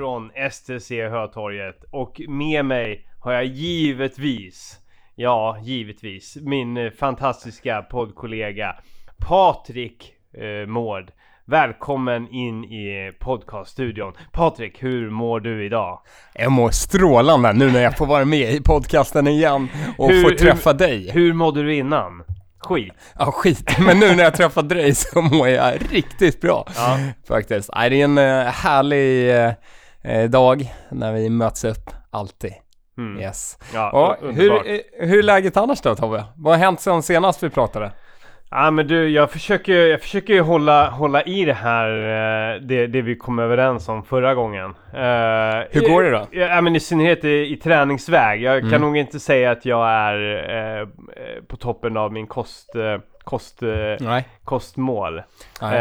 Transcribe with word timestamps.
från 0.00 0.30
STC 0.50 0.90
Hötorget 1.08 1.84
och 1.90 2.20
med 2.28 2.64
mig 2.64 3.06
har 3.18 3.32
jag 3.32 3.44
givetvis, 3.44 4.78
ja 5.14 5.58
givetvis, 5.62 6.36
min 6.40 6.76
eh, 6.76 6.90
fantastiska 6.90 7.82
poddkollega 7.82 8.76
Patrik 9.28 10.12
eh, 10.34 10.66
Mård. 10.66 11.10
Välkommen 11.44 12.28
in 12.28 12.64
i 12.64 13.12
podcaststudion. 13.18 14.12
Patrik, 14.32 14.82
hur 14.82 15.10
mår 15.10 15.40
du 15.40 15.64
idag? 15.64 16.00
Jag 16.34 16.52
mår 16.52 16.70
strålande 16.70 17.52
nu 17.52 17.72
när 17.72 17.82
jag 17.82 17.96
får 17.96 18.06
vara 18.06 18.24
med 18.24 18.50
i 18.54 18.60
podcasten 18.60 19.26
igen 19.26 19.68
och 19.98 20.10
Hur- 20.10 20.22
får 20.22 20.30
träffa 20.30 20.70
hur- 20.70 20.78
dig. 20.78 21.10
Hur 21.10 21.32
mådde 21.32 21.62
du 21.62 21.74
innan? 21.74 22.22
Skit. 22.58 22.92
Ja, 23.18 23.32
skit. 23.32 23.78
Men 23.86 23.98
nu 23.98 24.14
när 24.16 24.24
jag 24.24 24.34
träffar 24.34 24.62
dig 24.62 24.94
så 24.94 25.22
mår 25.22 25.48
jag 25.48 25.74
riktigt 25.90 26.40
bra. 26.40 26.66
Ja. 26.76 26.98
Faktiskt. 27.28 27.70
Det 27.72 27.78
är 27.78 27.92
en 27.92 28.18
eh, 28.18 28.44
härlig 28.44 29.36
eh, 29.44 29.52
dag 30.30 30.72
när 30.90 31.12
vi 31.12 31.30
möts 31.30 31.64
upp, 31.64 31.90
alltid. 32.10 32.52
Mm. 32.98 33.20
Yes. 33.22 33.58
Ja, 33.74 34.16
underbart. 34.20 34.66
hur, 34.66 34.74
eh, 34.74 35.08
hur 35.08 35.18
är 35.18 35.22
läget 35.22 35.56
annars 35.56 35.80
då 35.80 35.94
Tobbe? 35.94 36.24
Vad 36.36 36.52
har 36.52 36.58
hänt 36.64 36.80
sen 36.80 37.02
senast 37.02 37.42
vi 37.42 37.50
pratade? 37.50 37.90
Ja 38.50 38.70
men 38.70 38.86
du, 38.86 39.08
jag 39.08 39.30
försöker, 39.30 39.72
jag 39.86 40.00
försöker 40.00 40.34
ju 40.34 40.40
hålla, 40.40 40.90
hålla 40.90 41.22
i 41.22 41.44
det 41.44 41.52
här, 41.54 41.88
eh, 41.90 42.60
det, 42.60 42.86
det 42.86 43.02
vi 43.02 43.16
kom 43.16 43.38
överens 43.38 43.88
om 43.88 44.02
förra 44.02 44.34
gången. 44.34 44.64
Eh, 44.94 45.66
Hur 45.70 45.88
går 45.88 46.02
det 46.02 46.10
då? 46.10 46.26
Ja, 46.30 46.60
men 46.60 46.76
i 46.76 46.80
synnerhet 46.80 47.24
i, 47.24 47.52
i 47.52 47.56
träningsväg. 47.56 48.42
Jag 48.42 48.60
kan 48.60 48.68
Mm. 48.68 48.80
nog 48.82 48.96
inte 48.96 49.20
säga 49.20 49.50
att 49.50 49.64
jag 49.64 49.88
är 49.88 50.48
eh, 50.50 50.80
eh, 50.80 50.86
på 51.48 51.56
toppen 51.56 51.96
av 51.96 52.12
min 52.12 52.26
kost, 52.26 52.74
eh, 52.74 52.98
kost, 53.24 53.62
eh, 53.62 53.68
Nej. 54.00 54.28
kostmål. 54.44 55.22
Nej. 55.62 55.78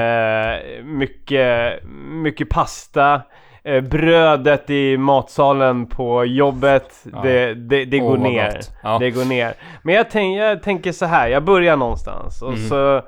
Eh, 0.77 0.83
mycket, 0.83 1.79
mycket 2.23 2.49
pasta. 2.49 3.21
Eh, 3.63 3.81
brödet 3.81 4.69
i 4.69 4.97
matsalen 4.97 5.85
på 5.87 6.25
jobbet, 6.25 7.05
Ja. 7.13 7.19
det, 7.23 7.53
det, 7.53 7.85
det 7.85 7.99
går 7.99 8.09
vad 8.09 8.19
ner. 8.19 8.59
Ja. 8.83 8.97
Det 8.99 9.11
går 9.11 9.25
ner. 9.25 9.53
Men 9.83 9.95
jag, 9.95 10.09
tänk, 10.09 10.37
jag 10.39 10.63
tänker 10.63 10.91
så 10.91 11.05
här, 11.05 11.27
jag 11.27 11.43
börjar 11.43 11.77
någonstans 11.77 12.41
och 12.41 12.53
Mm. 12.53 12.59
så 12.67 13.01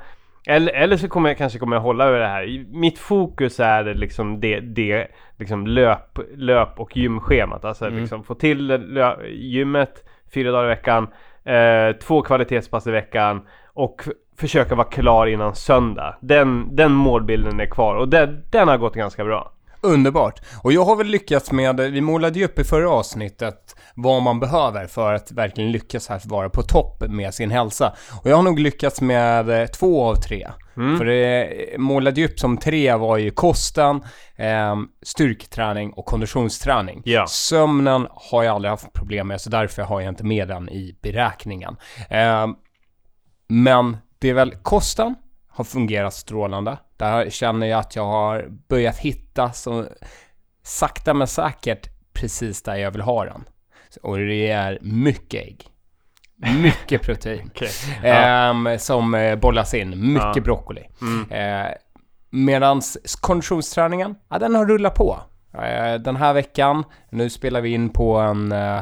eller, 0.48 0.74
eller 0.74 0.98
så 0.98 1.08
kommer 1.08 1.30
jag 1.30 1.38
kanske 1.38 1.60
kommer 1.60 1.76
jag 1.76 1.82
hålla 1.82 2.06
över 2.06 2.20
det 2.20 2.28
här. 2.28 2.66
Mitt 2.72 3.00
fokus 3.00 3.60
är 3.60 3.84
liksom 3.84 4.40
det, 4.40 4.60
det 4.60 5.08
liksom 5.40 5.68
löp, 5.68 6.20
löp 6.36 6.80
och 6.80 6.98
gymschemat. 6.98 7.66
Alltså 7.66 7.86
Mm. 7.88 8.00
liksom 8.02 8.24
få 8.24 8.36
till 8.36 8.80
gymmet 9.30 10.04
fyra 10.34 10.52
dagar 10.52 10.66
i 10.66 10.68
veckan, 10.68 11.08
eh, 11.44 11.96
två 12.04 12.22
kvalitetspass 12.22 12.88
i 12.88 12.92
veckan 12.92 13.42
och 13.74 14.02
försöka 14.38 14.76
vara 14.76 14.88
klar 14.88 15.28
innan 15.28 15.56
söndag. 15.56 16.16
Den, 16.22 16.76
den 16.76 16.92
målbilden 16.92 17.60
är 17.60 17.66
kvar 17.66 17.96
och 17.96 18.08
den, 18.10 18.44
den 18.52 18.68
har 18.68 18.78
gått 18.78 18.96
ganska 18.96 19.24
bra. 19.24 19.52
Underbart. 19.84 20.42
Och 20.64 20.74
jag 20.74 20.86
har 20.86 20.96
väl 20.96 21.08
lyckats 21.08 21.52
med, 21.52 21.80
vi 21.80 22.02
målade 22.02 22.40
ju 22.40 22.46
upp 22.46 22.60
i 22.60 22.64
förra 22.64 22.90
avsnittet 22.90 23.76
vad 23.96 24.22
man 24.22 24.40
behöver 24.40 24.88
för 24.88 25.14
att 25.14 25.32
verkligen 25.32 25.72
lyckas 25.72 26.08
här 26.08 26.22
vara 26.26 26.50
på 26.50 26.62
topp 26.62 27.04
med 27.10 27.34
sin 27.34 27.52
hälsa. 27.52 27.94
Och 28.24 28.30
jag 28.30 28.36
har 28.36 28.44
nog 28.44 28.60
lyckats 28.60 29.02
med 29.02 29.50
eh, 29.50 29.68
två 29.68 30.04
av 30.04 30.16
tre. 30.16 30.48
Mm. 30.78 30.98
För 30.98 31.06
det 31.06 31.50
målade 31.78 32.22
ju 32.22 32.28
upp 32.28 32.40
som 32.40 32.58
tre 32.58 32.96
var 32.96 33.18
ju 33.18 33.32
kosten, 33.32 34.04
eh, 34.36 34.76
styrketräning 35.02 35.94
och 35.94 36.06
konditionsträning. 36.06 37.02
Ja. 37.06 37.28
Sömnen 37.28 38.08
har 38.12 38.44
jag 38.44 38.56
aldrig 38.56 38.70
haft 38.70 38.94
problem 38.94 39.28
med, 39.28 39.42
så 39.42 39.50
därför 39.50 39.82
har 39.82 40.02
jag 40.02 40.10
inte 40.10 40.26
med 40.26 40.48
den 40.48 40.70
i 40.70 40.96
beräkningen. 41.02 41.76
Eh, 42.10 42.48
men 43.48 43.98
det 44.20 44.30
är 44.30 44.34
väl 44.34 44.52
kosten 44.52 45.16
har 45.62 45.66
fungerat 45.66 46.14
strålande. 46.14 46.78
Där 46.98 47.30
känner 47.30 47.68
jag 47.68 47.80
att 47.80 47.96
jag 47.96 48.06
har 48.06 48.48
börjat 48.70 48.98
hitta 48.98 49.52
så 49.52 49.86
sakta 50.64 51.14
men 51.14 51.28
säkert 51.28 51.90
precis 52.14 52.62
där 52.64 52.76
jag 52.76 52.92
vill 52.92 53.02
ha 53.02 53.26
den. 53.26 53.44
Och 54.04 54.18
det 54.18 54.52
är 54.52 54.78
mycket 54.82 55.44
ägg. 55.44 55.66
Mycket 56.62 57.02
protein. 57.06 57.52
Okej. 57.56 57.70
Ehm, 58.04 58.80
som 58.80 59.14
eh, 59.16 59.36
bollas 59.36 59.74
in. 59.74 60.14
Mycket 60.14 60.36
Ja. 60.36 60.42
broccoli. 60.42 60.88
Mm. 61.02 61.32
Eh, 61.32 61.72
medans 62.30 62.98
konditionsträningen, 63.22 64.16
ja 64.30 64.40
den 64.40 64.56
har 64.56 64.66
rullat 64.66 64.96
på. 64.96 65.20
Eh, 65.54 65.94
den 65.94 66.16
här 66.16 66.34
veckan, 66.34 66.84
nu 67.10 67.30
spelar 67.30 67.62
vi 67.62 67.70
in 67.70 67.90
på 67.90 68.18
en 68.18 68.52
eh, 68.52 68.82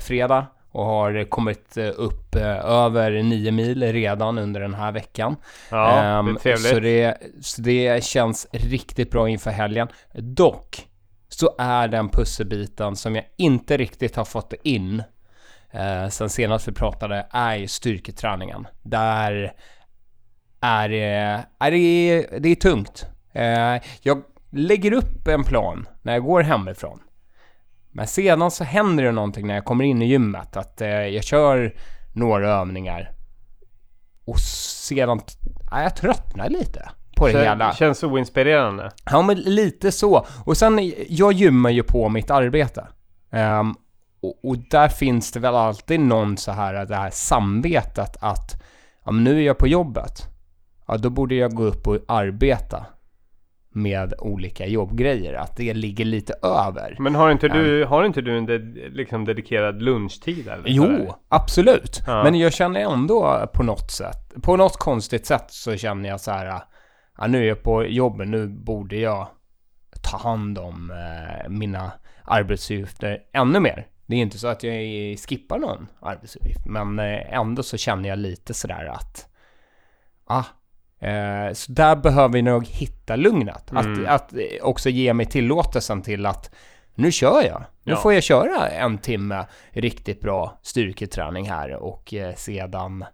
fredag 0.00 0.46
och 0.72 0.84
har 0.84 1.24
kommit 1.24 1.76
eh, 1.76 1.90
upp 1.96 2.34
eh, 2.34 2.64
över 2.64 3.22
9 3.22 3.52
mil 3.52 3.92
redan 3.92 4.38
under 4.38 4.60
den 4.60 4.74
här 4.74 4.92
veckan. 4.92 5.36
Ja, 5.70 6.02
Ehm, 6.02 6.26
det 6.26 6.50
är 6.50 6.56
trevligt. 6.56 6.74
Så 6.74 6.80
det, 6.80 7.16
så 7.40 7.62
det 7.62 8.04
känns 8.04 8.46
riktigt 8.52 9.10
bra 9.10 9.28
inför 9.28 9.50
helgen. 9.50 9.88
Dock 10.14 10.86
så 11.28 11.54
är 11.58 11.88
den 11.88 12.08
pusselbiten 12.08 12.96
som 12.96 13.14
jag 13.14 13.24
inte 13.36 13.76
riktigt 13.76 14.16
har 14.16 14.24
fått 14.24 14.52
in 14.62 15.02
eh, 15.70 16.08
sen 16.08 16.30
senast 16.30 16.68
vi 16.68 16.72
pratade 16.72 17.26
är 17.30 17.56
ju 17.56 17.68
styrketräningen. 17.68 18.66
Där 18.82 19.52
är 20.60 20.88
det, 20.88 21.44
är 21.58 21.70
det, 21.70 22.26
det 22.38 22.48
är 22.48 22.54
tungt. 22.54 23.06
Eh, 23.32 23.82
jag 24.02 24.22
lägger 24.50 24.92
upp 24.92 25.28
en 25.28 25.44
plan 25.44 25.88
när 26.02 26.12
jag 26.12 26.22
går 26.22 26.42
hemifrån. 26.42 27.00
Men 27.92 28.06
sedan 28.06 28.50
så 28.50 28.64
händer 28.64 29.04
det 29.04 29.12
någonting 29.12 29.46
när 29.46 29.54
jag 29.54 29.64
kommer 29.64 29.84
in 29.84 30.02
i 30.02 30.06
gymmet. 30.06 30.56
Att 30.56 30.80
eh, 30.80 30.88
jag 30.88 31.24
kör 31.24 31.74
några 32.12 32.50
övningar. 32.50 33.12
Och 34.24 34.40
sedan, 34.40 35.20
ja, 35.70 35.82
jag 35.82 35.96
tröttnar 35.96 36.48
lite 36.48 36.90
på 37.16 37.26
det 37.26 37.38
hela. 37.38 37.72
Kän, 37.72 37.74
känns 37.74 38.02
oinspirerande. 38.02 38.90
Ja, 39.04 39.22
men 39.22 39.38
lite 39.38 39.92
så. 39.92 40.26
Och 40.44 40.56
sen, 40.56 40.92
jag 41.08 41.32
gymmar 41.32 41.70
ju 41.70 41.82
på 41.82 42.08
mitt 42.08 42.30
arbete. 42.30 42.86
Ehm, 43.30 43.74
och, 44.22 44.44
och 44.44 44.58
där 44.70 44.88
finns 44.88 45.32
det 45.32 45.40
väl 45.40 45.54
alltid 45.54 46.00
någon 46.00 46.36
så 46.36 46.52
här, 46.52 46.86
det 46.86 46.96
här 46.96 47.10
samvetet 47.10 48.16
att 48.20 48.62
ja, 49.04 49.10
men 49.10 49.24
nu 49.24 49.38
är 49.38 49.46
jag 49.46 49.58
på 49.58 49.68
jobbet. 49.68 50.28
Ja, 50.86 50.96
då 50.96 51.10
borde 51.10 51.34
jag 51.34 51.54
gå 51.54 51.62
upp 51.62 51.86
och 51.86 51.98
arbeta 52.08 52.86
med 53.72 54.14
olika 54.18 54.66
jobbgrejer. 54.66 55.34
Att 55.34 55.56
det 55.56 55.74
ligger 55.74 56.04
lite 56.04 56.34
över. 56.42 56.96
Men 56.98 57.14
har 57.14 57.30
inte 57.30 57.48
du, 57.48 57.84
har 57.84 58.04
inte 58.04 58.20
du 58.20 58.38
en 58.38 58.46
ded, 58.46 58.76
liksom 58.92 59.24
dedikerad 59.24 59.82
lunchtid 59.82 60.48
eller? 60.48 60.64
Jo, 60.66 61.14
absolut. 61.28 62.02
Ja. 62.06 62.22
Men 62.24 62.34
jag 62.34 62.52
känner 62.52 62.80
ändå 62.80 63.50
på 63.54 63.62
något 63.62 63.90
sätt, 63.90 64.34
på 64.42 64.56
något 64.56 64.76
konstigt 64.76 65.26
sätt 65.26 65.46
så 65.48 65.76
känner 65.76 66.08
jag 66.08 66.20
så 66.20 66.30
här, 66.30 66.62
ja, 67.18 67.26
nu 67.26 67.38
är 67.38 67.48
jag 67.48 67.62
på 67.62 67.84
jobbet, 67.84 68.28
nu 68.28 68.48
borde 68.48 68.96
jag 68.96 69.28
ta 70.02 70.16
hand 70.16 70.58
om 70.58 70.90
eh, 70.90 71.48
mina 71.48 71.92
arbetsuppgifter 72.24 73.18
ännu 73.32 73.60
mer. 73.60 73.86
Det 74.06 74.16
är 74.16 74.20
inte 74.20 74.38
så 74.38 74.48
att 74.48 74.62
jag 74.62 74.74
skippar 75.18 75.58
någon 75.58 75.86
arbetsuppgift, 76.00 76.66
men 76.66 76.98
eh, 76.98 77.34
ändå 77.34 77.62
så 77.62 77.76
känner 77.76 78.08
jag 78.08 78.18
lite 78.18 78.54
sådär 78.54 78.86
att, 78.86 79.28
ah, 80.24 80.44
eh, 81.00 81.52
så 81.52 81.72
där 81.72 81.96
behöver 81.96 82.28
vi 82.34 82.42
nog 82.42 82.66
hitta 82.66 83.16
lugnet. 83.16 83.70
Mm. 83.70 84.04
Att, 84.06 84.08
att 84.08 84.32
eh, 84.32 84.40
också 84.62 84.88
ge 84.88 85.14
mig 85.14 85.26
tillåtelsen 85.26 86.02
till 86.02 86.26
att 86.26 86.50
nu 86.94 87.12
kör 87.12 87.42
jag. 87.42 87.64
Nu 87.82 87.92
Ja. 87.92 87.96
får 87.96 88.12
jag 88.14 88.22
köra 88.22 88.68
en 88.68 88.98
timme 88.98 89.46
riktigt 89.70 90.20
bra 90.20 90.58
styrketräning 90.62 91.50
här 91.50 91.72
och 91.74 92.14
eh, 92.14 92.34
sedan 92.34 93.04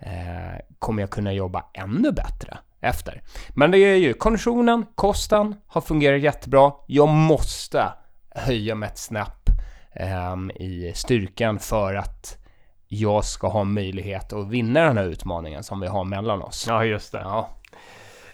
eh, 0.00 0.60
kommer 0.78 1.02
jag 1.02 1.10
kunna 1.10 1.32
jobba 1.32 1.64
ännu 1.74 2.12
bättre 2.12 2.58
efter. 2.80 3.22
Men 3.54 3.70
det 3.70 3.78
är 3.78 3.96
ju 3.96 4.14
konditionen, 4.14 4.86
kosten 4.94 5.54
har 5.66 5.80
fungerat 5.80 6.20
jättebra. 6.20 6.72
Jag 6.86 7.08
måste 7.08 7.84
höja 8.30 8.74
mig 8.74 8.88
ett 8.88 8.98
snäpp 8.98 9.50
ehm, 9.92 10.50
i 10.50 10.92
styrkan 10.94 11.58
för 11.58 11.94
att 11.94 12.38
jag 12.88 13.24
ska 13.24 13.48
ha 13.48 13.64
möjlighet 13.64 14.32
att 14.32 14.50
vinna 14.50 14.80
den 14.84 14.98
här 14.98 15.04
utmaningen 15.04 15.62
som 15.62 15.80
vi 15.80 15.86
har 15.86 16.04
mellan 16.04 16.42
oss. 16.42 16.66
Ja, 16.68 16.84
just 16.84 17.12
det. 17.12 17.20
Ja, 17.24 17.48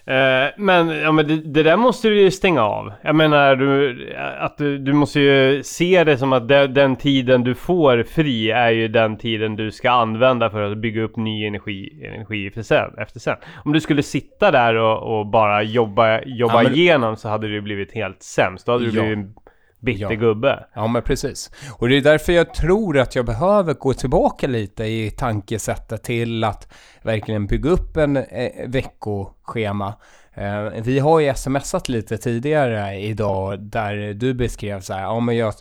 Eh, 0.05 0.49
men, 0.57 0.89
ja, 0.89 1.11
men 1.11 1.27
det, 1.27 1.35
det 1.35 1.63
där 1.63 1.77
måste 1.77 2.09
du 2.09 2.21
ju 2.21 2.31
stänga 2.31 2.61
av. 2.63 2.91
Jag 3.01 3.15
menar, 3.15 3.55
du, 3.55 3.97
att 4.39 4.57
du, 4.57 4.77
du 4.77 4.93
måste 4.93 5.19
ju 5.19 5.63
se 5.63 6.03
det 6.03 6.17
som 6.17 6.33
att 6.33 6.47
de, 6.47 6.67
den 6.67 6.95
tiden 6.95 7.43
du 7.43 7.55
får 7.55 8.03
fri 8.03 8.51
är 8.51 8.69
ju 8.71 8.87
den 8.87 9.17
tiden 9.17 9.55
du 9.55 9.71
ska 9.71 9.91
använda 9.91 10.49
för 10.49 10.71
att 10.71 10.77
bygga 10.77 11.01
upp 11.01 11.15
ny 11.17 11.45
energi, 11.47 12.05
energi 12.15 12.51
för 12.51 12.61
sen, 12.61 12.97
efter 12.97 13.19
sen. 13.19 13.35
Om 13.65 13.73
du 13.73 13.79
skulle 13.79 14.03
sitta 14.03 14.51
där 14.51 14.75
och, 14.75 15.19
och 15.19 15.25
bara 15.27 15.63
jobba, 15.63 16.21
jobba 16.25 16.53
Ja, 16.53 16.63
men- 16.63 16.73
igenom 16.75 17.15
så 17.15 17.29
hade 17.29 17.47
ju 17.47 17.61
blivit 17.61 17.93
helt 17.93 18.23
sämst. 18.23 18.65
Då 18.65 18.71
hade 18.71 18.85
du 18.91 18.97
Ja. 18.97 19.03
blivit 19.03 19.35
bitter 19.83 20.03
Ja. 20.03 20.09
gubbe. 20.19 20.65
Ja, 20.73 20.87
men 20.87 21.01
precis. 21.01 21.51
Och 21.79 21.89
det 21.89 21.97
är 21.97 22.01
därför 22.01 22.33
jag 22.33 22.53
tror 22.53 22.97
att 22.99 23.15
jag 23.15 23.25
behöver 23.25 23.73
gå 23.73 23.93
tillbaka 23.93 24.47
lite 24.47 24.83
i 24.83 25.11
tankesättet 25.17 26.03
till 26.03 26.43
att 26.43 26.73
verkligen 27.01 27.47
bygga 27.47 27.69
upp 27.69 27.97
en 27.97 28.17
eh, 28.17 28.67
veckoschema. 28.67 29.93
Eh, 30.33 30.63
vi 30.83 30.99
har 30.99 31.19
ju 31.19 31.33
smsat 31.35 31.89
lite 31.89 32.17
tidigare 32.17 32.95
idag 32.99 33.59
där 33.59 34.13
du 34.13 34.33
beskrev 34.33 34.79
så 34.81 34.93
här, 34.93 35.01
ja 35.01 35.19
men 35.19 35.37
jag 35.37 35.53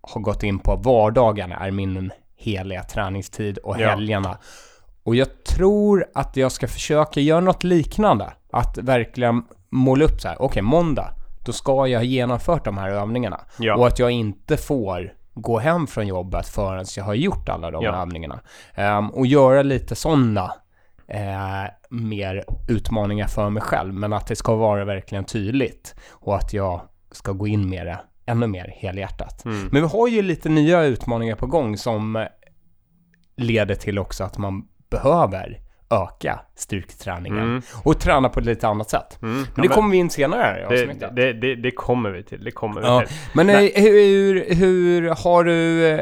har 0.00 0.20
gått 0.20 0.42
in 0.42 0.58
på 0.58 0.76
vardagarna 0.76 1.56
är 1.56 1.70
min 1.70 2.10
heliga 2.36 2.82
träningstid 2.82 3.58
och 3.58 3.80
Ja. 3.80 3.88
helgerna. 3.90 4.38
Och 5.02 5.16
jag 5.16 5.44
tror 5.44 6.06
att 6.14 6.36
jag 6.36 6.52
ska 6.52 6.68
försöka 6.68 7.20
göra 7.20 7.40
något 7.40 7.64
liknande. 7.64 8.32
Att 8.52 8.78
verkligen 8.78 9.42
måla 9.70 10.04
upp 10.04 10.20
så 10.20 10.28
här, 10.28 10.42
okej 10.42 10.62
måndag, 10.62 11.14
då 11.44 11.52
ska 11.52 11.86
jag 11.86 11.98
ha 11.98 12.04
genomfört 12.04 12.64
de 12.64 12.78
här 12.78 12.90
övningarna. 12.90 13.40
Ja. 13.58 13.76
Och 13.76 13.86
att 13.86 13.98
jag 13.98 14.10
inte 14.10 14.56
får 14.56 15.12
gå 15.34 15.58
hem 15.58 15.86
från 15.86 16.06
jobbet 16.06 16.48
förrän 16.48 16.84
jag 16.96 17.04
har 17.04 17.14
gjort 17.14 17.48
alla 17.48 17.70
de 17.70 17.84
Ja. 17.84 18.02
övningarna. 18.02 18.40
Ehm, 18.74 19.10
och 19.10 19.26
göra 19.26 19.62
lite 19.62 19.94
sådana 19.94 20.54
eh, 21.08 21.70
mer 21.90 22.44
utmaningar 22.68 23.26
för 23.26 23.50
mig 23.50 23.62
själv, 23.62 23.94
men 23.94 24.12
att 24.12 24.26
det 24.26 24.36
ska 24.36 24.54
vara 24.56 24.84
verkligen 24.84 25.24
tydligt 25.24 25.94
och 26.10 26.36
att 26.36 26.52
jag 26.52 26.80
ska 27.12 27.32
gå 27.32 27.46
in 27.46 27.68
med 27.68 27.86
det 27.86 28.00
ännu 28.26 28.46
mer 28.46 28.74
helhjärtat. 28.76 29.44
Mm. 29.44 29.68
Men 29.72 29.82
vi 29.82 29.88
har 29.88 30.08
ju 30.08 30.22
lite 30.22 30.48
nya 30.48 30.82
utmaningar 30.82 31.36
på 31.36 31.46
gång 31.46 31.76
som 31.76 32.26
leder 33.36 33.74
till 33.74 33.98
också 33.98 34.24
att 34.24 34.38
man 34.38 34.62
behöver 34.90 35.60
öka 35.90 36.40
styrketräningen 36.56 37.38
Mm. 37.42 37.62
och 37.84 38.00
träna 38.00 38.28
på 38.28 38.40
ett 38.40 38.46
lite 38.46 38.68
annat 38.68 38.90
sätt. 38.90 39.18
Mm. 39.22 39.34
Men 39.36 39.46
Ja, 39.56 39.62
det 39.62 39.68
kommer 39.68 39.90
vi 39.90 39.96
in 39.96 40.10
senare 40.10 40.60
det, 40.60 40.66
avsnittet. 40.66 41.16
det, 41.16 41.32
det, 41.32 41.54
det 41.54 41.70
kommer 41.70 42.10
vi 42.10 42.22
till. 42.22 42.44
Det 42.44 42.50
kommer 42.50 42.80
vi 42.80 42.86
Ja, 42.86 43.00
till. 43.00 43.16
men 43.34 43.48
eh, 43.48 43.54
Nej. 43.54 43.72
hur, 43.76 44.54
hur 44.54 45.08
har 45.08 45.44
du 45.44 45.86
eh, 45.88 46.00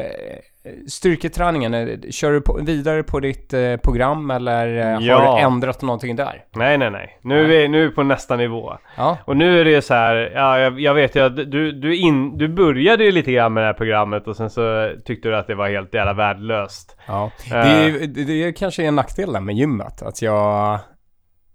styrketräningen? 0.87 1.73
Eh, 1.73 1.97
Kör 2.11 2.31
du 2.31 2.41
på, 2.41 2.59
vidare 2.63 3.03
på 3.03 3.19
ditt 3.19 3.53
eh, 3.53 3.75
program 3.77 4.31
eller 4.31 4.77
eh, 4.77 4.93
har 4.93 5.01
Ja. 5.01 5.35
du 5.35 5.41
ändrat 5.41 5.81
någonting 5.81 6.15
där? 6.15 6.43
Nej, 6.55 6.77
nej, 6.77 6.91
nej. 6.91 7.19
Nu 7.21 7.39
är 7.43 7.47
vi, 7.47 7.67
nu 7.67 7.83
är 7.83 7.87
vi 7.89 7.93
på 7.95 8.03
nästa 8.03 8.35
nivå. 8.35 8.77
Ja, 8.97 9.17
Och 9.25 9.37
nu 9.37 9.59
är 9.61 9.65
det 9.65 9.81
så 9.81 9.93
här, 9.93 10.31
ja, 10.35 10.59
jag, 10.59 10.79
jag 10.79 10.93
vet 10.93 11.15
ju 11.15 11.19
att 11.25 11.35
du, 11.35 11.71
du, 11.71 11.95
in, 11.95 12.37
du 12.37 12.47
började 12.47 13.03
ju 13.03 13.11
lite 13.11 13.31
grann 13.31 13.53
med 13.53 13.63
det 13.63 13.67
här 13.67 13.73
programmet 13.73 14.27
och 14.27 14.35
sen 14.35 14.49
så 14.49 14.91
tyckte 15.05 15.29
du 15.29 15.35
att 15.37 15.47
det 15.47 15.55
var 15.55 15.69
helt 15.69 15.93
jävla 15.93 16.13
värdelöst. 16.13 16.97
ja. 17.07 17.31
Eh. 17.45 17.51
Det, 17.51 17.57
är, 17.67 18.07
det, 18.07 18.23
det 18.23 18.43
är 18.43 18.51
kanske 18.51 18.83
en 18.83 18.95
nackdel 18.95 19.33
där 19.33 19.39
med 19.39 19.55
gymmet, 19.55 20.01
att 20.01 20.21
jag, 20.21 20.79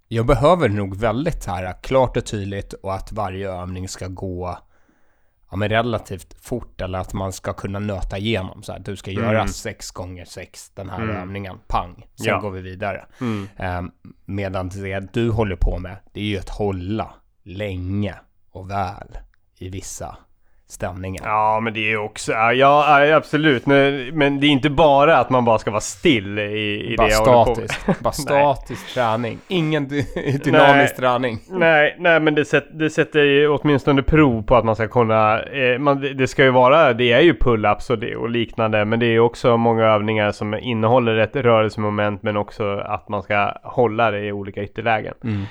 jag 0.09 0.27
behöver 0.27 0.69
nog 0.69 0.97
väldigt 0.97 1.47
här 1.47 1.83
klart 1.83 2.17
och 2.17 2.27
tydligt 2.27 2.73
och 2.73 2.95
att 2.95 3.13
varje 3.13 3.51
övning 3.53 3.89
ska 3.89 4.07
gå 4.09 4.59
ja, 5.55 5.59
men 5.59 5.69
relativt 5.69 6.35
fort 6.45 6.81
eller 6.81 6.99
att 6.99 7.13
man 7.13 7.33
ska 7.33 7.53
kunna 7.53 7.79
nöta 7.79 8.19
igenom 8.19 8.63
så 8.63 8.73
här. 8.73 8.79
Du 8.79 8.97
ska 8.97 9.11
göra 9.11 9.31
Mm. 9.41 9.49
sex 9.49 9.91
gånger 9.91 10.25
sex 10.25 10.71
den 10.75 10.91
här 10.91 11.03
Mm. 11.03 11.17
övningen, 11.17 11.59
pang, 11.67 11.95
sen 12.15 12.27
Ja. 12.27 12.41
går 12.41 12.51
vi 12.51 12.61
vidare. 12.61 13.07
Mm. 13.21 13.49
Um, 13.79 13.93
medan 14.25 14.69
det 14.69 15.13
du 15.13 15.31
håller 15.31 15.57
på 15.57 15.79
med, 15.79 15.97
det 16.13 16.21
är 16.21 16.25
ju 16.25 16.39
att 16.39 16.49
hålla 16.49 17.15
länge 17.43 18.15
och 18.51 18.71
väl 18.71 19.19
i 19.59 19.69
vissa 19.69 20.17
stämningar. 20.67 21.23
Ja, 21.25 21.61
men 21.63 21.75
det 21.75 21.93
är 21.93 21.97
också, 21.97 22.33
ja, 22.33 22.53
ja 22.53 23.17
absolut. 23.17 23.67
Men, 23.67 24.09
men 24.19 24.41
det 24.41 24.47
är 24.47 24.49
inte 24.49 24.71
bara 24.71 25.17
att 25.19 25.31
man 25.31 25.45
bara 25.45 25.59
ska 25.59 25.71
vara 25.71 25.81
still 25.81 26.39
i, 26.39 26.93
i 26.93 26.97
Bara 26.97 27.07
det 27.07 27.13
jag 27.13 27.19
håller 27.25 27.55
på 27.55 27.61
med. 27.61 27.71
statisk. 27.71 28.01
Bara 28.03 28.13
statisk 28.13 28.95
träning. 28.95 29.39
Ingen 29.49 29.89
dy- 29.89 30.39
dynamisk 30.45 30.97
träning. 30.97 31.39
Nej, 31.51 31.97
nej 31.99 32.21
men 32.21 32.35
det, 32.35 32.45
sätt, 32.45 32.67
det 32.73 32.91
sätter 32.91 33.21
ju 33.23 33.49
åtminstone 33.49 34.03
prov 34.03 34.43
på 34.43 34.57
att 34.57 34.65
man 34.65 34.77
ska 34.77 34.89
kunna, 34.89 35.43
eh, 35.43 35.79
man, 35.79 36.01
det- 36.17 36.27
ska 36.29 36.45
ju 36.45 36.51
vara, 36.51 36.93
det 36.93 37.13
är 37.13 37.21
ju 37.21 37.33
pull-ups 37.33 37.91
och, 37.91 37.99
det, 37.99 38.17
och 38.17 38.31
liknande, 38.31 38.85
men 38.85 38.99
det 39.01 39.07
är 39.07 39.11
ju 39.11 39.21
också 39.21 39.57
många 39.57 39.85
övningar 39.85 40.33
som 40.33 40.55
innehåller 40.55 41.17
ett 41.17 41.37
rörelsemoment 41.37 42.23
men 42.23 42.37
också 42.37 42.77
att 42.79 43.09
man 43.09 43.23
ska 43.23 43.53
hålla 43.63 44.11
det 44.11 44.21
i 44.27 44.33
olika 44.33 44.63
ytterlägen. 44.63 45.15
Mm. 45.25 45.43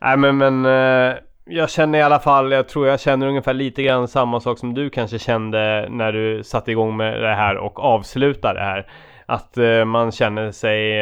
Nej 0.00 0.16
men, 0.16 0.36
men 0.36 0.64
eh, 1.10 1.14
jag 1.48 1.70
känner 1.70 1.98
i 1.98 2.02
alla 2.02 2.18
fall, 2.18 2.52
jag 2.52 2.68
tror 2.68 2.86
jag 2.86 3.00
känner 3.00 3.26
ungefär 3.26 3.54
lite 3.54 3.82
grann 3.82 4.08
samma 4.08 4.40
sak 4.40 4.58
som 4.58 4.74
du 4.74 4.90
kanske 4.90 5.18
kände 5.18 5.88
när 5.90 6.12
du 6.12 6.42
satte 6.44 6.70
igång 6.70 6.96
med 6.96 7.22
det 7.22 7.34
här 7.34 7.56
och 7.56 7.80
avslutade 7.80 8.58
det 8.58 8.64
här. 8.64 8.90
Att 9.26 9.58
eh, 9.58 9.84
man 9.84 10.12
känner 10.12 10.50
sig 10.50 11.00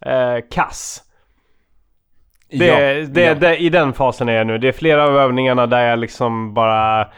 eh, 0.00 0.36
kass. 0.50 1.02
Det, 2.50 2.66
ja, 2.66 3.06
det, 3.06 3.22
ja. 3.22 3.34
det, 3.34 3.56
I 3.56 3.68
den 3.68 3.92
fasen 3.92 4.28
är 4.28 4.32
jag 4.32 4.46
nu. 4.46 4.58
Det 4.58 4.68
är 4.68 4.72
flera 4.72 5.04
av 5.04 5.16
övningarna 5.16 5.66
där 5.66 5.80
jag 5.80 5.98
liksom 5.98 6.54
bara... 6.54 7.08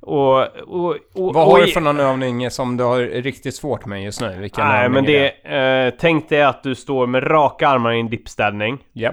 Och, 0.00 0.38
och, 0.58 0.96
och, 1.14 1.34
Vad 1.34 1.46
har 1.46 1.58
du 1.60 1.66
för 1.66 1.80
någon 1.80 2.00
övning 2.00 2.50
som 2.50 2.76
du 2.76 2.84
har 2.84 2.98
riktigt 2.98 3.54
svårt 3.54 3.86
med 3.86 4.04
just 4.04 4.20
nu? 4.20 4.38
Vilken 4.38 4.66
Nej 4.66 4.88
men 4.88 5.04
är 5.04 5.32
det, 5.44 5.86
eh, 5.86 5.94
tänk 6.00 6.28
dig 6.28 6.42
att 6.42 6.62
du 6.62 6.74
står 6.74 7.06
med 7.06 7.30
raka 7.30 7.68
armar 7.68 7.92
i 7.92 8.00
en 8.00 8.10
dippställning. 8.10 8.78
Ja. 8.92 9.08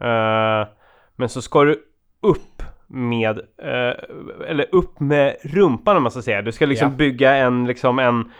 Eh, 0.00 0.68
men 1.16 1.28
så 1.28 1.42
ska 1.42 1.64
du 1.64 1.78
upp 2.22 2.62
med, 2.86 3.38
eh, 3.38 3.94
eller 4.48 4.66
upp 4.72 5.00
med 5.00 5.36
rumpan 5.42 5.96
om 5.96 6.02
man 6.02 6.12
ska 6.12 6.22
säga. 6.22 6.42
Du 6.42 6.52
ska 6.52 6.66
liksom 6.66 6.88
Ja. 6.88 6.94
bygga 6.96 7.34
en, 7.36 7.64
liksom 7.66 7.98
en 7.98 8.30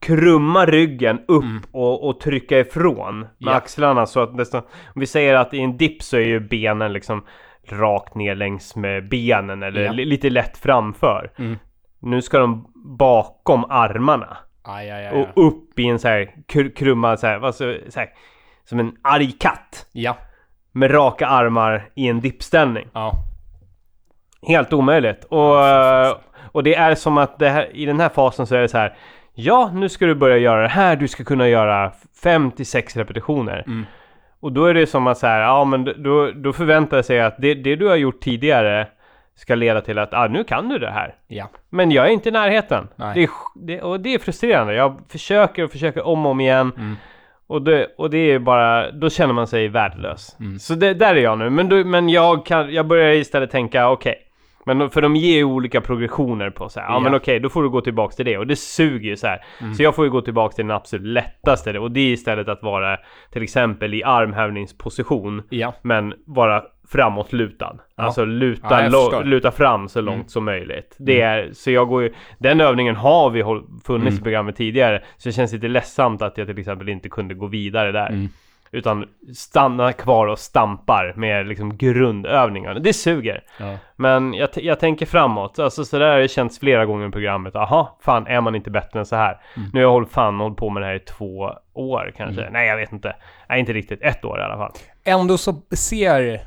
krumma 0.00 0.66
ryggen 0.66 1.20
upp 1.28 1.42
Mm. 1.44 1.62
och, 1.72 2.08
och 2.08 2.20
trycka 2.20 2.58
ifrån 2.58 3.20
med 3.20 3.28
Ja. 3.38 3.54
axlarna 3.54 4.06
så 4.06 4.20
att 4.20 4.34
nästan, 4.34 4.62
om 4.94 5.00
vi 5.00 5.06
säger 5.06 5.34
att 5.34 5.54
i 5.54 5.60
en 5.60 5.76
dipp 5.76 6.02
så 6.02 6.16
är 6.16 6.20
ju 6.26 6.40
benen 6.40 6.92
liksom 6.92 7.24
rakt 7.68 8.14
ner 8.14 8.34
längs 8.34 8.76
med 8.76 9.08
benen 9.08 9.62
eller 9.62 9.92
li- 9.92 10.04
lite 10.04 10.30
lätt 10.30 10.58
framför. 10.58 11.30
Mm. 11.38 11.58
Nu 12.00 12.22
ska 12.22 12.38
de 12.38 12.72
bakom 12.74 13.64
armarna 13.68 14.36
Aj, 14.62 14.90
aj, 14.90 15.06
aj, 15.06 15.12
och 15.34 15.46
upp 15.46 15.78
i 15.78 15.86
en 15.86 15.98
så 15.98 16.08
här 16.08 16.34
kr- 16.48 16.74
krumma 16.74 17.16
så 17.16 17.26
här, 17.26 17.38
vad 17.38 17.54
så, 17.54 17.76
så 17.88 18.00
här, 18.00 18.08
som 18.64 18.80
en 18.80 18.92
arg 19.02 19.32
katt 19.32 19.86
Ja. 19.92 20.16
Med 20.72 20.94
raka 20.94 21.26
armar 21.26 21.88
i 21.94 22.08
en 22.08 22.20
dippställning. 22.20 22.88
Ja. 22.92 23.12
Helt 24.46 24.72
omöjligt. 24.72 25.24
Och, 25.24 25.56
och 26.52 26.62
det 26.62 26.74
är 26.74 26.94
som 26.94 27.18
att 27.18 27.36
här, 27.40 27.76
i 27.76 27.84
den 27.84 28.00
här 28.00 28.08
fasen 28.08 28.46
så 28.46 28.54
är 28.54 28.60
det 28.60 28.68
så 28.68 28.78
här. 28.78 28.96
Ja, 29.34 29.70
nu 29.74 29.88
ska 29.88 30.06
du 30.06 30.14
börja 30.14 30.36
göra 30.36 30.62
det 30.62 30.68
här. 30.68 30.96
Du 30.96 31.08
ska 31.08 31.24
kunna 31.24 31.48
göra 31.48 31.92
5-6 32.22 32.98
repetitioner. 32.98 33.64
Mm. 33.66 33.86
Och 34.40 34.52
då 34.52 34.64
är 34.64 34.74
det 34.74 34.86
som 34.86 35.06
att 35.06 35.18
så 35.18 35.26
här, 35.26 35.40
ja 35.40 35.64
men 35.64 35.84
då, 35.84 36.30
då 36.30 36.52
förväntar 36.52 36.96
jag 36.96 37.04
sig 37.04 37.20
att 37.20 37.34
det, 37.38 37.54
det 37.54 37.76
du 37.76 37.88
har 37.88 37.96
gjort 37.96 38.20
tidigare 38.20 38.86
ska 39.34 39.54
leda 39.54 39.80
till 39.80 39.98
att 39.98 40.14
ah, 40.14 40.28
nu 40.28 40.44
kan 40.44 40.68
du 40.68 40.78
det 40.78 40.90
här. 40.90 41.14
Ja. 41.26 41.48
Men 41.70 41.90
jag 41.90 42.06
är 42.06 42.10
inte 42.10 42.28
i 42.28 42.32
närheten. 42.32 42.88
Det 43.14 43.22
är, 43.22 43.28
det, 43.54 43.82
och 43.82 44.00
det 44.00 44.14
är 44.14 44.18
frustrerande. 44.18 44.74
Jag 44.74 45.00
försöker 45.08 45.64
och 45.64 45.72
försöker 45.72 46.06
om 46.06 46.26
och 46.26 46.32
om 46.32 46.40
igen. 46.40 46.72
Mm. 46.76 46.96
Och 47.46 47.62
det, 47.62 47.94
och 47.96 48.10
det 48.10 48.18
är 48.18 48.38
bara, 48.38 48.90
då 48.90 49.10
känner 49.10 49.34
man 49.34 49.46
sig 49.46 49.68
värdelös. 49.68 50.36
Mm. 50.40 50.58
Så 50.58 50.74
det, 50.74 50.94
där 50.94 51.14
är 51.14 51.20
jag 51.20 51.38
nu. 51.38 51.50
Men, 51.50 51.68
då, 51.68 51.84
men 51.84 52.08
jag, 52.08 52.46
kan, 52.46 52.72
jag 52.74 52.86
börjar 52.86 53.12
istället 53.12 53.50
tänka, 53.50 53.90
okej. 53.90 54.31
Men 54.66 54.90
för 54.90 55.02
de 55.02 55.16
ger 55.16 55.36
ju 55.36 55.44
olika 55.44 55.80
progressioner 55.80 56.50
på 56.50 56.68
så 56.68 56.80
här. 56.80 56.86
Ja, 56.86 56.92
Ja. 56.94 57.00
men 57.00 57.14
okej, 57.14 57.40
då 57.40 57.48
får 57.48 57.62
du 57.62 57.68
gå 57.68 57.80
tillbaks 57.80 58.16
till 58.16 58.24
det. 58.24 58.38
Och 58.38 58.46
det 58.46 58.56
suger 58.56 59.08
ju 59.10 59.16
så 59.16 59.26
här. 59.26 59.44
Mm. 59.60 59.74
Så 59.74 59.82
jag 59.82 59.94
får 59.94 60.04
ju 60.04 60.10
gå 60.10 60.20
tillbaks 60.20 60.54
till 60.56 60.66
den 60.66 60.76
absolut 60.76 61.06
lättaste. 61.06 61.78
Och 61.78 61.90
det 61.90 62.00
är 62.00 62.12
istället 62.12 62.48
att 62.48 62.62
vara 62.62 62.96
till 63.32 63.42
exempel 63.42 63.94
i 63.94 64.02
armhävningsposition. 64.04 65.42
Ja. 65.50 65.74
Men 65.82 66.14
vara 66.26 66.62
framåtlutad. 66.88 67.76
Ja. 67.96 68.02
Alltså 68.04 68.24
luta, 68.24 68.84
Ja, 68.90 69.20
luta 69.20 69.50
fram 69.50 69.88
så 69.88 70.00
långt 70.00 70.16
Mm. 70.16 70.28
som 70.28 70.44
möjligt. 70.44 70.96
Det 70.98 71.20
är, 71.20 71.50
så 71.52 71.70
jag 71.70 71.88
går 71.88 72.02
ju, 72.02 72.12
den 72.38 72.60
övningen 72.60 72.96
har 72.96 73.30
vi 73.30 73.42
funnits 73.84 74.08
Mm. 74.10 74.14
i 74.14 74.22
programmet 74.22 74.56
tidigare. 74.56 75.02
Så 75.16 75.28
det 75.28 75.32
känns 75.32 75.52
lite 75.52 75.68
ledsamt 75.68 76.22
att 76.22 76.38
jag 76.38 76.46
till 76.46 76.58
exempel 76.58 76.88
inte 76.88 77.08
kunde 77.08 77.34
gå 77.34 77.46
vidare 77.46 77.92
där. 77.92 78.28
Utan 78.74 79.08
stanna 79.36 79.92
kvar 79.92 80.26
och 80.26 80.38
stampar 80.38 81.14
med 81.16 81.46
liksom 81.46 81.76
grundövningar. 81.76 82.74
Det 82.74 82.92
suger. 82.92 83.44
Ja. 83.58 83.76
Men 83.96 84.34
jag, 84.34 84.48
jag 84.54 84.80
tänker 84.80 85.06
framåt. 85.06 85.58
Alltså 85.58 85.84
så 85.84 85.98
där 85.98 86.10
har 86.10 86.18
det 86.18 86.28
känts 86.28 86.58
flera 86.58 86.86
gånger 86.86 87.08
i 87.08 87.10
programmet. 87.10 87.56
Aha, 87.56 87.98
fan 88.00 88.26
är 88.26 88.40
man 88.40 88.54
inte 88.54 88.70
bättre 88.70 88.98
än 88.98 89.06
så 89.06 89.16
här? 89.16 89.40
Mm. 89.56 89.68
Nu 89.72 89.78
har 89.78 89.82
jag 89.82 89.92
hållit, 89.92 90.10
fan 90.10 90.40
hållit 90.40 90.58
på 90.58 90.70
med 90.70 90.82
det 90.82 90.86
här 90.86 90.94
i 90.94 91.00
två 91.00 91.54
år 91.72 92.12
kanske. 92.16 92.40
Mm. 92.40 92.52
Nej, 92.52 92.68
jag 92.68 92.76
vet 92.76 92.92
inte. 92.92 93.16
Nej, 93.48 93.60
inte 93.60 93.72
riktigt. 93.72 94.02
Ett 94.02 94.24
år 94.24 94.40
i 94.40 94.42
alla 94.42 94.56
fall. 94.56 94.72
Ändå 95.04 95.38
så 95.38 95.62
ser 95.70 96.40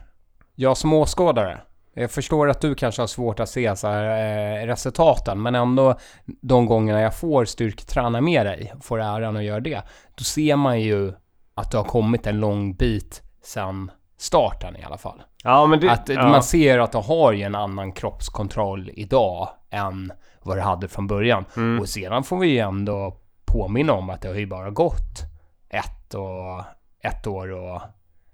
jag 0.56 0.78
som 0.78 0.94
åskådare, 0.94 1.58
jag 1.94 2.12
förstår 2.12 2.50
att 2.50 2.62
du 2.62 2.76
kanske 2.76 3.02
har 3.02 3.08
svårt 3.08 3.40
att 3.40 3.50
se 3.50 3.76
så 3.76 3.88
här, 3.88 4.04
eh, 4.04 4.68
resultaten, 4.68 5.42
men 5.42 5.56
ändå 5.56 5.96
de 6.26 6.66
gångerna 6.66 7.02
jag 7.02 7.16
får 7.16 7.46
styrketräna 7.46 8.22
med 8.22 8.46
dig, 8.46 8.74
får 8.82 9.02
äran 9.02 9.38
att 9.38 9.44
göra 9.44 9.60
det, 9.60 9.82
då 10.16 10.24
ser 10.24 10.56
man 10.56 10.82
ju 10.82 11.14
att 11.56 11.72
du 11.72 11.78
har 11.78 11.84
kommit 11.84 12.28
en 12.28 12.40
lång 12.40 12.74
bit 12.76 13.22
sedan 13.42 13.92
starten 14.18 14.76
i 14.76 14.84
alla 14.84 14.98
fall. 14.98 15.22
Ja, 15.44 15.66
men 15.66 15.80
det... 15.80 15.92
Att 15.92 16.10
ja. 16.10 16.28
man 16.28 16.44
ser 16.44 16.80
att 16.80 16.92
du 16.92 16.98
har 16.98 17.32
ju 17.32 17.44
en 17.44 17.56
annan 17.56 17.92
kroppskontroll 17.92 18.92
idag 18.94 19.50
än 19.70 20.12
vad 20.44 20.58
du 20.58 20.62
hade 20.62 20.88
från 20.88 21.08
början. 21.08 21.46
Mm. 21.58 21.80
Och 21.80 21.90
sedan 21.90 22.24
får 22.24 22.38
vi 22.38 22.48
ju 22.48 22.58
ändå 22.58 23.18
påminna 23.46 23.94
om 23.94 24.10
att 24.10 24.22
det 24.22 24.28
har 24.28 24.36
ju 24.36 24.48
bara 24.48 24.70
gått 24.70 25.22
ett, 25.70 26.14
och, 26.14 26.64
ett 27.02 27.28
år 27.28 27.52
och 27.52 27.82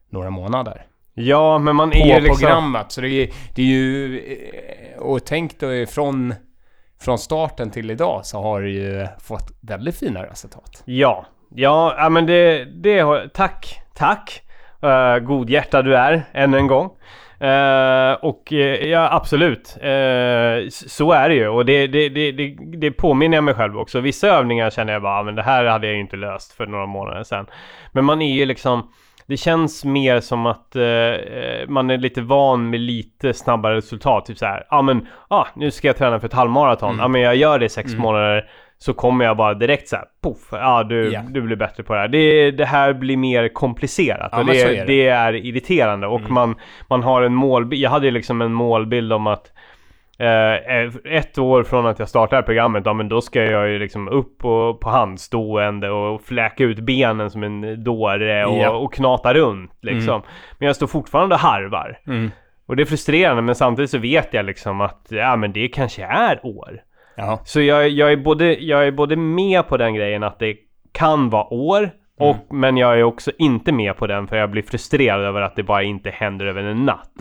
några 0.09 0.29
månader 0.29 0.85
Ja, 1.13 1.57
men 1.57 1.75
man 1.75 1.89
på 1.89 1.97
är 1.97 2.15
ju 2.15 2.21
liksom... 2.21 2.37
programmet. 2.39 2.91
Så 2.91 3.01
det 3.01 3.09
är, 3.09 3.29
det 3.55 3.61
är 3.61 3.65
ju... 3.65 4.19
eh, 4.19 5.01
Och 5.01 5.25
tänk 5.25 5.59
då 5.59 5.85
från, 5.85 6.33
från 6.99 7.17
starten 7.19 7.71
till 7.71 7.91
idag 7.91 8.25
så 8.25 8.41
har 8.41 8.61
du 8.61 8.71
ju 8.71 9.07
fått 9.19 9.51
väldigt 9.61 9.97
fina 9.97 10.23
resultat. 10.23 10.83
Ja, 10.85 11.25
ja, 11.55 11.93
ja 11.97 12.09
men 12.09 12.25
det, 12.25 12.65
det 12.65 12.99
har... 12.99 13.27
Tack, 13.33 13.79
tack! 13.95 14.41
Uh, 14.83 15.19
godhjärta 15.19 15.81
du 15.81 15.95
är, 15.95 16.23
än 16.33 16.53
en 16.53 16.67
gång. 16.67 16.89
Eh, 17.39 18.13
och 18.13 18.53
eh, 18.53 18.89
ja, 18.89 19.09
absolut. 19.11 19.77
Eh, 19.81 20.67
s- 20.67 20.93
så 20.95 21.11
är 21.11 21.29
det 21.29 21.35
ju. 21.35 21.47
Och 21.47 21.65
det, 21.65 21.87
det, 21.87 22.09
det, 22.09 22.31
det, 22.31 22.55
det 22.77 22.91
påminner 22.91 23.37
jag 23.37 23.43
mig 23.43 23.53
själv 23.53 23.77
också. 23.79 23.99
Vissa 23.99 24.27
övningar 24.27 24.69
känner 24.69 24.93
jag 24.93 25.01
bara, 25.01 25.19
"Ah, 25.19 25.23
men 25.23 25.35
det 25.35 25.41
här 25.43 25.65
hade 25.65 25.87
jag 25.87 25.93
ju 25.93 25.99
inte 26.01 26.15
löst 26.17 26.53
för 26.53 26.65
några 26.65 26.85
månader 26.85 27.23
sedan. 27.23 27.45
Men 27.91 28.05
man 28.05 28.21
är 28.21 28.33
ju 28.33 28.45
liksom... 28.45 28.89
det 29.27 29.37
känns 29.37 29.85
mer 29.85 30.19
som 30.19 30.45
att 30.45 30.75
eh, 30.75 30.83
eh, 30.83 31.67
man 31.67 31.89
är 31.89 31.97
lite 31.97 32.21
van 32.21 32.69
med 32.69 32.79
lite 32.79 33.33
snabbare 33.33 33.75
resultat. 33.75 34.25
Typ 34.25 34.37
så 34.37 34.45
här, 34.45 34.65
ja 34.69 34.77
ah, 34.77 34.81
men, 34.81 35.07
ah, 35.27 35.45
nu 35.55 35.71
ska 35.71 35.87
jag 35.87 35.97
träna 35.97 36.19
för 36.19 36.27
ett 36.27 36.33
halvmaraton. 36.33 36.89
Ja 36.89 36.93
Mm. 36.93 37.05
ah, 37.05 37.07
men 37.07 37.21
jag 37.21 37.35
gör 37.35 37.59
det 37.59 37.65
i 37.65 37.69
sex 37.69 37.91
Mm. 37.91 38.01
månader. 38.01 38.49
Så 38.81 38.93
kommer 38.93 39.25
jag 39.25 39.37
bara 39.37 39.53
direkt 39.53 39.87
så 39.87 39.95
här, 39.95 40.05
poff, 40.23 40.47
ja 40.51 40.83
du, 40.83 41.11
Ja. 41.13 41.21
du 41.29 41.41
blir 41.41 41.55
bättre 41.55 41.83
på 41.83 41.93
det 41.93 41.99
här. 41.99 42.07
Det, 42.07 42.51
det 42.51 42.65
här 42.65 42.93
blir 42.93 43.17
mer 43.17 43.47
komplicerat 43.47 44.29
Ja, 44.31 44.39
och 44.39 44.45
det, 44.45 44.61
är 44.61 44.75
det. 44.75 44.83
det 44.85 45.07
är 45.07 45.33
irriterande. 45.33 46.07
Och 46.07 46.19
Mm. 46.19 46.33
man, 46.33 46.55
man 46.89 47.03
har 47.03 47.21
en 47.21 47.33
målbild, 47.35 47.81
jag 47.81 47.89
hade 47.89 48.05
ju 48.05 48.11
liksom 48.11 48.41
en 48.41 48.53
målbild 48.53 49.13
om 49.13 49.27
att 49.27 49.51
Eh, 50.19 51.13
ett 51.13 51.37
år 51.37 51.63
från 51.63 51.85
att 51.85 51.99
jag 51.99 52.09
startade 52.09 52.41
programmet, 52.43 52.83
ja 52.85 52.93
men 52.93 53.09
då 53.09 53.21
ska 53.21 53.43
jag 53.43 53.69
ju 53.69 53.79
liksom 53.79 54.07
upp 54.07 54.45
och, 54.45 54.79
på 54.81 54.89
handstående 54.89 55.89
och 55.89 56.21
fläka 56.21 56.63
ut 56.63 56.79
benen 56.79 57.29
som 57.31 57.43
en 57.43 57.83
dåre 57.83 58.45
och, 58.45 58.57
Ja. 58.57 58.69
och 58.69 58.93
knata 58.93 59.33
runt 59.33 59.71
liksom. 59.81 60.13
Mm. 60.15 60.27
Men 60.59 60.65
jag 60.67 60.75
står 60.75 60.87
fortfarande 60.87 61.35
och 61.35 61.41
harvar. 61.41 61.99
Mm. 62.07 62.31
Och 62.65 62.75
det 62.75 62.83
är 62.83 62.85
frustrerande 62.85 63.41
men 63.41 63.55
samtidigt 63.55 63.91
så 63.91 63.97
vet 63.97 64.33
jag 64.33 64.45
liksom 64.45 64.81
att 64.81 65.07
ja 65.09 65.35
men 65.35 65.53
det 65.53 65.67
kanske 65.67 66.03
är 66.03 66.39
år. 66.45 66.79
Ja. 67.21 67.39
Så 67.45 67.61
jag, 67.61 67.89
jag, 67.89 68.11
är 68.11 68.17
både, 68.17 68.53
jag 68.63 68.87
är 68.87 68.91
både 68.91 69.15
med 69.15 69.67
på 69.67 69.77
den 69.77 69.93
grejen 69.95 70.23
att 70.23 70.39
det 70.39 70.55
kan 70.91 71.29
vara 71.29 71.53
år 71.53 71.89
och, 72.19 72.35
Mm. 72.35 72.59
men 72.59 72.77
jag 72.77 72.99
är 72.99 73.03
också 73.03 73.31
inte 73.37 73.71
med 73.71 73.97
på 73.97 74.07
den 74.07 74.27
för 74.27 74.35
jag 74.37 74.51
blir 74.51 74.63
frustrerad 74.63 75.21
över 75.21 75.41
att 75.41 75.55
det 75.55 75.63
bara 75.63 75.83
inte 75.83 76.09
händer 76.09 76.45
över 76.45 76.63
en 76.63 76.85
natt. 76.85 77.11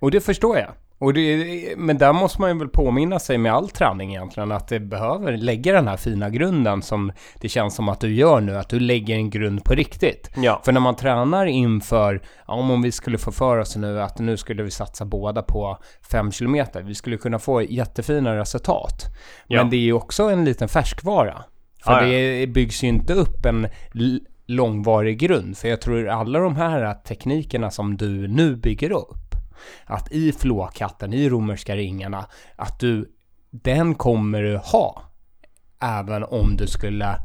Och 0.00 0.10
det 0.10 0.20
förstår 0.20 0.56
jag. 0.58 0.68
Och 0.98 1.14
det, 1.14 1.74
men 1.76 1.98
där 1.98 2.12
måste 2.12 2.40
man 2.40 2.50
ju 2.52 2.58
väl 2.58 2.68
påminna 2.68 3.18
sig 3.18 3.38
med 3.38 3.52
all 3.52 3.68
träning 3.70 4.10
egentligen 4.14 4.52
att 4.52 4.68
det 4.68 4.80
behöver 4.80 5.36
lägga 5.36 5.72
den 5.72 5.88
här 5.88 5.96
fina 5.96 6.30
grunden 6.30 6.82
som 6.82 7.12
det 7.40 7.48
känns 7.48 7.74
som 7.74 7.88
att 7.88 8.00
du 8.00 8.14
gör 8.14 8.40
nu, 8.40 8.56
att 8.56 8.68
du 8.68 8.80
lägger 8.80 9.14
en 9.14 9.30
grund 9.30 9.64
på 9.64 9.74
riktigt. 9.74 10.30
Ja. 10.36 10.60
För 10.64 10.72
när 10.72 10.80
man 10.80 10.96
tränar 10.96 11.46
inför, 11.46 12.22
om 12.46 12.82
vi 12.82 12.92
skulle 12.92 13.18
få 13.18 13.32
för 13.32 13.58
oss 13.58 13.76
nu 13.76 14.02
att 14.02 14.18
nu 14.18 14.36
skulle 14.36 14.62
vi 14.62 14.70
satsa 14.70 15.04
båda 15.04 15.42
på 15.42 15.78
5 16.10 16.30
km, 16.30 16.56
vi 16.84 16.94
skulle 16.94 17.16
kunna 17.16 17.38
få 17.38 17.62
jättefina 17.62 18.36
resultat. 18.36 19.04
Men 19.48 19.56
Ja. 19.56 19.64
det 19.64 19.76
är 19.76 19.80
ju 19.80 19.92
också 19.92 20.22
en 20.22 20.44
liten 20.44 20.68
färskvara. 20.68 21.44
För 21.84 21.92
Ja, 21.92 22.06
ja. 22.06 22.38
det 22.40 22.46
byggs 22.46 22.84
ju 22.84 22.88
inte 22.88 23.12
upp 23.14 23.46
en 23.46 23.68
långvarig 24.46 25.18
grund. 25.18 25.56
För 25.56 25.68
jag 25.68 25.80
tror 25.80 26.08
alla 26.08 26.38
de 26.38 26.56
här 26.56 26.94
teknikerna 26.94 27.70
som 27.70 27.96
du 27.96 28.28
nu 28.28 28.56
bygger 28.56 28.90
upp, 28.92 29.33
att 29.84 30.12
i 30.12 30.32
flåkatten, 30.32 31.12
i 31.12 31.28
romerska 31.28 31.76
ringarna, 31.76 32.26
att 32.56 32.80
du, 32.80 33.10
den 33.50 33.94
kommer 33.94 34.42
du 34.42 34.56
ha. 34.56 35.02
Även 35.80 36.24
om 36.24 36.56
du 36.56 36.66
skulle 36.66 37.16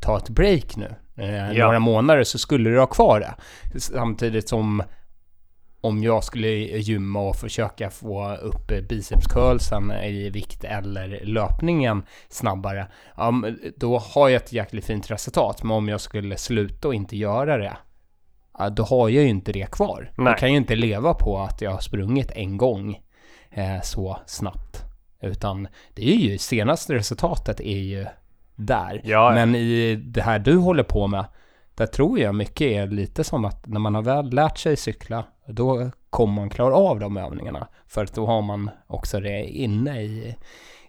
ta 0.00 0.16
ett 0.18 0.28
break 0.28 0.76
nu. 0.76 0.94
Eh, 1.16 1.52
Ja. 1.52 1.64
Några 1.64 1.78
månader 1.78 2.24
så 2.24 2.38
skulle 2.38 2.70
du 2.70 2.78
ha 2.78 2.86
kvar 2.86 3.20
det. 3.20 3.34
Samtidigt 3.80 4.48
som 4.48 4.82
om 5.80 6.02
jag 6.02 6.24
skulle 6.24 6.48
gymma 6.78 7.20
och 7.20 7.36
försöka 7.36 7.90
få 7.90 8.34
upp 8.36 8.66
bicepscurlsen 8.88 9.92
i 9.92 10.30
vikt 10.30 10.64
eller 10.64 11.20
löpningen 11.24 12.02
snabbare, 12.28 12.86
då 13.76 13.98
har 13.98 14.28
jag 14.28 14.42
ett 14.42 14.52
jäkligt 14.52 14.84
fint 14.84 15.10
resultat. 15.10 15.62
Men 15.62 15.70
om 15.70 15.88
jag 15.88 16.00
skulle 16.00 16.36
sluta 16.36 16.88
och 16.88 16.94
inte 16.94 17.16
göra 17.16 17.56
det, 17.58 17.76
då 18.76 18.82
har 18.82 19.08
jag 19.08 19.22
ju 19.22 19.28
inte 19.28 19.52
det 19.52 19.70
kvar. 19.70 20.12
Nej. 20.16 20.26
Jag 20.26 20.38
kan 20.38 20.50
ju 20.50 20.56
inte 20.56 20.76
leva 20.76 21.14
på 21.14 21.38
att 21.38 21.60
jag 21.60 21.70
har 21.70 21.80
sprungit 21.80 22.30
en 22.30 22.56
gång 22.56 23.00
eh, 23.50 23.80
så 23.82 24.18
snabbt. 24.26 24.82
Utan 25.20 25.68
det 25.94 26.12
är 26.12 26.16
ju 26.16 26.38
senaste 26.38 26.94
resultatet 26.94 27.60
är 27.60 27.78
ju 27.78 28.06
där. 28.54 29.00
Ja, 29.04 29.28
ja. 29.28 29.34
Men 29.34 29.54
i 29.54 29.96
det 29.96 30.22
här 30.22 30.38
du 30.38 30.56
håller 30.56 30.82
på 30.82 31.06
med, 31.06 31.24
där 31.74 31.86
tror 31.86 32.18
jag 32.18 32.34
mycket 32.34 32.66
är 32.66 32.86
lite 32.86 33.24
som 33.24 33.44
att 33.44 33.66
när 33.66 33.80
man 33.80 33.94
har 33.94 34.02
väl 34.02 34.30
lärt 34.30 34.58
sig 34.58 34.76
cykla, 34.76 35.24
då 35.46 35.90
kommer 36.10 36.34
man 36.34 36.50
klara 36.50 36.74
av 36.74 37.00
de 37.00 37.16
övningarna. 37.16 37.68
För 37.86 38.04
att 38.04 38.14
då 38.14 38.26
har 38.26 38.42
man 38.42 38.70
också 38.86 39.20
det 39.20 39.44
inne 39.44 40.02
i 40.02 40.36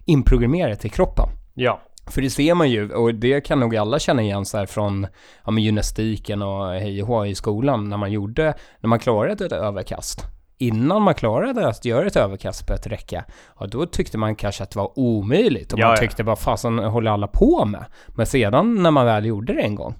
inprogrammerat 0.05 0.85
i 0.85 0.89
kroppen. 0.89 1.29
Ja. 1.53 1.81
För 2.07 2.21
det 2.21 2.29
ser 2.29 2.53
man 2.53 2.69
ju, 2.69 2.91
och 2.91 3.15
det 3.15 3.41
kan 3.41 3.59
nog 3.59 3.75
alla 3.75 3.99
känna 3.99 4.21
igen 4.21 4.45
så 4.45 4.57
här 4.57 4.65
från 4.65 5.07
ja, 5.45 5.51
men 5.51 5.63
gymnastiken 5.63 6.41
och 6.41 6.67
hej 6.67 7.01
och 7.01 7.07
hå 7.07 7.25
i 7.25 7.35
skolan, 7.35 7.89
när 7.89 7.97
man 7.97 8.11
gjorde, 8.11 8.53
när 8.79 8.87
man 8.87 8.99
klarade 8.99 9.45
ett 9.45 9.51
överkast. 9.51 10.25
Innan 10.57 11.01
man 11.01 11.13
klarade 11.13 11.67
att 11.67 11.85
göra 11.85 12.07
ett 12.07 12.15
överkast 12.15 12.67
på 12.67 12.73
ett 12.73 12.87
räcke, 12.87 13.25
ja 13.59 13.65
då 13.65 13.85
tyckte 13.85 14.17
man 14.17 14.35
kanske 14.35 14.63
att 14.63 14.71
det 14.71 14.79
var 14.79 14.99
omöjligt. 14.99 15.73
Och 15.73 15.79
Ja, 15.79 15.87
man 15.87 15.97
tyckte 15.97 16.23
bara 16.23 16.35
fasen 16.35 16.79
håller 16.79 17.11
alla 17.11 17.27
på 17.27 17.65
med? 17.65 17.85
Men 18.07 18.25
sedan 18.25 18.83
när 18.83 18.91
man 18.91 19.05
väl 19.05 19.25
gjorde 19.25 19.53
det 19.53 19.61
en 19.61 19.75
gång, 19.75 19.95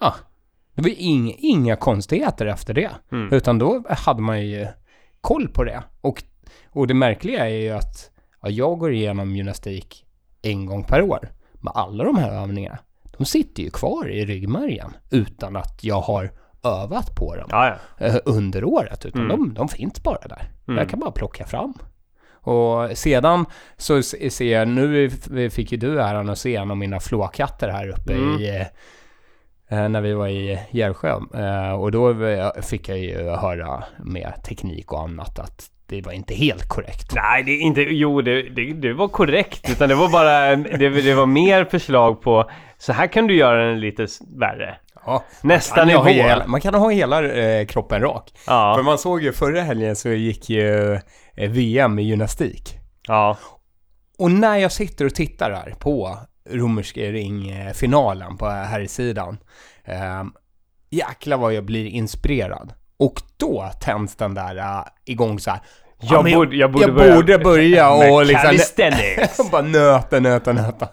ja, 0.00 0.14
det 0.74 0.82
var 0.82 0.92
inga, 0.96 1.32
inga 1.38 1.76
konstigheter 1.76 2.46
efter 2.46 2.74
det. 2.74 2.90
Mm. 3.12 3.32
Utan 3.32 3.58
då 3.58 3.84
hade 3.88 4.22
man 4.22 4.46
ju 4.46 4.66
koll 5.20 5.48
på 5.48 5.64
det. 5.64 5.82
Och, 6.00 6.22
och 6.70 6.86
det 6.86 6.94
märkliga 6.94 7.48
är 7.48 7.62
ju 7.62 7.70
att 7.70 8.10
ja, 8.42 8.48
jag 8.48 8.78
går 8.78 8.92
igenom 8.92 9.36
gymnastik 9.36 10.04
en 10.42 10.66
gång 10.66 10.84
per 10.84 11.02
år. 11.02 11.28
Men 11.60 11.72
alla 11.76 12.04
de 12.04 12.16
här 12.16 12.42
övningarna, 12.42 12.78
de 13.18 13.24
sitter 13.24 13.62
ju 13.62 13.70
kvar 13.70 14.08
i 14.10 14.24
ryggmärgen 14.24 14.96
utan 15.10 15.56
att 15.56 15.84
jag 15.84 16.00
har 16.00 16.30
övat 16.64 17.14
på 17.16 17.36
dem 17.36 17.46
Ja, 17.50 17.76
ja. 17.98 18.06
eh, 18.06 18.16
under 18.24 18.64
året. 18.64 19.06
Utan 19.06 19.20
Mm. 19.24 19.36
de, 19.38 19.54
de 19.54 19.68
finns 19.68 20.02
bara 20.02 20.28
där. 20.28 20.50
Mm. 20.68 20.78
Jag 20.78 20.88
kan 20.90 21.00
bara 21.00 21.10
plocka 21.10 21.46
fram. 21.46 21.74
Och 22.30 22.98
sedan 22.98 23.44
så 23.76 24.02
ser 24.02 24.42
jag, 24.52 24.68
nu 24.68 25.10
fick 25.50 25.72
ju 25.72 25.78
du 25.78 26.02
äran 26.02 26.28
att 26.28 26.38
se 26.38 26.56
en 26.56 26.70
av 26.70 26.76
mina 26.76 27.00
flåkatter 27.00 27.68
här 27.68 27.88
uppe 27.88 28.12
Mm. 28.14 28.38
i 28.40 28.64
eh, 29.68 29.88
när 29.88 30.00
vi 30.00 30.12
var 30.14 30.28
i 30.28 30.58
Gärsjö. 30.70 31.20
Eh, 31.34 31.72
och 31.72 31.92
då 31.92 32.22
eh, 32.24 32.50
fick 32.62 32.88
jag 32.88 32.98
ju 32.98 33.30
höra 33.30 33.84
med 34.04 34.32
teknik 34.44 34.92
och 34.92 35.00
annat 35.02 35.38
att 35.38 35.70
det 35.88 36.02
var 36.02 36.12
inte 36.12 36.34
helt 36.34 36.68
korrekt. 36.68 37.12
Nej, 37.14 37.42
det 37.42 37.50
är 37.52 37.60
inte, 37.60 37.80
jo 37.80 38.22
det, 38.22 38.42
det, 38.42 38.72
det 38.72 38.92
var 38.92 39.08
korrekt. 39.08 39.70
Utan 39.70 39.88
det 39.88 39.94
var 39.94 40.08
bara, 40.08 40.56
det, 40.56 40.88
det 40.88 41.14
var 41.14 41.26
mer 41.26 41.64
förslag 41.64 42.22
på, 42.22 42.50
så 42.78 42.92
här 42.92 43.06
kan 43.06 43.26
du 43.26 43.36
göra 43.36 43.66
den 43.66 43.80
lite 43.80 44.06
värre. 44.38 44.76
Ja, 45.06 45.24
Nästa 45.42 45.76
man, 45.76 45.88
kan 45.88 45.88
nivå. 45.88 46.00
ha 46.02 46.10
hela, 46.28 46.46
man 46.46 46.60
kan 46.60 46.74
ha 46.74 46.90
hela 46.90 47.24
eh, 47.32 47.66
kroppen 47.66 48.00
rak. 48.02 48.30
För 48.34 48.52
Ja, 48.52 48.82
man 48.84 48.98
såg 48.98 49.22
ju 49.22 49.32
förra 49.32 49.60
helgen 49.60 49.96
så 49.96 50.08
gick 50.08 50.50
ju 50.50 50.92
eh, 51.36 51.50
VM 51.50 51.98
i 51.98 52.02
gymnastik. 52.02 52.74
ja, 53.06 53.38
Och 54.18 54.30
när 54.30 54.56
jag 54.56 54.72
sitter 54.72 55.04
och 55.04 55.14
tittar 55.14 55.50
här 55.50 55.74
på 55.78 56.18
romerska 56.50 57.00
ring-finalen 57.00 58.36
på 58.36 58.46
här 58.46 58.86
sidan. 58.86 59.38
Eh, 59.84 60.24
jäklar 60.90 61.36
vad 61.36 61.52
jag 61.54 61.64
blir 61.64 61.86
inspirerad. 61.86 62.72
Och 62.98 63.22
då 63.36 63.70
tänds 63.80 64.16
den 64.16 64.34
där 64.34 64.56
uh, 64.56 64.84
igång 65.04 65.38
så 65.38 65.50
här. 65.50 65.60
Ja, 66.00 66.08
Jag 66.14 66.24
men 66.24 66.32
borde- 66.34 66.56
jag 66.56 66.72
borde 66.72 66.84
jag 66.84 66.94
börja- 66.94 67.14
borde 67.14 67.38
börja 67.38 67.90
och 68.14 68.26
liksom... 68.26 69.50
bara 69.52 69.62
nöta, 69.62 70.20
nöta, 70.20 70.52
nöta. 70.52 70.88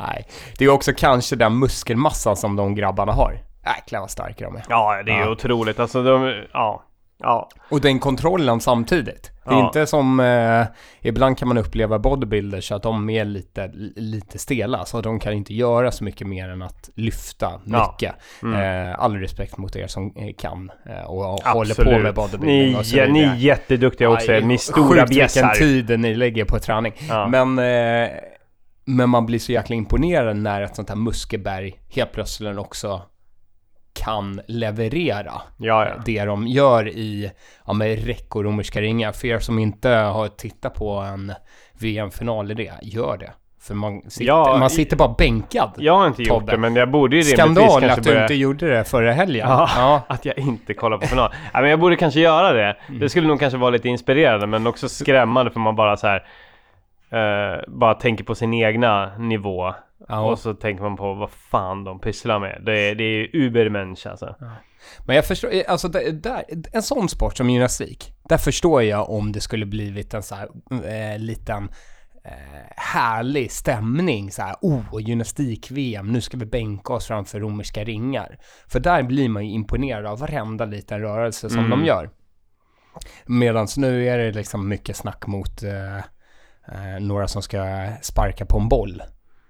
Nej, 0.00 0.26
det 0.58 0.64
är 0.64 0.68
också 0.68 0.92
kanske 0.96 1.36
den 1.36 1.58
muskelmassan 1.58 2.36
som 2.36 2.56
de 2.56 2.74
grabbarna 2.74 3.12
har. 3.12 3.38
Jäklar 3.66 4.00
vad 4.00 4.10
starka 4.10 4.44
de 4.44 4.56
är. 4.56 4.62
ja, 4.68 5.02
det 5.06 5.12
är 5.12 5.20
Ja. 5.20 5.30
otroligt. 5.30 5.80
Alltså 5.80 6.02
de, 6.02 6.42
ja, 6.52 6.82
ja, 7.18 7.48
Och 7.70 7.80
den 7.80 7.98
kontrollen 7.98 8.60
samtidigt. 8.60 9.30
Det 9.44 9.50
är 9.50 9.54
Ja. 9.54 9.66
inte 9.66 9.86
som, 9.86 10.20
eh, 10.20 10.66
ibland 11.00 11.38
kan 11.38 11.48
man 11.48 11.58
uppleva 11.58 11.98
bodybuilders 11.98 12.72
att 12.72 12.82
de 12.82 13.10
är 13.10 13.24
lite, 13.24 13.70
lite 13.96 14.38
stela, 14.38 14.84
så 14.84 15.00
de 15.00 15.20
kan 15.20 15.32
inte 15.32 15.54
göra 15.54 15.92
så 15.92 16.04
mycket 16.04 16.26
mer 16.26 16.48
än 16.48 16.62
att 16.62 16.90
lyfta 16.94 17.60
Ja. 17.64 17.88
mycket. 17.92 18.14
Mm. 18.42 18.88
Eh, 18.90 18.98
all 18.98 19.16
respekt 19.16 19.56
mot 19.56 19.76
er 19.76 19.86
som 19.86 20.12
eh, 20.16 20.34
kan 20.38 20.70
eh, 20.86 21.02
och 21.10 21.22
håller 21.24 21.70
absolut. 21.70 21.92
på 21.94 21.98
med 22.02 22.14
bodybuilding 22.14 22.72
Ni, 22.72 22.76
och 22.80 22.86
så 22.86 22.96
ja, 22.96 23.06
ni 23.06 23.22
är 23.22 23.34
jätteduktiga 23.34 24.08
också. 24.10 24.32
Aj, 24.32 24.42
ni 24.44 24.54
är 24.54 24.58
stora 24.58 25.06
bjässar. 25.06 25.50
vilken 25.58 25.68
tid 25.68 26.00
ni 26.00 26.14
lägger 26.14 26.44
på 26.44 26.58
träning. 26.58 26.92
Ja. 27.08 27.28
Men, 27.28 27.58
eh, 27.58 28.10
men 28.84 29.10
man 29.10 29.26
blir 29.26 29.38
så 29.38 29.52
jäkla 29.52 29.76
imponerad 29.76 30.36
när 30.36 30.62
ett 30.62 30.76
sånt 30.76 30.88
här 30.88 30.96
muskelberg 30.96 31.80
helt 31.94 32.12
plötsligt 32.12 32.58
också 32.58 33.02
kan 33.96 34.40
leverera 34.46 35.32
Ja, 35.56 35.86
ja. 35.88 35.94
det 36.04 36.24
de 36.24 36.46
gör 36.46 36.88
i 36.88 37.32
ja, 37.66 37.72
med 37.72 38.06
räck 38.06 38.36
och 38.36 38.44
romerska 38.44 38.80
ringar. 38.80 39.12
För 39.12 39.28
er 39.28 39.38
som 39.38 39.58
inte 39.58 39.88
har 39.88 40.28
tittat 40.28 40.74
på 40.74 40.90
en 40.98 41.32
VM-final 41.80 42.50
i 42.50 42.54
det, 42.54 42.72
gör 42.82 43.16
det. 43.16 43.30
För 43.62 43.74
man 43.74 44.10
sitter, 44.10 44.26
Ja, 44.26 44.56
man 44.60 44.70
sitter 44.70 44.96
bara 44.96 45.14
bänkad. 45.18 45.70
Jag 45.78 45.98
har 45.98 46.06
inte 46.06 46.22
gjort 46.22 46.28
Tobbe. 46.40 46.52
det, 46.52 46.58
men 46.58 46.76
jag 46.76 46.90
borde 46.90 47.16
ju 47.16 47.22
Skandal 47.22 47.84
att 47.84 48.02
du 48.02 48.10
börja... 48.10 48.22
inte 48.22 48.34
gjorde 48.34 48.70
det 48.70 48.84
förra 48.84 49.12
helgen. 49.12 49.48
Ja, 49.48 49.68
Ja. 49.76 50.02
att 50.14 50.24
jag 50.24 50.38
inte 50.38 50.74
kollar 50.74 50.98
på 50.98 51.06
final. 51.06 51.30
ja, 51.52 51.60
men 51.60 51.70
jag 51.70 51.80
borde 51.80 51.96
kanske 51.96 52.20
göra 52.20 52.52
det. 52.52 52.76
Mm. 52.88 53.00
Det 53.00 53.08
skulle 53.08 53.28
nog 53.28 53.40
kanske 53.40 53.58
vara 53.58 53.70
lite 53.70 53.88
inspirerande, 53.88 54.46
men 54.46 54.66
också 54.66 54.88
skrämmande 54.88 55.50
för 55.50 55.60
man 55.60 55.76
bara 55.76 55.96
så 55.96 56.06
här. 56.06 56.26
eh, 57.10 57.60
bara 57.68 57.94
tänker 57.94 58.24
på 58.24 58.34
sin 58.34 58.54
egna 58.54 59.18
nivå. 59.18 59.74
Ja. 60.08 60.20
Och 60.20 60.38
så 60.38 60.54
tänker 60.54 60.82
man 60.82 60.96
på 60.96 61.14
vad 61.14 61.30
fan 61.30 61.84
de 61.84 62.00
pysslar 62.00 62.40
med. 62.40 62.62
Det 62.66 62.78
är, 62.78 62.94
det 62.94 63.04
är 63.04 63.36
ubermensch 63.36 64.06
alltså. 64.06 64.34
Men 65.06 65.16
jag 65.16 65.24
förstår, 65.26 65.50
alltså 65.68 65.88
där, 65.88 66.12
där, 66.12 66.44
en 66.72 66.82
sån 66.82 67.08
sport 67.08 67.36
som 67.36 67.50
gymnastik, 67.50 68.12
där 68.28 68.38
förstår 68.38 68.82
jag 68.82 69.10
om 69.10 69.32
det 69.32 69.40
skulle 69.40 69.66
blivit 69.66 70.14
en 70.14 70.22
så 70.22 70.34
här 70.34 70.48
eh, 70.84 71.18
liten 71.18 71.68
eh, 72.24 72.66
härlig 72.76 73.52
stämning. 73.52 74.30
Så 74.30 74.42
här, 74.42 74.56
oh, 74.60 74.84
gymnastik-VM, 75.00 76.12
nu 76.12 76.20
ska 76.20 76.36
vi 76.36 76.46
bänka 76.46 76.92
oss 76.92 77.06
framför 77.06 77.40
romerska 77.40 77.84
ringar. 77.84 78.38
För 78.68 78.80
där 78.80 79.02
blir 79.02 79.28
man 79.28 79.46
ju 79.46 79.52
imponerad 79.52 80.06
av 80.06 80.18
varenda 80.18 80.64
liten 80.64 81.00
rörelse 81.00 81.50
som 81.50 81.58
Mm. 81.58 81.70
de 81.70 81.84
gör. 81.86 82.10
Medan 83.26 83.66
nu 83.76 84.08
är 84.08 84.18
det 84.18 84.32
liksom 84.32 84.68
mycket 84.68 84.96
snack 84.96 85.26
mot 85.26 85.62
eh, 85.62 85.96
eh, 85.96 87.00
några 87.00 87.28
som 87.28 87.42
ska 87.42 87.88
sparka 88.02 88.46
på 88.46 88.58
en 88.58 88.68
boll. 88.68 89.02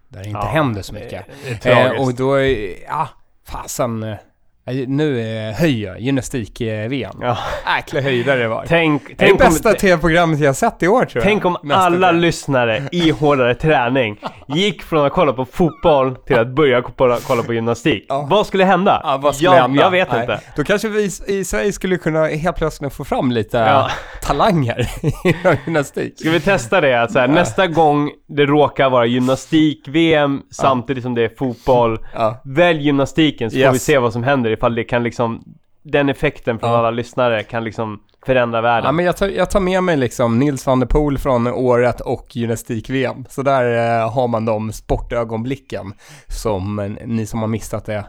Där 0.08 0.22
det 0.22 0.26
inte 0.28 0.38
Ja, 0.38 0.46
händer 0.46 0.82
så 0.82 0.94
mycket. 0.94 1.26
Eh, 1.66 1.90
och 2.02 2.14
då, 2.14 2.40
ja, 2.88 3.08
fasen. 3.46 4.16
Eh, 4.66 4.74
Nu 4.88 5.20
eh, 5.48 5.54
höjer 5.54 5.96
gymnastik-VM. 5.98 7.16
ja. 7.20 7.38
Jäkla 7.76 8.00
höjdare 8.00 8.38
det 8.40 8.48
var. 8.48 8.64
Tänk, 8.68 9.02
Det 9.06 9.12
är 9.12 9.16
det 9.16 9.26
tänk, 9.26 9.38
bästa 9.38 9.72
tv-programmet 9.72 10.40
jag 10.40 10.56
sett 10.56 10.82
i 10.82 10.88
år 10.88 11.04
tror 11.04 11.10
jag. 11.14 11.22
tänk 11.22 11.44
om 11.44 11.56
Nästan 11.62 11.82
alla 11.94 12.12
det. 12.12 12.18
lyssnare 12.18 12.82
i 12.92 13.10
hårdare 13.10 13.54
träning 13.54 14.16
gick 14.48 14.82
från 14.82 15.06
att 15.06 15.12
kolla 15.12 15.32
på 15.32 15.44
fotboll 15.44 16.14
till 16.16 16.38
att 16.38 16.48
börja 16.48 16.82
kolla, 17.26 17.42
på 17.46 17.54
gymnastik. 17.54 18.06
Ja. 18.08 18.26
Vad 18.30 18.46
skulle 18.46 18.64
hända? 18.64 19.00
Ja, 19.04 19.16
vad 19.22 19.34
skulle 19.34 19.50
jag, 19.50 19.62
hända? 19.62 19.82
jag 19.82 19.90
vet 19.90 20.12
Nej. 20.12 20.20
inte. 20.20 20.40
Då 20.56 20.64
kanske 20.64 20.88
vi 20.88 21.10
i 21.26 21.44
Sverige 21.44 21.72
skulle 21.72 21.96
kunna 21.96 22.26
helt 22.26 22.56
plötsligt 22.56 22.92
få 22.94 23.04
fram 23.04 23.30
lite 23.32 23.58
Ja. 23.58 23.90
talanger 24.22 24.88
inom 25.24 25.56
gymnastik. 25.66 26.20
Ska 26.20 26.30
vi 26.30 26.40
testa 26.40 26.80
det? 26.80 27.02
Att 27.02 27.12
så 27.12 27.18
här, 27.18 27.28
Nästa 27.28 27.66
gång 27.66 28.10
det 28.28 28.46
råkar 28.46 28.90
vara 28.90 29.06
gymnastik-VM 29.06 30.40
samtidigt 30.50 31.02
som 31.02 31.14
det 31.14 31.22
är 31.24 31.30
fotboll. 31.38 31.98
Välj 32.44 32.82
gymnastiken 32.82 33.50
så 33.50 33.54
får 33.54 33.60
Yes. 33.60 33.74
vi 33.74 33.78
se 33.78 33.98
vad 33.98 34.12
som 34.12 34.22
händer 34.24 34.55
ifall 34.56 34.74
det 34.74 34.84
kan 34.84 35.02
liksom 35.02 35.44
Den 35.82 36.08
effekten 36.08 36.58
från 36.58 36.70
Ja. 36.70 36.78
alla 36.78 36.90
lyssnare 36.90 37.42
kan 37.42 37.64
liksom 37.64 38.00
förändra 38.26 38.60
världen. 38.60 38.84
Ja, 38.84 38.92
men 38.92 39.04
jag 39.04 39.16
tar, 39.16 39.28
jag 39.28 39.50
tar 39.50 39.60
med 39.60 39.82
mig 39.84 39.96
liksom 39.96 40.38
Nils 40.38 40.66
van 40.66 40.80
der 40.80 40.86
Poel 40.86 41.18
från 41.18 41.46
året 41.46 42.00
och 42.00 42.36
gymnastik-VM. 42.36 43.24
Så 43.28 43.42
där 43.42 44.00
eh, 44.02 44.12
har 44.12 44.28
man 44.28 44.44
de 44.44 44.72
sportögonblicken 44.72 45.94
som 46.28 46.78
eh, 46.78 46.90
ni 47.06 47.26
som 47.26 47.40
har 47.40 47.46
missat 47.48 47.84
det, 47.84 48.04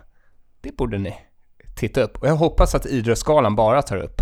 det 0.61 0.77
borde 0.77 0.97
ni 0.97 1.13
titta 1.75 2.01
upp. 2.01 2.17
Och 2.17 2.27
jag 2.27 2.35
hoppas 2.35 2.75
att 2.75 2.85
Idrottsgalan 2.85 3.55
bara 3.55 3.81
tar 3.81 3.97
upp 3.97 4.21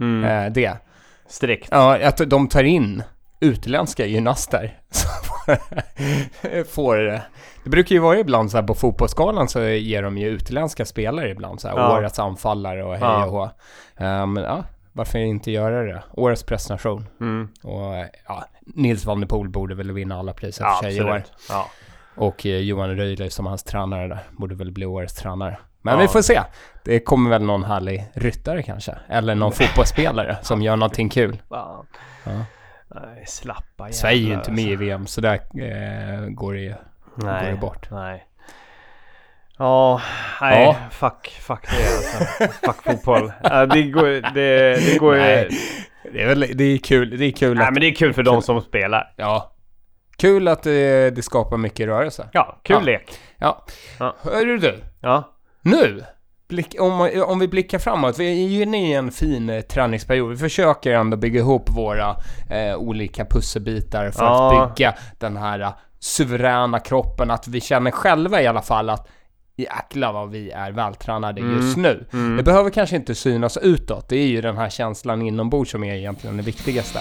mm. 0.00 0.24
eh, 0.24 0.52
det. 0.52 0.72
Strikt. 1.28 1.68
Ja, 1.70 2.06
att 2.06 2.30
de 2.30 2.48
tar 2.48 2.64
in 2.64 3.02
utländska 3.40 4.06
gymnaster. 4.06 4.78
som 4.90 5.56
får, 6.68 7.20
det 7.64 7.70
brukar 7.70 7.94
ju 7.94 7.98
vara 8.00 8.18
ibland 8.18 8.50
så 8.50 8.56
här 8.58 8.64
på 8.66 8.74
fotbollsskalan 8.74 9.48
så 9.48 9.60
ger 9.62 10.02
de 10.02 10.18
ju 10.18 10.28
utländska 10.28 10.84
spelare 10.84 11.30
ibland 11.30 11.60
så 11.60 11.68
här 11.68 11.76
Ja. 11.76 11.98
årets 11.98 12.18
anfallare 12.18 12.84
och 12.84 12.92
hej 12.92 13.00
Ja. 13.02 13.24
och 13.26 13.30
hå. 13.32 13.44
Eh, 13.96 14.26
Men 14.26 14.36
ja, 14.44 14.64
varför 14.92 15.18
inte 15.18 15.50
göra 15.50 15.82
det? 15.82 16.02
Årets 16.12 16.42
prestation. 16.42 17.06
Mm. 17.20 17.48
Och 17.62 17.94
ja, 18.28 18.44
Nils 18.74 19.04
van 19.04 19.20
der 19.20 19.26
Poel 19.28 19.48
borde 19.48 19.74
väl 19.74 19.92
vinna 19.92 20.18
alla 20.18 20.32
priser 20.32 20.64
Ja, 20.64 20.78
för 20.82 20.90
sig 20.90 20.98
i 20.98 21.02
år. 21.02 21.22
Ja. 21.48 21.66
Och 22.16 22.46
eh, 22.46 22.56
Johan 22.58 22.96
Röjle 22.96 23.30
som 23.30 23.46
hans 23.46 23.62
tränare 23.64 24.08
där 24.08 24.18
borde 24.30 24.54
väl 24.54 24.72
bli 24.72 24.86
årets 24.86 25.14
tränare. 25.14 25.58
Men 25.82 25.94
Ja. 25.94 26.00
vi 26.00 26.08
får 26.08 26.22
se. 26.22 26.40
Det 26.84 27.00
kommer 27.00 27.30
väl 27.30 27.42
någon 27.42 27.64
härlig 27.64 28.06
ryttare 28.14 28.62
kanske. 28.62 28.94
Eller 29.08 29.34
någon 29.34 29.52
fotbollsspelare 29.52 30.36
som 30.42 30.62
gör 30.62 30.76
någonting 30.76 31.08
kul. 31.08 31.42
Ja. 31.50 31.84
Nej, 32.94 33.24
slappa 33.26 33.62
jävlar. 33.84 33.92
Sverige 33.92 34.24
är 34.24 34.28
ju 34.28 34.34
inte 34.34 34.50
med 34.52 34.64
i 34.64 34.76
VM 34.76 35.06
så 35.06 35.20
där 35.20 35.34
eh, 35.34 36.26
går 36.28 36.52
det 36.54 36.60
ju 36.60 36.74
Nej. 37.14 37.44
går 37.44 37.50
det 37.50 37.56
bort. 37.56 37.90
Nej. 37.90 38.26
Ja, 39.58 40.00
nej, 40.40 40.62
Ja. 40.64 40.76
fuck, 40.90 41.28
fuck 41.40 41.70
det 41.70 41.76
alltså. 41.96 42.44
fuck 42.66 42.82
fotboll. 42.84 43.32
Ja, 43.42 43.66
det 43.66 43.82
går, 43.82 44.06
det, 44.34 44.74
det 44.92 44.98
går 44.98 45.14
ju... 45.14 45.20
Nej, 45.20 45.48
Nej, 45.50 46.12
Det 46.12 46.22
är 46.22 46.26
väl 46.28 46.40
det 46.54 46.64
är 46.64 46.78
kul, 46.78 47.18
det 47.18 47.24
är 47.24 47.32
kul 47.32 47.60
att, 47.60 47.72
men 47.72 47.80
det 47.80 47.86
är 47.86 47.94
kul 47.94 48.12
för 48.14 48.22
de 48.22 48.42
som 48.42 48.60
spelar. 48.60 49.12
ja. 49.16 49.52
Kul 50.18 50.48
att 50.48 50.62
det, 50.62 51.10
det 51.10 51.22
skapar 51.22 51.56
mycket 51.56 51.86
rörelse. 51.86 52.28
Ja, 52.32 52.60
kul 52.62 52.76
Ja. 52.76 52.82
lek. 52.82 53.18
Ja. 53.38 53.64
Ja. 53.98 54.16
Hörru 54.22 54.58
du, 54.58 54.82
Ja. 55.00 55.32
nu, 55.62 56.04
blick, 56.48 56.76
om, 56.80 57.10
om 57.26 57.38
vi 57.38 57.48
blickar 57.48 57.78
framåt, 57.78 58.18
vi 58.18 58.56
är 58.58 58.62
inne 58.62 58.90
i 58.90 58.94
en 58.94 59.10
fin 59.10 59.50
eh, 59.50 59.60
träningsperiod. 59.60 60.30
Vi 60.30 60.36
försöker 60.36 60.92
ändå 60.92 61.16
bygga 61.16 61.40
ihop 61.40 61.68
våra 61.70 62.16
eh, 62.50 62.76
olika 62.76 63.24
pusselbitar 63.24 64.10
för 64.10 64.24
Ja. 64.24 64.62
att 64.64 64.76
bygga 64.76 64.94
den 65.18 65.36
här 65.36 65.60
eh, 65.60 65.72
suveräna 66.00 66.78
kroppen, 66.78 67.30
att 67.30 67.48
vi 67.48 67.60
känner 67.60 67.90
själva 67.90 68.42
i 68.42 68.46
alla 68.46 68.62
fall 68.62 68.90
att 68.90 69.08
jäklar 69.56 70.12
vad 70.12 70.30
vi 70.30 70.50
är 70.50 70.72
vältränade 70.72 71.40
just 71.40 71.76
nu. 71.76 72.06
Mm. 72.12 72.36
Det 72.36 72.42
behöver 72.42 72.70
kanske 72.70 72.96
inte 72.96 73.14
synas 73.14 73.56
utåt, 73.56 74.08
det 74.08 74.16
är 74.16 74.26
ju 74.26 74.40
den 74.40 74.56
här 74.56 74.70
känslan 74.70 75.22
inombords 75.22 75.70
som 75.70 75.84
är 75.84 75.94
egentligen 75.94 76.36
det 76.36 76.42
viktigaste. 76.42 76.98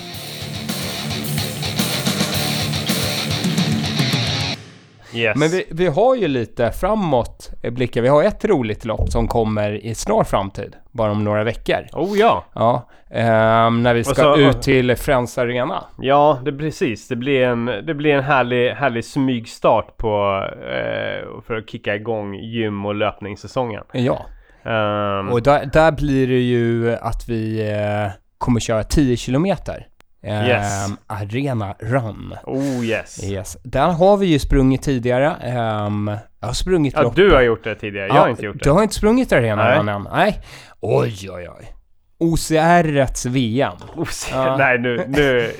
Yes. 5.13 5.37
Men 5.37 5.49
vi, 5.49 5.65
vi 5.71 5.87
har 5.87 6.15
ju 6.15 6.27
lite 6.27 6.71
framåt 6.71 7.51
eh, 7.63 7.71
blickar. 7.73 8.01
Vi 8.01 8.07
har 8.07 8.23
ett 8.23 8.45
roligt 8.45 8.85
lopp 8.85 9.09
som 9.11 9.27
kommer 9.27 9.85
i 9.85 9.95
snar 9.95 10.23
framtid, 10.23 10.75
bara 10.91 11.11
om 11.11 11.23
några 11.23 11.43
veckor. 11.43 11.85
Oh 11.93 12.17
ja. 12.17 12.45
Ja, 12.53 12.89
ehm, 13.11 13.83
när 13.83 13.93
vi 13.93 14.03
ska 14.03 14.15
så- 14.15 14.37
ut 14.37 14.61
till 14.61 14.95
Friends 14.95 15.37
Arena. 15.37 15.83
Ja, 15.97 16.39
det 16.45 16.51
precis. 16.51 17.07
Det 17.07 17.15
blir 17.15 17.43
en, 17.43 17.65
det 17.65 17.93
blir 17.93 18.13
en 18.13 18.23
härlig, 18.23 18.69
härlig 18.71 19.05
smygstart 19.05 19.97
på, 19.97 20.43
eh, 20.53 21.41
för 21.47 21.57
att 21.57 21.69
kicka 21.69 21.95
igång 21.95 22.35
gym 22.35 22.85
och 22.85 22.95
löpningssäsongen. 22.95 23.83
Ja, 23.93 24.25
Ehm, 24.63 25.29
och 25.29 25.41
där, 25.41 25.69
där 25.73 25.91
blir 25.91 26.27
det 26.27 26.39
ju 26.39 26.95
att 26.95 27.29
vi 27.29 27.69
eh, 27.71 28.11
kommer 28.37 28.59
köra 28.59 28.83
10 28.83 29.17
kilometer. 29.17 29.87
Ehm, 30.23 30.45
Yes. 30.45 30.87
Arena 31.07 31.75
Run. 31.79 32.35
oh 32.43 32.85
yes. 32.85 33.23
Yes. 33.23 33.57
Där 33.63 33.87
har 33.91 34.17
vi 34.17 34.25
ju 34.25 34.39
sprungit 34.39 34.81
tidigare. 34.81 35.35
Ehm, 35.43 36.11
jag 36.39 36.47
har 36.47 36.53
sprungit 36.53 36.93
Ja, 36.97 37.01
lopp. 37.01 37.15
du 37.15 37.31
har 37.33 37.41
gjort 37.41 37.63
det 37.63 37.75
tidigare. 37.75 38.07
Jag 38.07 38.13
har 38.13 38.29
inte 38.29 38.45
gjort 38.45 38.55
Du 38.55 38.59
det. 38.69 38.69
har 38.69 38.81
inte 38.83 38.95
sprungit 38.95 39.31
Arena 39.33 39.63
Nej. 39.63 39.77
Run 39.79 39.89
än? 39.89 40.07
Nej. 40.13 40.41
Oj, 40.81 41.29
oj, 41.31 41.49
oj. 41.59 41.73
OCRets 42.19 43.25
VM. 43.25 43.73
Se- 44.09 44.31
Ja. 44.35 44.57
Nej, 44.57 44.77
nu... 44.79 45.05
nu 45.07 45.51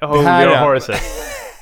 hold 0.00 0.26
här 0.26 0.64
horses. 0.66 1.00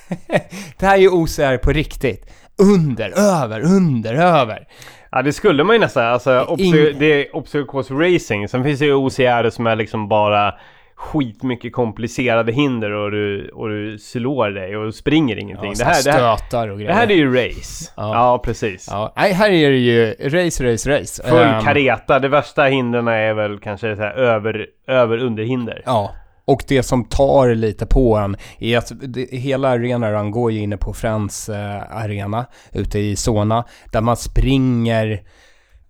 det 0.78 0.86
här 0.86 0.94
är 0.94 1.00
ju 1.00 1.08
OCR 1.08 1.56
på 1.56 1.70
riktigt. 1.72 2.30
Under, 2.58 3.10
över, 3.18 3.60
under, 3.60 4.14
över. 4.14 4.66
Ja, 5.10 5.22
det 5.22 5.32
skulle 5.32 5.64
man 5.64 5.74
ju 5.76 5.80
nästan. 5.80 6.04
Alltså, 6.06 6.30
obse- 6.48 6.58
Ing- 6.92 6.96
det 6.98 7.06
är 7.06 7.36
Obstacles 7.36 7.90
Racing. 7.90 8.48
Sen 8.48 8.64
finns 8.64 8.78
det 8.78 8.84
ju 8.86 8.94
OCR 8.94 9.50
som 9.50 9.66
är 9.66 9.76
liksom 9.76 10.08
bara 10.08 10.54
skitmycket 10.96 11.72
komplicerade 11.72 12.52
hinder 12.52 12.90
och 12.90 13.10
du, 13.10 13.48
och 13.48 13.68
du 13.68 13.98
slår 13.98 14.50
dig 14.50 14.76
och 14.76 14.94
springer 14.94 15.36
ingenting. 15.36 15.72
Ja, 15.78 15.84
det, 15.84 15.84
här, 15.84 16.04
det, 16.04 16.56
här, 16.56 16.70
och 16.70 16.78
grejer. 16.78 16.90
det 16.90 16.96
här 16.96 17.10
är 17.10 17.14
ju 17.14 17.34
race. 17.34 17.92
Ja. 17.96 18.14
Ja, 18.14 18.38
precis. 18.44 18.88
Ja, 18.90 19.12
nej, 19.16 19.32
här 19.32 19.50
är 19.50 19.70
det 19.70 19.76
ju 19.76 20.14
race, 20.20 20.72
race, 20.72 21.00
race. 21.00 21.22
Full 21.28 21.38
Ehm, 21.38 21.64
kareta. 21.64 22.18
Det 22.18 22.28
värsta 22.28 22.64
hindren 22.64 23.08
är 23.08 23.34
väl 23.34 23.58
kanske 23.58 23.96
så 23.96 24.02
här 24.02 24.14
över, 24.14 24.66
över 24.88 25.18
underhinder. 25.18 25.82
Ja, 25.86 26.14
och 26.44 26.64
det 26.68 26.82
som 26.82 27.04
tar 27.04 27.54
lite 27.54 27.86
på 27.86 28.16
en 28.16 28.36
är 28.58 28.78
att 28.78 28.92
det, 29.00 29.28
hela 29.32 29.68
arenan 29.68 30.30
går 30.30 30.52
ju 30.52 30.60
inne 30.60 30.76
på 30.76 30.92
Friends 30.92 31.48
eh, 31.48 31.96
arena 31.96 32.46
ute 32.72 32.98
i 32.98 33.16
Solna 33.16 33.64
där 33.92 34.00
man 34.00 34.16
springer 34.16 35.22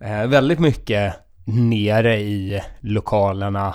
eh, 0.05 0.27
väldigt 0.27 0.59
mycket 0.59 1.15
nere 1.47 2.17
i 2.17 2.61
lokalerna 2.81 3.75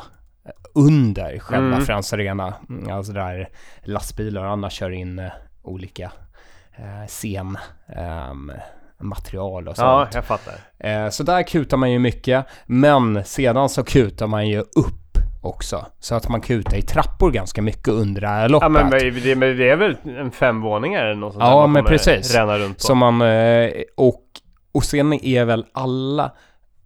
under 0.76 1.40
själva 1.40 1.68
Mm. 1.68 1.82
Friends 1.86 2.14
arena. 2.14 2.54
Mm, 2.70 2.92
Alltså 2.94 3.14
där 3.14 3.50
lastbilar 3.84 4.44
och 4.46 4.52
annat 4.52 4.72
kör 4.72 4.90
in 4.92 5.20
eh, 5.20 5.32
olika 5.64 6.12
eh, 6.78 7.08
scen 7.08 7.58
ehm, 7.96 8.52
material 9.02 9.68
och 9.68 9.74
Ja, 9.78 10.02
sånt. 10.06 10.16
jag 10.16 10.26
fattar. 10.26 10.54
Eh, 10.80 11.10
så 11.10 11.24
där 11.24 11.44
kutar 11.44 11.78
man 11.78 11.92
ju 11.92 12.00
mycket, 12.00 12.46
men 12.66 13.24
sedan 13.24 13.70
så 13.70 13.84
kutar 13.84 14.28
man 14.28 14.48
ju 14.48 14.60
upp 14.60 14.96
också. 15.42 15.86
Så 16.00 16.16
att 16.16 16.30
man 16.30 16.42
kutar 16.42 16.78
i 16.78 16.82
trappor 16.82 17.32
ganska 17.32 17.62
mycket 17.62 17.88
under 17.88 18.22
det 18.22 18.28
här 18.28 18.50
loppet. 18.50 18.66
Ja, 18.66 18.70
men 18.70 18.90
det, 19.24 19.36
men 19.36 19.58
det 19.58 19.70
är 19.70 19.76
väl 19.76 19.98
en 20.06 20.32
fem 20.32 20.62
våningar 20.62 21.04
eller 21.06 21.16
något 21.16 21.34
sånt 21.34 21.44
Ja, 21.46 21.68
men 21.68 21.86
precis. 21.86 22.36
Ränna 22.36 22.58
runt 22.58 22.78
på. 22.78 22.84
Som 22.84 22.98
man, 22.98 23.22
eh, 23.22 23.70
och, 23.98 24.24
och 24.72 24.84
sen 24.84 25.14
är 25.14 25.46
väl 25.46 25.66
alla, 25.74 26.32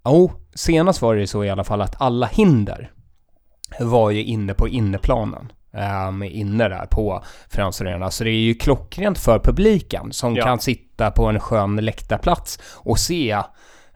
jo, 0.06 0.32
senast 0.56 1.02
var 1.02 1.15
det 1.15 1.28
så 1.28 1.43
i 1.43 1.50
alla 1.50 1.63
fall 1.63 1.82
att 1.82 2.02
alla 2.02 2.26
hinder 2.26 2.91
var 3.79 4.12
ju 4.12 4.23
inne 4.23 4.53
på 4.53 4.67
inneplanen. 4.67 5.51
Um, 6.07 6.23
inne 6.23 6.69
där 6.69 6.86
på 6.91 7.23
Friends 7.49 7.81
Arena. 7.81 8.12
Så 8.12 8.23
det 8.23 8.29
är 8.29 8.33
ju 8.41 8.53
klockrent 8.55 9.19
för 9.19 9.39
publiken 9.39 10.12
som 10.13 10.36
Ja. 10.36 10.43
kan 10.43 10.59
sitta 10.59 11.12
på 11.12 11.25
en 11.25 11.39
skön 11.39 11.75
läktarplats 11.75 12.59
och 12.75 12.99
se 12.99 13.38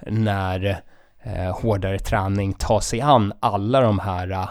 när 0.07 0.65
eh, 1.23 1.59
hårdare 1.61 1.99
träning 1.99 2.53
tar 2.53 2.79
sig 2.79 3.01
an 3.01 3.33
alla 3.39 3.81
de 3.81 3.99
här 3.99 4.31
eh, 4.31 4.47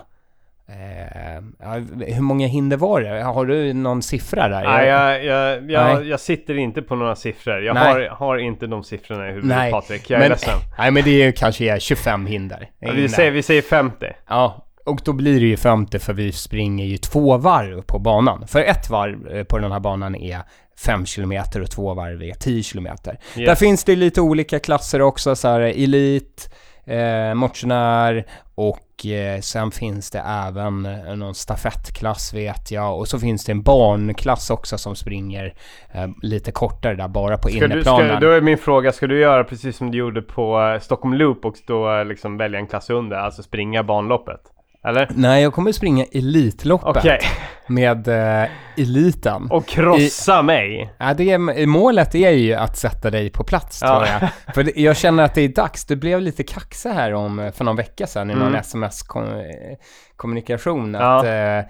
hur 2.15 2.21
många 2.21 2.47
hinder 2.47 2.77
var 2.77 3.01
det? 3.01 3.23
Har 3.23 3.47
du 3.47 3.73
någon 3.73 4.03
siffra 4.03 4.49
där? 4.49 4.65
Nej, 4.65 4.89
jag, 4.89 5.25
jag, 5.25 5.71
jag, 5.71 6.07
jag 6.07 6.21
sitter 6.21 6.59
inte 6.59 6.83
på 6.83 6.97
några 6.97 7.17
siffror. 7.17 7.63
Jag 7.63 7.75
har, 7.75 8.09
har 8.09 8.39
inte 8.39 8.67
de 8.67 8.85
siffrorna 8.85 9.29
i 9.29 9.33
huvudet 9.33 9.57
Nej, 9.57 9.73
Patrik. 9.73 10.11
Jag 10.11 10.17
är 10.17 10.21
men, 10.21 10.31
ledsen. 10.31 10.59
nej 10.79 10.91
men 10.91 11.05
det 11.05 11.23
är 11.23 11.33
kanske 11.33 11.65
är 11.65 11.79
25 11.79 12.27
hinder. 12.27 12.71
Ja, 12.79 12.93
vi, 12.95 13.09
säger, 13.09 13.31
vi 13.31 13.43
säger 13.43 13.63
50. 13.63 14.07
Ja, 14.29 14.66
och 14.87 15.01
då 15.05 15.13
blir 15.13 15.41
det 15.41 15.47
ju 15.47 15.57
50 15.57 15.99
för 15.99 16.13
vi 16.13 16.33
springer 16.33 16.85
ju 16.85 16.97
två 16.97 17.37
varv 17.37 17.83
på 17.83 17.99
banan. 17.99 18.47
För 18.47 18.61
ett 18.61 18.91
varv 18.91 19.29
eh, 19.29 19.45
på 19.45 19.59
den 19.59 19.73
här 19.73 19.81
banan 19.81 20.15
är 20.15 20.41
5 20.79 21.05
km 21.05 21.33
och 21.63 21.71
två 21.71 21.95
varv 21.95 22.23
är 22.23 22.35
10 22.35 22.63
km. 22.63 22.89
Där 23.35 23.55
finns 23.55 23.85
det 23.85 23.97
lite 23.97 24.21
olika 24.21 24.59
klasser 24.59 25.03
också, 25.03 25.37
så 25.37 25.49
här 25.49 25.61
elit, 25.61 26.55
eh, 26.85 27.35
motionär 27.35 28.27
och 28.55 29.07
eh, 29.07 29.41
sen 29.41 29.71
finns 29.71 30.11
det 30.11 30.19
även 30.19 30.87
eh, 30.87 31.17
någon 31.17 31.35
stafettklass 31.35 32.35
vet 32.35 32.71
jag 32.71 32.99
och 32.99 33.09
så 33.09 33.19
finns 33.19 33.45
det 33.45 33.53
en 33.53 33.63
barnklass 33.63 34.51
också 34.51 34.79
som 34.79 34.97
springer 34.97 35.55
eh, 35.93 36.09
lite 36.23 36.53
kortare 36.53 36.95
där 36.95 37.09
bara 37.09 37.39
på 37.39 37.49
Ska 37.49 37.59
du, 37.59 37.65
inneplanen. 37.65 38.09
ska, 38.09 38.21
då 38.21 38.33
är 38.33 38.41
min 38.41 38.59
fråga, 38.59 38.93
ska 38.93 39.07
du 39.07 39.21
göra 39.21 39.45
precis 39.45 39.77
som 39.77 39.91
du 39.91 39.99
gjorde 39.99 40.23
på 40.23 40.61
eh, 40.61 40.81
Stockholm 40.81 41.15
Loop 41.15 41.45
och 41.45 41.55
då 41.67 42.03
liksom 42.03 42.37
välja 42.37 42.59
en 42.59 42.67
klass 42.67 42.91
under, 42.91 43.17
alltså 43.17 43.43
springa 43.43 43.83
banloppet? 43.83 44.41
Eller? 44.87 45.09
Nej, 45.15 45.43
jag 45.43 45.53
kommer 45.55 45.73
springa 45.73 46.05
Elitloppet 46.13 46.97
Okej, 46.97 47.21
med 47.67 48.09
eh, 48.09 48.45
eliten. 48.77 49.47
och 49.51 49.67
krossa 49.67 50.43
mig? 50.43 50.95
Ja, 50.99 51.15
det 51.15 51.31
är, 51.31 51.67
målet 51.67 52.15
är 52.15 52.31
ju 52.31 52.55
att 52.55 52.77
sätta 52.77 53.11
dig 53.11 53.31
på 53.31 53.45
plats 53.45 53.79
Ja. 53.83 53.89
tror 53.89 54.07
jag. 54.21 54.29
För 54.55 54.63
det, 54.63 54.73
jag 54.77 54.97
känner 54.97 55.23
att 55.23 55.35
det 55.35 55.43
är 55.43 55.49
dags. 55.49 55.85
Du 55.85 55.97
blev 55.97 56.21
lite 56.21 56.43
kaxig 56.43 56.91
här 56.91 57.15
om, 57.15 57.51
för 57.55 57.65
någon 57.65 57.77
vecka 57.77 58.07
sedan 58.07 58.31
i 58.31 58.35
någon 58.35 58.49
Mm. 58.49 58.61
sms-kommunikation. 58.61 60.95
Ja. 60.95 61.19
Att, 61.19 61.25
eh, 61.25 61.61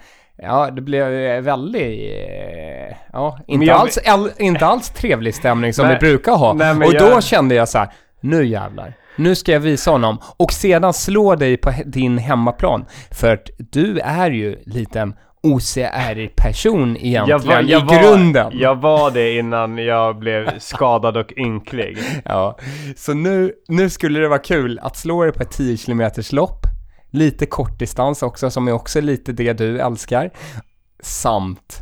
ja, 0.47 0.69
det 0.71 0.81
blev 0.81 1.13
eh, 1.13 1.41
väldigt, 1.41 1.81
eh, 1.81 2.95
ja, 3.13 3.39
inte, 3.47 3.65
jag- 3.65 3.77
alls, 3.79 3.97
all, 4.07 4.31
inte 4.37 4.65
alls 4.65 4.89
trevlig 4.89 5.35
stämning 5.35 5.73
som 5.73 5.87
vi 5.89 5.95
brukar 5.95 6.31
ha. 6.35 6.53
Nej, 6.53 6.75
och 6.87 6.93
jag- 6.93 7.11
då 7.11 7.21
kände 7.21 7.55
jag 7.55 7.69
så 7.69 7.77
här, 7.77 7.87
nu 8.19 8.45
jävlar. 8.45 8.93
Nu 9.17 9.35
ska 9.35 9.51
jag 9.51 9.59
visa 9.59 9.91
honom 9.91 10.17
och 10.37 10.53
sedan 10.53 10.93
slå 10.93 11.35
dig 11.35 11.57
på 11.57 11.73
din 11.85 12.17
hemmaplan. 12.17 12.85
För 13.11 13.33
att 13.33 13.49
du 13.57 13.99
är 13.99 14.31
ju 14.31 14.59
lite 14.65 14.99
en 14.99 15.15
OCR-person 15.43 16.97
egentligen 16.97 17.69
i 17.69 17.85
grunden. 17.95 18.51
Jag 18.53 18.75
var 18.75 19.11
det 19.11 19.37
innan 19.37 19.77
jag 19.77 20.19
blev 20.19 20.59
skadad 20.59 21.17
och 21.17 21.33
ynklig. 21.37 21.97
Ja, 22.25 22.57
så 22.95 23.13
nu, 23.13 23.53
nu 23.67 23.89
skulle 23.89 24.19
det 24.19 24.27
vara 24.27 24.39
kul 24.39 24.79
att 24.79 24.97
slå 24.97 25.25
det 25.25 25.31
på 25.31 25.43
ett 25.43 25.51
10 25.51 25.77
km 25.77 26.11
lopp. 26.31 26.65
Lite 27.11 27.45
kortdistans 27.45 28.23
också, 28.23 28.49
som 28.49 28.67
är 28.67 28.71
också 28.71 29.01
lite 29.01 29.31
det 29.31 29.53
du 29.53 29.79
älskar. 29.79 30.31
Samt 31.03 31.81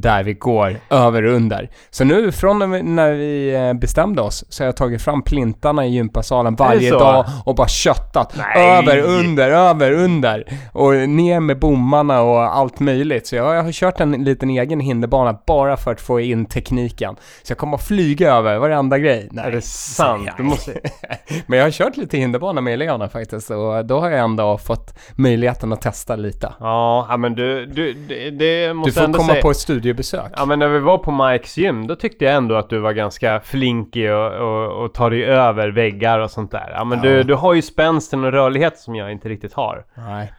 där 0.00 0.22
vi 0.24 0.34
går 0.34 0.76
över 0.90 1.22
och 1.22 1.32
under. 1.34 1.70
Så 1.90 2.04
nu 2.04 2.32
från 2.32 2.58
när 2.58 2.66
vi- 2.66 2.82
när 2.82 3.12
vi 3.12 3.54
eh, 3.54 3.72
bestämde 3.72 4.22
oss 4.22 4.44
så 4.48 4.62
har 4.62 4.66
jag 4.66 4.76
tagit 4.76 5.02
fram 5.02 5.22
plintarna 5.22 5.86
i 5.86 5.90
gympasalen 5.90 6.54
varje 6.54 6.90
dag 6.90 7.24
och 7.44 7.54
bara 7.54 7.68
köttat. 7.68 8.34
Nej. 8.36 8.78
Över, 8.78 8.98
under, 8.98 9.50
över, 9.50 9.92
under. 9.92 10.44
Och 10.72 10.92
ner 10.94 11.40
med 11.40 11.58
bommarna 11.58 12.22
och 12.22 12.56
allt 12.56 12.80
möjligt. 12.80 13.26
Så 13.26 13.36
jag, 13.36 13.54
jag 13.56 13.62
har 13.62 13.72
kört 13.72 14.00
en 14.00 14.12
liten 14.24 14.50
egen 14.50 14.80
hinderbana 14.80 15.38
bara 15.46 15.76
för 15.76 15.92
att 15.92 16.00
få 16.00 16.20
in 16.20 16.46
tekniken. 16.46 17.16
Så 17.42 17.50
jag 17.50 17.58
kommer 17.58 17.76
att 17.76 17.86
flyga 17.86 18.32
över 18.32 18.58
varenda 18.58 18.98
grej. 18.98 19.28
Nej, 19.30 19.44
Är 19.44 19.50
det 19.50 19.62
sant? 19.64 20.28
Du 20.36 20.42
måste... 20.42 20.72
Men 21.46 21.58
jag 21.58 21.66
har 21.66 21.70
kört 21.70 21.96
lite 21.96 22.16
hinderbana 22.18 22.60
med 22.60 22.78
Leona 22.78 23.08
faktiskt 23.08 23.50
och 23.50 23.84
då 23.86 24.00
har 24.00 24.10
jag 24.10 24.20
ändå 24.20 24.58
fått 24.58 24.94
möjligheten 25.14 25.72
att 25.72 25.80
testa 25.80 26.16
lite. 26.16 26.52
Ja, 26.60 27.16
men 27.18 27.34
du, 27.34 27.66
du 27.66 27.92
det, 27.92 28.30
det 28.30 28.74
måste 28.74 28.90
Du 28.90 28.94
får 28.94 29.04
ändå 29.04 29.18
komma 29.18 29.32
säga... 29.32 29.42
på 29.42 29.50
ett 29.50 29.56
studiebesök. 29.82 30.32
Ja 30.36 30.44
men 30.44 30.58
när 30.58 30.68
vi 30.68 30.78
var 30.78 30.98
på 30.98 31.10
Mikes 31.10 31.56
gym, 31.56 31.86
då 31.86 31.96
tyckte 31.96 32.24
jag 32.24 32.34
ändå 32.34 32.54
att 32.54 32.70
du 32.70 32.78
var 32.78 32.92
ganska 32.92 33.40
flinkig 33.40 34.12
och, 34.12 34.32
och, 34.32 34.84
och 34.84 34.94
tar 34.94 35.10
dig 35.10 35.24
över 35.24 35.68
väggar 35.68 36.18
och 36.18 36.30
sånt 36.30 36.50
där. 36.50 36.72
Ja 36.74 36.84
men 36.84 36.98
Ja. 36.98 37.10
Du, 37.10 37.22
du 37.22 37.34
har 37.34 37.54
ju 37.54 37.62
spänsten 37.62 38.24
och 38.24 38.32
rörlighet 38.32 38.78
som 38.78 38.94
jag 38.94 39.12
inte 39.12 39.28
riktigt 39.28 39.52
har. 39.52 39.84
Nej. 39.94 40.32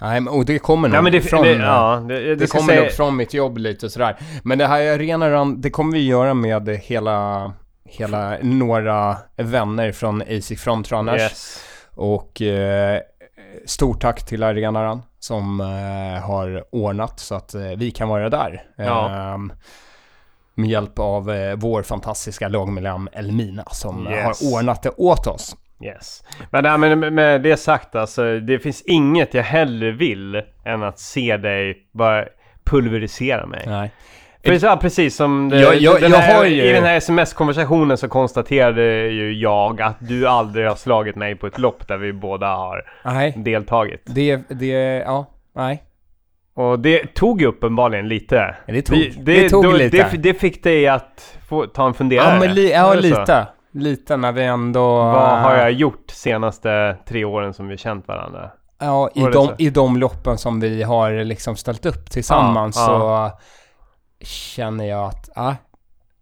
Nej, 0.00 0.20
och 0.20 0.44
det 0.44 0.58
kommer 0.58 0.88
nog 0.88 1.06
Ja 1.06 1.10
det, 1.10 1.20
från... 1.20 1.42
det, 1.42 1.52
ja, 1.52 2.04
det, 2.08 2.34
det, 2.34 2.50
kommer 2.50 2.66
säga, 2.66 2.80
nog 2.80 2.90
från 2.90 3.16
mitt 3.16 3.34
jobb 3.34 3.58
lite 3.58 3.90
sådär. 3.90 4.16
Men 4.42 4.58
det 4.58 4.66
här 4.66 4.94
arenan, 4.94 5.60
det 5.60 5.70
kommer 5.70 5.92
vi 5.92 6.06
göra 6.06 6.34
med 6.34 6.68
hela, 6.68 7.52
hela 7.84 8.36
några 8.42 9.16
vänner 9.36 9.92
från 9.92 10.22
ASIC 10.22 10.60
Frontrunners. 10.60 11.20
Yes. 11.20 11.64
Och 11.94 12.42
eh, 12.42 13.00
stort 13.66 14.00
tack 14.00 14.26
till 14.26 14.42
arenan 14.42 15.02
som 15.22 15.60
eh, 15.60 16.22
har 16.24 16.64
ordnat 16.74 17.20
så 17.20 17.34
att 17.34 17.54
eh, 17.54 17.62
vi 17.76 17.90
kan 17.90 18.08
vara 18.08 18.28
där. 18.30 18.62
Ja. 18.76 19.10
Ehm, 19.34 19.52
med 20.54 20.68
hjälp 20.70 20.98
av 20.98 21.30
eh, 21.30 21.56
vår 21.56 21.82
fantastiska 21.82 22.48
lagmedlem 22.48 23.08
Elmina 23.12 23.64
som 23.70 24.06
Yes. 24.08 24.42
har 24.42 24.58
ordnat 24.58 24.82
det 24.82 24.90
åt 24.96 25.26
oss. 25.26 25.56
Yes. 25.84 26.24
Men, 26.50 26.64
nej, 26.64 26.78
men 26.78 27.00
med- 27.00 27.12
med 27.12 27.42
det 27.42 27.56
sagt 27.56 27.94
alltså, 27.94 28.40
det 28.40 28.58
finns 28.58 28.82
inget 28.82 29.34
jag 29.34 29.42
hellre 29.42 29.90
vill 29.90 30.42
än 30.64 30.82
att 30.82 30.98
se 30.98 31.36
dig 31.36 31.88
bara 31.92 32.24
pulverisera 32.64 33.46
mig. 33.46 33.62
Nej. 33.66 33.90
Så, 34.44 34.66
ja, 34.66 34.76
precis 34.80 35.16
som 35.16 35.48
det, 35.48 35.60
Jag- 35.60 35.74
jag- 35.76 36.00
den 36.00 36.12
här, 36.12 36.44
ju- 36.44 36.62
i 36.64 36.72
den 36.72 36.84
här 36.84 36.96
sms-konversationen 36.96 37.96
så 37.96 38.08
konstaterade 38.08 38.82
ju 39.08 39.32
jag 39.32 39.82
att 39.82 39.96
du 40.00 40.26
aldrig 40.28 40.68
har 40.68 40.74
slagit 40.76 41.16
mig 41.16 41.34
på 41.36 41.46
ett 41.46 41.58
lopp 41.58 41.88
där 41.88 41.96
vi 41.96 42.12
båda 42.12 42.46
har 42.54 42.82
Nej, 43.04 43.32
deltagit. 43.36 44.02
det, 44.06 44.36
det, 44.48 44.68
ja, 45.06 45.26
nej. 45.56 45.82
Och 46.54 46.78
det 46.78 47.14
tog 47.14 47.40
ju 47.40 47.46
uppenbarligen 47.46 48.08
lite. 48.08 48.56
Det 48.66 48.82
tog, 48.82 48.96
Vi- 48.96 49.14
det, 49.18 49.48
tog 49.48 49.64
då- 49.64 49.72
lite. 49.72 50.08
Det, 50.12 50.16
det 50.18 50.34
fick 50.34 50.64
dig 50.64 50.88
att 50.88 51.36
få 51.48 51.66
ta 51.66 51.86
en 51.86 51.94
funderare. 51.94 52.32
ja, 52.34 52.40
men 52.40 52.54
li, 52.54 52.72
ja, 52.72 52.94
det 52.94 53.00
lite. 53.00 53.46
Lite 53.74 54.16
när 54.16 54.32
vi 54.32 54.44
ändå... 54.44 54.96
Vad 54.96 55.38
har 55.38 55.56
jag 55.56 55.72
gjort 55.72 56.04
senaste 56.10 56.96
tre 57.08 57.24
åren 57.24 57.54
som 57.54 57.68
vi 57.68 57.76
känt 57.76 58.08
varandra? 58.08 58.50
Ja, 58.80 59.10
i 59.14 59.20
det 59.20 59.30
de, 59.30 59.48
i 59.58 59.70
de 59.70 59.96
loppen 59.96 60.38
som 60.38 60.60
vi 60.60 60.82
har 60.82 61.24
liksom 61.24 61.56
ställt 61.56 61.86
upp 61.86 62.10
tillsammans 62.10 62.76
Ja, 62.76 62.86
så 62.86 63.38
känner 64.24 64.84
jag 64.84 65.04
att, 65.08 65.28
ja, 65.34 65.56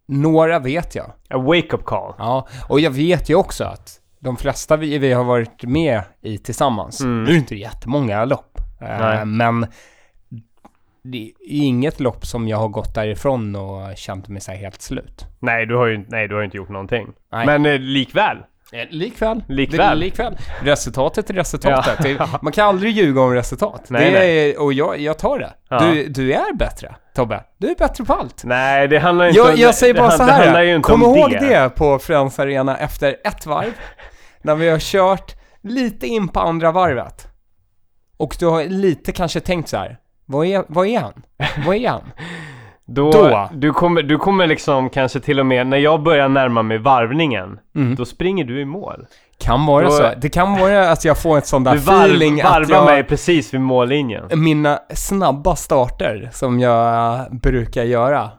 några 0.06 0.58
vet 0.58 0.94
jag. 0.94 1.06
A 1.30 1.38
wake-up 1.38 1.84
call. 1.84 2.14
Ja, 2.18 2.48
och 2.68 2.80
jag 2.80 2.90
vet 2.90 3.28
ju 3.28 3.34
också 3.34 3.64
att 3.64 4.00
de 4.18 4.36
flesta 4.36 4.76
vi, 4.76 4.98
vi 4.98 5.12
har 5.12 5.24
varit 5.24 5.62
med 5.62 6.02
i 6.20 6.38
tillsammans, 6.38 7.00
Mm. 7.00 7.24
nu 7.24 7.28
är 7.30 7.32
det 7.34 7.38
inte 7.38 7.56
jättemånga 7.56 8.24
lopp, 8.24 8.58
eh, 8.80 9.24
men 9.24 9.66
det 11.02 11.18
är 11.26 11.32
inget 11.40 12.00
lopp 12.00 12.26
som 12.26 12.48
jag 12.48 12.56
har 12.58 12.68
gått 12.68 12.94
därifrån 12.94 13.56
och 13.56 13.96
känt 13.96 14.28
mig 14.28 14.40
så 14.40 14.52
helt 14.52 14.82
slut. 14.82 15.26
Nej, 15.38 15.66
du 15.66 15.76
har 15.76 15.86
ju, 15.86 16.04
nej, 16.08 16.28
du 16.28 16.34
har 16.34 16.40
ju 16.40 16.44
inte 16.44 16.56
gjort 16.56 16.68
någonting. 16.68 17.08
Nej. 17.32 17.46
Men 17.46 17.66
eh, 17.66 17.78
likväl. 17.78 18.36
Eh, 18.72 18.86
Likväl. 18.90 19.42
Likväl. 19.48 19.98
Likväl. 19.98 20.38
Resultatet 20.62 21.30
är 21.30 21.34
resultatet. 21.34 22.16
Ja. 22.18 22.28
Man 22.42 22.52
kan 22.52 22.68
aldrig 22.68 22.92
ljuga 22.96 23.20
om 23.20 23.34
resultat. 23.34 23.84
Nej, 23.88 24.12
nej. 24.12 24.50
Är, 24.50 24.60
och 24.60 24.72
jag, 24.72 24.98
jag 25.00 25.18
tar 25.18 25.38
det. 25.38 25.50
Ja. 25.68 25.78
Du, 25.78 26.06
du 26.08 26.32
är 26.32 26.54
bättre, 26.54 26.94
Tobbe. 27.14 27.44
Du 27.58 27.68
är 27.70 27.74
bättre 27.74 28.04
på 28.04 28.12
allt. 28.12 28.44
Nej, 28.44 28.88
det 28.88 28.98
handlar 28.98 29.26
inte 29.26 29.38
Jag, 29.38 29.50
om... 29.50 29.56
jag 29.56 29.74
säger 29.74 29.94
det, 29.94 30.00
bara 30.00 30.10
det, 30.10 30.16
så 30.16 30.24
här. 30.24 30.62
ju 30.62 30.76
inte 30.76 30.86
Kom 30.86 31.02
om 31.02 31.16
ihåg 31.16 31.30
det. 31.30 31.38
det 31.38 31.70
på 31.76 31.98
Friends 31.98 32.38
Arena 32.38 32.76
efter 32.78 33.16
ett 33.24 33.46
varv. 33.46 33.72
när 34.42 34.54
vi 34.54 34.68
har 34.68 34.78
kört 34.78 35.34
lite 35.62 36.06
in 36.06 36.28
på 36.28 36.40
andra 36.40 36.72
varvet. 36.72 37.26
Och 38.16 38.36
du 38.38 38.46
har 38.46 38.64
lite 38.64 39.12
kanske 39.12 39.40
tänkt 39.40 39.68
så 39.68 39.76
här. 39.76 39.98
Vad 40.26 40.46
är, 40.46 40.64
vad 40.68 40.86
är 40.86 41.00
han? 41.00 41.22
Vad 41.66 41.76
är 41.76 41.88
han? 41.88 42.10
Då, 42.92 43.10
Då. 43.10 43.48
Du, 43.52 43.72
kommer, 43.72 44.02
du 44.02 44.18
kommer 44.18 44.46
liksom 44.46 44.90
kanske 44.90 45.20
till 45.20 45.40
och 45.40 45.46
med, 45.46 45.66
när 45.66 45.76
jag 45.76 46.02
börjar 46.02 46.28
närma 46.28 46.62
mig 46.62 46.78
varvningen, 46.78 47.58
Mm. 47.76 47.94
då 47.94 48.04
springer 48.04 48.44
du 48.44 48.60
i 48.60 48.64
mål. 48.64 49.06
Kan 49.38 49.66
vara 49.66 49.84
Då- 49.84 49.90
så. 49.90 50.10
Det 50.20 50.28
kan 50.28 50.58
vara 50.60 50.90
att 50.90 51.04
jag 51.04 51.18
får 51.18 51.38
ett 51.38 51.46
sånt 51.46 51.64
där 51.64 51.72
Du 51.72 51.78
varv, 51.78 52.00
feeling 52.04 52.40
att 52.40 52.50
varvar 52.50 52.74
jag... 52.76 52.84
mig 52.84 53.04
precis 53.04 53.54
vid 53.54 53.60
mållinjen. 53.60 54.24
mina 54.36 54.78
snabba 54.94 55.56
starter 55.56 56.30
som 56.32 56.60
jag 56.60 57.20
brukar 57.42 57.84
göra 57.84 58.30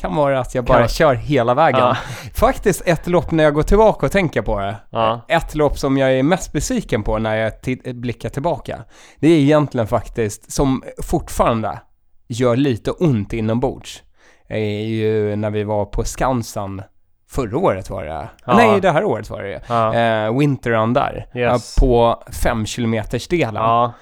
kan 0.00 0.14
vara 0.16 0.40
att 0.40 0.54
jag 0.54 0.64
bara 0.64 0.78
Kan- 0.78 0.88
kör 0.88 1.14
hela 1.14 1.54
vägen. 1.54 1.80
Ja. 1.80 1.96
Faktiskt 2.34 2.82
ett 2.86 3.06
lopp 3.06 3.30
när 3.30 3.44
jag 3.44 3.54
går 3.54 3.62
tillbaka 3.62 4.06
och 4.06 4.12
tänker 4.12 4.42
på 4.42 4.60
det. 4.60 4.76
Ja. 4.90 5.20
Ett 5.28 5.54
lopp 5.54 5.78
som 5.78 5.96
jag 5.98 6.12
är 6.12 6.22
mest 6.22 6.52
besviken 6.52 7.02
på 7.02 7.18
när 7.18 7.36
jag 7.36 7.52
blickar 7.94 8.28
tillbaka. 8.28 8.78
Det 9.20 9.28
är 9.28 9.38
egentligen 9.38 9.86
faktiskt, 9.86 10.52
som 10.52 10.82
fortfarande 11.02 11.78
gör 12.32 12.56
lite 12.56 12.90
ont 12.90 13.32
inombords, 13.32 14.02
är 14.48 14.58
ju 14.84 15.36
när 15.36 15.50
vi 15.50 15.64
var 15.64 15.84
på 15.84 16.04
Skansen 16.04 16.82
Förra 17.30 17.58
året 17.58 17.90
var 17.90 18.04
det. 18.04 18.28
Ja. 18.46 18.56
Nej, 18.56 18.80
det 18.80 18.90
här 18.90 19.04
året 19.04 19.30
var 19.30 19.42
det. 19.42 19.60
Ja. 19.68 19.94
Eh, 19.94 20.38
Winterrun 20.38 20.92
där. 20.92 21.26
Yes. 21.34 21.76
Eh, 21.78 21.80
på 21.84 22.22
5 22.42 22.64
km 22.64 23.02
delen 23.30 23.54
Ja. 23.54 23.92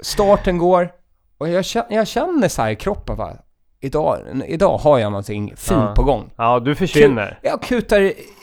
starten 0.00 0.58
går 0.58 0.90
och 1.38 1.48
jag 1.48 1.64
känner, 1.64 1.92
jag 1.96 2.06
känner 2.08 2.48
så 2.48 2.62
här 2.62 2.70
i 2.70 2.76
kroppen 2.76 3.16
va. 3.16 3.32
Idag, 3.80 4.18
idag 4.46 4.78
har 4.78 4.98
jag 4.98 5.12
någonting 5.12 5.52
fint 5.56 5.80
Ja. 5.80 5.92
på 5.96 6.02
gång. 6.02 6.30
ja, 6.36 6.60
du 6.60 6.74
försvinner. 6.74 7.38
Jag 7.42 7.62
kutar 7.62 8.00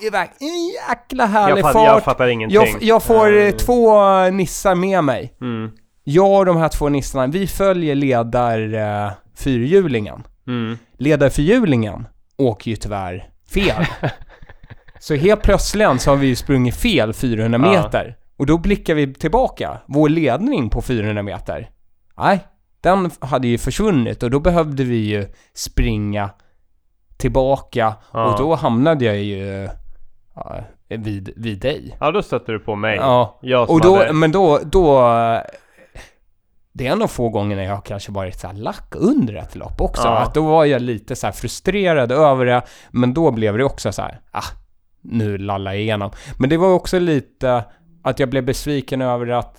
iväg 0.08 0.30
en 0.40 0.66
jäkla 0.90 1.26
härlig 1.26 1.58
Jag, 1.58 1.62
fatt, 1.62 1.74
fart. 1.74 1.88
jag 1.88 2.04
fattar 2.04 2.28
ingenting. 2.28 2.56
jag, 2.56 2.68
jag 2.84 3.04
får 3.04 3.28
Mm. 3.28 3.58
två 3.58 4.02
nissar 4.30 4.76
med 4.76 5.04
mig. 5.04 5.34
Mm. 5.42 5.72
Jag 6.04 6.40
och 6.40 6.46
de 6.46 6.58
här 6.58 6.70
två 6.70 6.90
nissarna, 6.90 7.28
vi 7.28 7.48
följer 7.48 7.96
ledar 7.96 8.74
eh, 8.74 9.12
fyrhjulingen. 9.36 10.24
Mm. 10.48 10.78
Ledarfyrhjulingen 10.98 12.08
åker 12.38 12.72
ju 12.72 12.76
tyvärr 12.78 13.30
fel. 13.54 13.86
så 15.00 15.16
helt 15.16 15.42
plötsligt 15.42 16.02
så 16.02 16.10
har 16.10 16.18
vi 16.18 16.28
ju 16.28 16.36
sprungit 16.36 16.76
fel 16.76 17.14
400 17.14 17.60
Ja. 17.64 17.72
meter. 17.72 18.18
Och 18.38 18.46
då 18.46 18.58
blickar 18.58 18.96
vi 18.96 19.14
tillbaka. 19.14 19.78
Vår 19.88 20.10
ledning 20.10 20.70
på 20.70 20.82
400 20.82 21.24
meter. 21.24 21.70
Nej, 22.18 22.40
den 22.82 23.12
hade 23.20 23.48
ju 23.48 23.58
försvunnit 23.58 24.24
och 24.24 24.32
då 24.32 24.40
behövde 24.40 24.84
vi 24.84 24.96
ju 24.98 25.28
springa 25.54 26.30
tillbaka 27.18 27.94
Ja. 28.14 28.26
och 28.32 28.40
då 28.40 28.56
hamnade 28.56 29.06
jag 29.06 29.18
ju 29.18 29.70
ja, 30.36 30.60
vid, 30.90 31.34
vid 31.36 31.60
dig. 31.60 31.98
Ja, 32.00 32.12
då 32.12 32.22
stötte 32.22 32.52
du 32.52 32.60
på 32.60 32.76
mig. 32.76 32.96
Ja, 32.96 33.40
och 33.70 33.82
då, 33.82 33.98
hade... 33.98 34.14
men 34.14 34.32
då, 34.32 34.60
då... 34.64 35.12
Det 36.74 36.88
är 36.88 36.92
en 36.92 37.02
av 37.02 37.08
få 37.08 37.30
gångerna 37.30 37.64
jag 37.64 37.76
har 37.76 37.82
kanske 37.82 38.12
varit 38.12 38.40
så 38.40 38.48
här 38.48 38.54
lack 38.54 38.94
under 38.96 39.34
ett 39.36 39.56
lopp 39.56 39.82
också. 39.82 40.08
Ja. 40.08 40.18
Att 40.18 40.34
då 40.34 40.46
var 40.46 40.66
jag 40.66 40.82
lite 40.82 41.16
så 41.16 41.32
frustrerad 41.32 42.12
över 42.12 42.46
det, 42.46 42.62
men 42.92 43.14
då 43.14 43.32
blev 43.32 43.58
det 43.58 43.64
också 43.64 43.92
så 43.92 44.02
här, 44.02 44.20
ah, 44.32 44.44
nu 45.02 45.38
lallar 45.38 45.72
jag 45.74 45.82
igenom. 45.82 46.12
Men 46.40 46.50
det 46.50 46.58
var 46.58 46.74
också 46.74 47.00
lite 47.00 47.64
att 48.04 48.20
jag 48.20 48.30
blev 48.30 48.46
besviken 48.46 49.02
över 49.02 49.28
att 49.28 49.58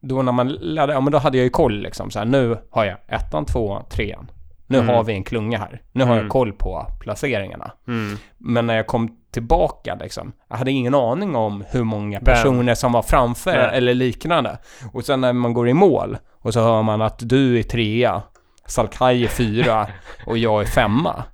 då 0.00 0.22
när 0.22 0.32
man 0.32 0.48
laddade, 0.48 0.92
ja 0.92 1.00
men 1.00 1.12
då 1.12 1.18
hade 1.18 1.36
jag 1.38 1.44
ju 1.44 1.50
koll 1.50 1.80
liksom 1.82 2.10
så 2.10 2.18
här, 2.18 2.26
nu 2.26 2.56
har 2.70 2.84
jag 2.84 2.96
ettan, 3.08 3.44
tvåan, 3.44 3.84
trean. 3.90 4.30
Nu 4.66 4.78
Mm. 4.78 4.94
har 4.94 5.04
vi 5.04 5.12
en 5.12 5.24
klunga 5.24 5.58
här. 5.58 5.82
Nu 5.92 6.04
har 6.04 6.12
Mm. 6.12 6.22
jag 6.24 6.32
koll 6.32 6.52
på 6.52 6.86
placeringarna. 7.00 7.70
Mm. 7.88 8.16
Men 8.38 8.66
när 8.66 8.76
jag 8.76 8.86
kom 8.86 9.16
tillbaka 9.32 9.94
liksom, 9.94 10.32
jag 10.48 10.56
hade 10.56 10.70
ingen 10.70 10.94
aning 10.94 11.36
om 11.36 11.64
hur 11.70 11.84
många 11.84 12.20
personer 12.20 12.74
som 12.74 12.92
var 12.92 13.02
framför 13.02 13.52
Nej. 13.52 13.70
eller 13.72 13.94
liknande. 13.94 14.58
Och 14.92 15.04
sen 15.04 15.20
när 15.20 15.32
man 15.32 15.52
går 15.54 15.68
i 15.68 15.74
mål 15.74 16.18
och 16.42 16.52
så 16.52 16.60
hör 16.60 16.82
man 16.82 17.02
att 17.02 17.18
du 17.28 17.58
är 17.58 17.62
trea, 17.62 18.22
Salkai 18.66 19.24
är 19.24 19.28
fyra 19.28 19.86
och 20.26 20.38
jag 20.38 20.62
är 20.62 20.66
femma. 20.66 21.24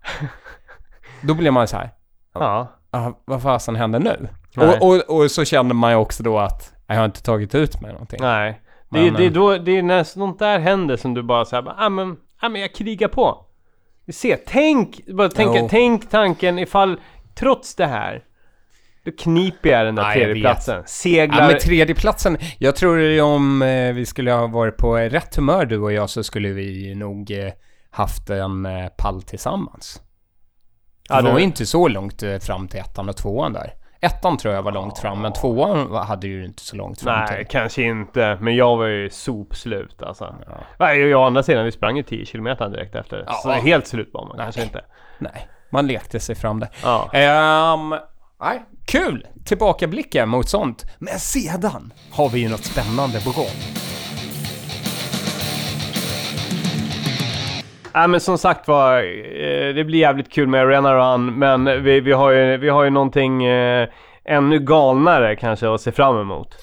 Då 1.22 1.34
blir 1.34 1.50
man 1.50 1.68
så 1.68 1.76
här, 1.76 1.90
Ja. 2.34 2.72
ah, 2.90 3.10
vad 3.24 3.42
fasen 3.42 3.76
händer 3.76 3.98
nu? 4.00 4.28
Och, 4.56 4.88
och, 4.88 5.16
och 5.20 5.30
så 5.30 5.44
känner 5.44 5.74
man 5.74 5.90
ju 5.90 5.96
också 5.96 6.22
då 6.22 6.38
att 6.38 6.72
jag 6.86 6.94
har 6.96 7.04
inte 7.04 7.22
tagit 7.22 7.54
ut 7.54 7.80
mig 7.80 7.92
någonting. 7.92 8.18
Nej. 8.22 8.60
Det, 8.90 9.00
Men, 9.02 9.14
det, 9.14 9.22
är 9.24 9.26
eh, 9.26 9.32
då, 9.32 9.56
det 9.58 9.78
är 9.78 9.82
när 9.82 10.04
sånt 10.04 10.38
där 10.38 10.58
händer 10.58 10.96
som 10.96 11.14
du 11.14 11.22
bara 11.22 11.44
säger, 11.44 11.74
ah, 11.76 11.88
men, 11.88 12.16
ah, 12.40 12.48
men 12.48 12.60
jag 12.60 12.74
krigar 12.74 13.08
på. 13.08 13.44
Vi 14.04 14.12
ser, 14.12 14.38
tänk, 14.46 15.06
bara 15.06 15.28
tänk, 15.28 15.56
Jo. 15.56 15.68
tänk 15.70 16.10
tanken 16.10 16.58
ifall, 16.58 17.00
trots 17.34 17.74
det 17.74 17.86
här, 17.86 18.24
då 19.04 19.10
kniper 19.18 19.68
jag 19.70 19.86
den 19.86 19.94
där 19.94 20.12
tredjeplatsen. 20.12 20.82
Seglar. 20.86 21.40
Ja, 21.42 21.46
men 21.48 21.58
tredjeplatsen, 21.58 22.38
jag 22.58 22.76
tror 22.76 23.20
om 23.22 23.62
eh, 23.62 23.92
vi 23.92 24.06
skulle 24.06 24.32
ha 24.32 24.46
varit 24.46 24.76
på 24.76 24.96
rätt 24.96 25.36
humör 25.36 25.64
du 25.66 25.78
och 25.78 25.92
jag 25.92 26.10
så 26.10 26.24
skulle 26.24 26.48
vi 26.48 26.94
nog 26.94 27.30
eh, 27.30 27.52
haft 27.90 28.30
en 28.30 28.66
eh, 28.66 28.86
pall 28.98 29.22
tillsammans. 29.22 30.02
Ja, 31.08 31.22
det 31.22 31.30
var 31.30 31.38
du- 31.38 31.44
inte 31.44 31.66
så 31.66 31.88
långt 31.88 32.22
fram 32.40 32.68
till 32.68 32.80
ettan 32.80 33.08
och 33.08 33.16
tvåan 33.16 33.52
där. 33.52 33.74
Ettan 34.00 34.36
tror 34.36 34.54
jag 34.54 34.62
var 34.62 34.72
långt 34.72 34.98
fram, 34.98 35.20
men 35.22 35.32
tvåan 35.32 35.94
hade 35.94 36.26
ju 36.26 36.44
inte 36.44 36.62
så 36.62 36.76
långt 36.76 37.00
fram 37.02 37.24
Nej, 37.28 37.38
till. 37.38 37.46
kanske 37.46 37.82
inte. 37.82 38.38
Men 38.40 38.56
jag 38.56 38.76
var 38.76 38.86
ju 38.86 39.10
sopslut 39.10 40.02
alltså. 40.02 40.34
Ja. 40.46 40.52
Nej, 40.78 41.14
å 41.14 41.22
andra 41.22 41.42
sidan, 41.42 41.64
vi 41.64 41.72
sprang 41.72 41.96
ju 41.96 42.02
10 42.02 42.24
km 42.26 42.44
direkt 42.44 42.94
efter. 42.94 43.24
Ja. 43.26 43.32
Så 43.32 43.50
helt 43.50 43.86
slut 43.86 44.10
var 44.12 44.26
man 44.26 44.36
Nej. 44.36 44.44
kanske 44.46 44.62
inte. 44.62 44.84
Nej, 45.18 45.48
man 45.70 45.86
lekte 45.86 46.20
sig 46.20 46.34
fram 46.34 46.60
där. 46.60 46.68
Ja. 46.82 47.10
Ehm, 47.12 47.94
nej, 48.40 48.62
kul! 48.86 49.26
Tillbakablickar 49.44 50.26
mot 50.26 50.48
sånt. 50.48 50.84
Men 50.98 51.18
sedan 51.18 51.92
har 52.12 52.28
vi 52.28 52.40
ju 52.40 52.48
något 52.48 52.64
spännande 52.64 53.20
på 53.20 53.30
gång. 53.30 53.46
Nej 57.94 58.08
men 58.08 58.20
som 58.20 58.38
sagt 58.38 58.68
var, 58.68 58.96
eh, 58.98 59.74
det 59.74 59.84
blir 59.84 59.98
jävligt 59.98 60.32
kul 60.32 60.48
med 60.48 60.60
Arena 60.60 60.94
Run, 60.94 61.38
men 61.38 61.82
vi, 61.82 62.00
vi, 62.00 62.12
har, 62.12 62.30
ju, 62.30 62.56
vi 62.56 62.68
har 62.68 62.84
ju 62.84 62.90
någonting 62.90 63.44
eh, 63.44 63.88
ännu 64.24 64.58
galnare 64.58 65.36
kanske 65.36 65.74
att 65.74 65.80
se 65.80 65.92
fram 65.92 66.20
emot. 66.20 66.56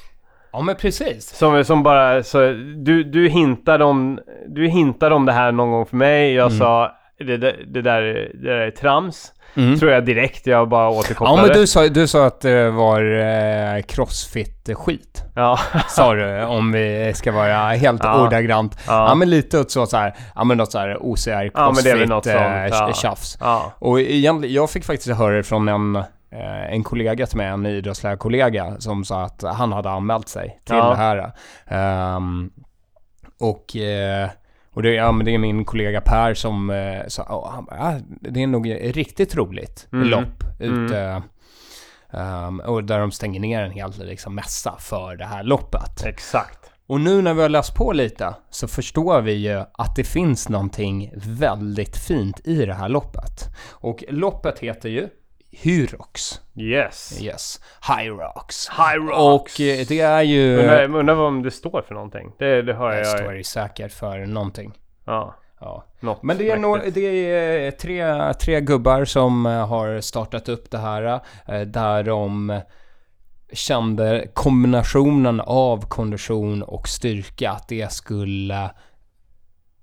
Ja, 0.52 0.62
men 0.62 0.76
precis. 0.76 1.30
Som, 1.30 1.64
som 1.66 1.84
bara, 1.84 2.24
så, 2.24 2.40
du, 2.76 3.04
du, 3.04 3.28
hintade 3.30 3.84
om, 3.86 4.20
du 4.48 4.68
hintade 4.68 5.16
om 5.16 5.26
det 5.26 5.32
här 5.32 5.52
någon 5.52 5.72
gång 5.72 5.86
för 5.86 5.98
mig, 5.98 6.34
jag 6.34 6.46
Mm. 6.46 6.58
sa 6.60 6.92
det, 7.20 7.38
det, 7.38 7.56
det, 7.68 7.82
där, 7.82 8.02
det 8.34 8.50
där 8.50 8.58
är 8.58 8.72
trams. 8.72 9.32
Mm. 9.58 9.80
Tror 9.80 9.92
jag 9.92 10.06
direkt, 10.06 10.48
jag 10.48 10.70
bara 10.70 10.84
Ja, 10.84 10.90
återkopplade. 11.00 11.42
men 11.42 11.52
du 11.58 11.68
sa, 11.68 11.88
du 11.88 12.08
sa 12.08 12.26
att 12.26 12.42
det 12.42 12.70
var 12.72 13.02
eh, 13.02 13.82
crossfit-skit. 13.82 15.24
Ja, 15.36 15.60
Sa 15.90 16.14
du, 16.14 16.44
om 16.44 16.72
vi 16.72 17.12
ska 17.16 17.32
vara 17.32 17.70
helt 17.70 18.04
Ja. 18.04 18.22
ordagrant. 18.28 18.78
Ja. 18.88 19.08
Ja. 19.10 19.16
men 19.16 19.30
lite 19.30 19.60
åt 19.60 19.72
så, 19.72 19.86
så 19.86 19.98
här, 19.98 20.16
ja 20.36 20.44
men 20.44 20.58
något 20.58 20.72
så 20.72 20.80
här 20.80 20.98
OCR 21.02 21.30
Ja, 21.32 21.42
men 21.54 21.66
crossfit 21.66 21.84
det 21.84 21.92
är 21.92 21.98
väl 21.98 22.10
något 22.10 22.28
eh, 22.28 22.34
ja. 22.34 23.16
ja. 23.40 23.74
Och 23.80 24.00
egentligen, 24.00 24.56
jag 24.56 24.70
fick 24.70 24.86
faktiskt 24.86 25.18
höra 25.18 25.36
det 25.36 25.44
från 25.44 25.68
en, 25.70 25.96
eh, 25.96 26.74
en 26.74 26.84
kollega 26.84 27.26
till 27.28 27.38
mig, 27.38 27.48
en 27.48 27.66
idrottslärarkollega, 27.66 28.76
som 28.80 29.06
sa 29.06 29.22
att 29.24 29.44
han 29.44 29.72
hade 29.72 29.90
anmält 29.90 30.30
sig 30.30 30.60
till 30.66 30.76
Ja. 30.76 30.90
det 30.90 30.96
här. 30.96 31.32
Ehm, 31.68 32.50
och 33.40 33.76
eh, 33.78 34.30
och 34.76 34.82
det, 34.84 34.94
ja, 34.94 35.12
men 35.12 35.26
det 35.26 35.34
är 35.34 35.38
min 35.38 35.66
kollega 35.66 36.02
Per 36.02 36.34
som 36.34 36.70
eh, 36.70 37.02
sa, 37.08 37.26
"Ja, 37.30 37.52
han, 37.56 37.66
bara, 37.66 38.00
det 38.22 38.44
är 38.44 38.48
nog 38.48 38.70
riktigt 38.72 39.36
roligt 39.36 39.88
Mm. 39.94 40.08
lopp 40.10 40.44
Mm. 40.60 40.86
ute. 40.86 41.22
ehm, 42.14 42.60
och 42.60 42.84
där 42.84 43.00
de 43.00 43.12
stänger 43.12 43.40
ner 43.40 43.62
en 43.64 43.72
hel 43.72 43.92
liksom, 43.98 44.36
mässa 44.36 44.76
för 44.80 45.16
det 45.16 45.26
här 45.26 45.44
loppet. 45.44 46.04
Exakt. 46.06 46.60
Och 46.88 47.02
nu 47.02 47.22
när 47.22 47.34
vi 47.34 47.42
har 47.42 47.50
läst 47.50 47.76
på 47.76 47.94
lite 47.94 48.34
så 48.50 48.68
förstår 48.68 49.22
vi 49.22 49.34
ju 49.34 49.64
att 49.74 49.96
det 49.96 50.04
finns 50.04 50.50
någonting 50.50 51.12
väldigt 51.16 51.98
fint 51.98 52.42
i 52.48 52.66
det 52.66 52.74
här 52.74 52.90
loppet. 52.90 53.50
Och 53.72 54.04
loppet 54.10 54.60
heter 54.60 54.90
ju 54.90 55.08
Hyrox. 55.62 56.42
Yes. 56.56 57.22
Yes, 57.22 57.60
Hyrox. 57.88 58.70
Rocks. 58.98 59.18
Och 59.18 59.62
eh, 59.62 59.86
det 59.88 60.00
är 60.00 60.22
ju... 60.22 60.58
Undrar, 60.60 60.96
undrar 60.96 61.16
om 61.16 61.44
det 61.44 61.52
står 61.52 61.82
för 61.82 61.94
någonting. 61.94 62.32
Det, 62.40 62.62
det 62.62 62.74
hör 62.74 62.90
Det 62.92 62.98
jag. 62.98 63.08
står 63.20 63.34
ju 63.34 63.44
säkert 63.44 63.92
för 63.92 64.26
någonting. 64.26 64.74
Ja, 65.06 65.36
Ja. 65.60 65.86
något 66.00 66.24
Men 66.24 66.38
det 66.38 66.50
är, 66.52 66.58
no, 66.58 66.78
det 66.94 67.02
är 67.02 67.72
tre, 67.72 68.34
tre 68.34 68.62
gubbar 68.62 69.06
som 69.06 69.46
eh, 69.46 69.68
har 69.68 70.02
startat 70.02 70.50
upp 70.50 70.72
det 70.72 70.78
här. 70.78 71.20
eh, 71.48 71.62
Där 71.62 72.04
de 72.04 72.62
kände 73.54 74.28
kombinationen 74.34 75.42
av 75.42 75.88
kondition 75.88 76.64
och 76.64 76.88
styrka. 76.88 77.52
Att 77.52 77.68
det 77.68 77.92
skulle 77.92 78.72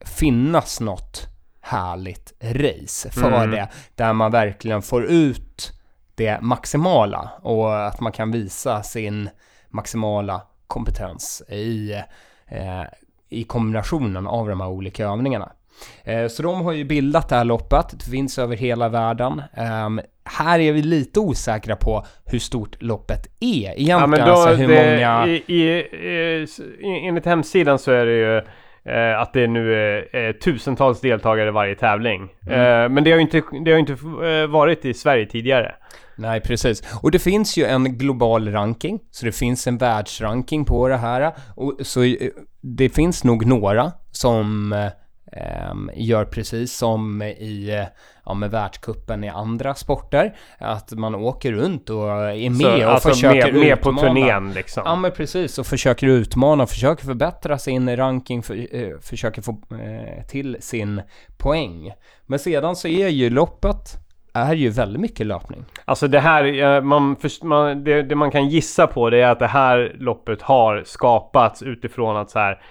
finnas 0.04 0.80
något 0.80 1.26
härligt 1.62 2.32
race 2.42 3.10
för 3.10 3.26
Mm. 3.36 3.50
det. 3.50 3.68
Där 3.94 4.12
man 4.12 4.30
verkligen 4.30 4.82
får 4.82 5.04
ut 5.04 5.72
det 6.14 6.40
maximala. 6.40 7.30
Och 7.42 7.86
att 7.86 8.00
man 8.00 8.12
kan 8.12 8.30
visa 8.32 8.82
sin 8.82 9.28
maximala 9.68 10.42
kompetens 10.66 11.42
i, 11.48 11.92
eh, 12.48 12.82
i 13.28 13.44
kombinationen 13.44 14.26
av 14.26 14.48
de 14.48 14.60
här 14.60 14.68
olika 14.68 15.04
övningarna. 15.06 15.52
Eh, 16.04 16.26
Så 16.28 16.42
de 16.42 16.60
har 16.60 16.72
ju 16.72 16.84
bildat 16.84 17.28
det 17.28 17.36
här 17.36 17.44
loppet, 17.44 17.86
det 17.90 18.10
finns 18.10 18.38
över 18.38 18.56
hela 18.56 18.88
världen. 18.88 19.42
Ehm, 19.54 20.00
här 20.24 20.58
är 20.58 20.72
vi 20.72 20.82
lite 20.82 21.20
osäkra 21.20 21.76
på 21.76 22.06
hur 22.24 22.38
stort 22.38 22.82
loppet 22.82 23.26
är 23.40 23.46
egentligen, 23.46 23.88
Ja 24.00 24.06
men 24.06 24.20
då, 24.26 24.32
alltså 24.32 24.54
hur 24.54 24.68
det, 24.68 24.92
många... 24.92 25.26
i, 25.26 25.42
i, 25.46 25.62
i, 25.62 27.06
enligt 27.08 27.26
hemsidan 27.26 27.78
så 27.78 27.92
är 27.92 28.06
det 28.06 28.12
ju 28.16 28.42
eh, 28.84 29.20
att 29.20 29.32
det 29.32 29.46
nu 29.46 29.74
är 29.74 30.26
eh, 30.26 30.32
tusentals 30.32 31.00
deltagare 31.00 31.48
i 31.48 31.52
varje 31.52 31.74
tävling. 31.74 32.28
Mm. 32.46 32.60
Eh, 32.60 32.88
men 32.88 33.04
det 33.04 33.10
har 33.10 33.16
ju 33.16 33.22
inte, 33.22 33.42
det 33.64 33.72
har 33.72 33.78
inte 33.78 33.92
eh, 33.92 34.46
varit 34.46 34.84
i 34.84 34.94
Sverige 34.94 35.26
tidigare. 35.26 35.74
Nej, 36.16 36.40
precis. 36.40 36.82
Och 37.02 37.10
det 37.10 37.18
finns 37.18 37.56
ju 37.56 37.64
en 37.64 37.98
global 37.98 38.52
ranking, 38.52 39.00
så 39.10 39.26
det 39.26 39.32
finns 39.32 39.66
en 39.66 39.78
världsranking 39.78 40.64
på 40.64 40.88
det 40.88 40.96
här. 40.96 41.32
Och 41.56 41.76
så 41.80 42.02
eh, 42.02 42.30
det 42.60 42.88
finns 42.88 43.24
nog 43.24 43.46
några 43.46 43.92
som 44.10 44.72
eh, 44.72 44.86
gör 45.94 46.24
precis 46.24 46.76
som 46.76 47.22
i 47.22 47.70
eh, 47.78 47.86
ja, 48.24 48.34
med 48.34 48.50
världskuppen 48.50 49.24
i 49.24 49.28
andra 49.28 49.74
sporter. 49.74 50.36
Att 50.58 50.92
man 50.92 51.14
åker 51.14 51.52
runt 51.52 51.90
och 51.90 52.10
är 52.10 52.50
med 52.50 52.60
Så, 52.60 52.86
och 52.86 52.92
alltså 52.92 53.08
försöker 53.08 53.52
med, 53.52 53.60
med 53.60 53.80
på 53.80 53.90
utmana. 53.90 54.08
turnén 54.08 54.52
liksom. 54.52 54.82
Ja 54.86 54.96
men 54.96 55.12
precis, 55.12 55.58
och 55.58 55.66
försöker 55.66 56.06
utmana, 56.06 56.66
försöker 56.66 57.04
förbättra 57.04 57.58
sin 57.58 57.96
ranking, 57.96 58.42
för, 58.42 58.76
eh, 58.76 58.98
försöker 59.00 59.42
få 59.42 59.50
eh, 59.52 60.26
till 60.26 60.56
sin 60.60 61.02
poäng. 61.38 61.92
Men 62.26 62.38
sedan 62.38 62.76
så 62.76 62.88
är 62.88 63.08
ju 63.08 63.30
loppet, 63.30 63.98
är 64.34 64.54
ju 64.54 64.68
väldigt 64.68 65.00
mycket 65.00 65.26
löpning. 65.26 65.64
Alltså 65.84 66.08
det 66.08 66.20
här, 66.20 66.80
man, 66.80 67.16
man, 67.42 67.84
det, 67.84 68.02
det 68.02 68.14
man 68.14 68.30
kan 68.30 68.48
gissa 68.48 68.86
på 68.86 69.10
det 69.10 69.20
är 69.20 69.28
att 69.28 69.38
det 69.38 69.46
här 69.46 69.96
loppet 69.98 70.42
har 70.42 70.82
skapats 70.86 71.62
utifrån 71.62 72.16
att 72.16 72.30
så 72.30 72.38
här 72.38 72.62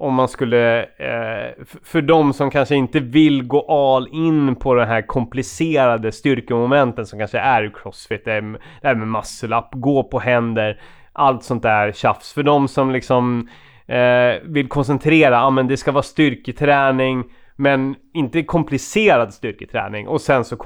om 0.00 0.14
man 0.14 0.28
skulle, 0.28 0.82
eh, 0.82 1.64
för 1.84 2.02
de 2.02 2.32
som 2.32 2.50
kanske 2.50 2.74
inte 2.76 3.00
vill 3.00 3.42
gå 3.46 3.60
all 3.72 4.08
in 4.12 4.56
på 4.56 4.74
den 4.74 4.88
här 4.88 5.02
komplicerade 5.02 6.12
styrkemomenten 6.12 7.06
som 7.06 7.18
kanske 7.18 7.38
är 7.38 7.72
crossfit, 7.82 8.24
det, 8.24 8.32
är, 8.32 8.40
med- 8.40 8.60
det 8.82 8.88
här 8.88 8.94
med 8.94 9.08
muscle 9.08 9.56
up, 9.56 9.64
gå 9.72 10.02
på 10.02 10.18
händer, 10.18 10.80
allt 11.12 11.42
sånt 11.44 11.62
där 11.62 11.92
tjafs. 11.92 12.32
För 12.32 12.42
de 12.42 12.68
som 12.68 12.90
liksom 12.90 13.48
eh, 13.86 14.32
vill 14.42 14.68
koncentrera, 14.68 15.34
ja 15.34 15.50
men 15.50 15.68
det 15.68 15.76
ska 15.76 15.92
vara 15.92 16.02
styrketräning, 16.02 17.24
men 17.56 17.94
inte 18.14 18.42
komplicerad 18.42 19.34
styrketräning 19.34 20.08
och 20.08 20.20
sen 20.20 20.44
så 20.44 20.56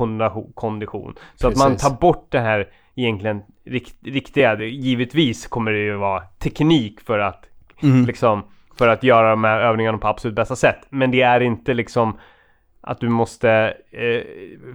kondition. 0.54 1.14
Så 1.34 1.48
att 1.48 1.56
man 1.56 1.70
Precis. 1.72 1.88
tar 1.88 1.96
bort 2.00 2.26
det 2.30 2.40
här 2.40 2.68
egentligen 2.96 3.42
rikt, 3.66 3.96
riktiga. 4.04 4.62
Givetvis 4.62 5.46
kommer 5.46 5.72
det 5.72 5.78
ju 5.78 5.96
vara 5.96 6.20
teknik 6.38 7.00
för 7.00 7.18
att 7.18 7.44
Mm. 7.82 8.06
liksom 8.06 8.42
för 8.78 8.88
att 8.88 9.02
göra 9.02 9.30
de 9.30 9.44
här 9.44 9.60
övningarna 9.60 9.98
på 9.98 10.08
absolut 10.08 10.36
bästa 10.36 10.56
sätt. 10.56 10.78
Men 10.88 11.10
det 11.10 11.22
är 11.22 11.40
inte 11.40 11.74
liksom 11.74 12.18
att 12.86 13.00
du 13.00 13.08
måste 13.08 13.74
eh, 13.90 14.22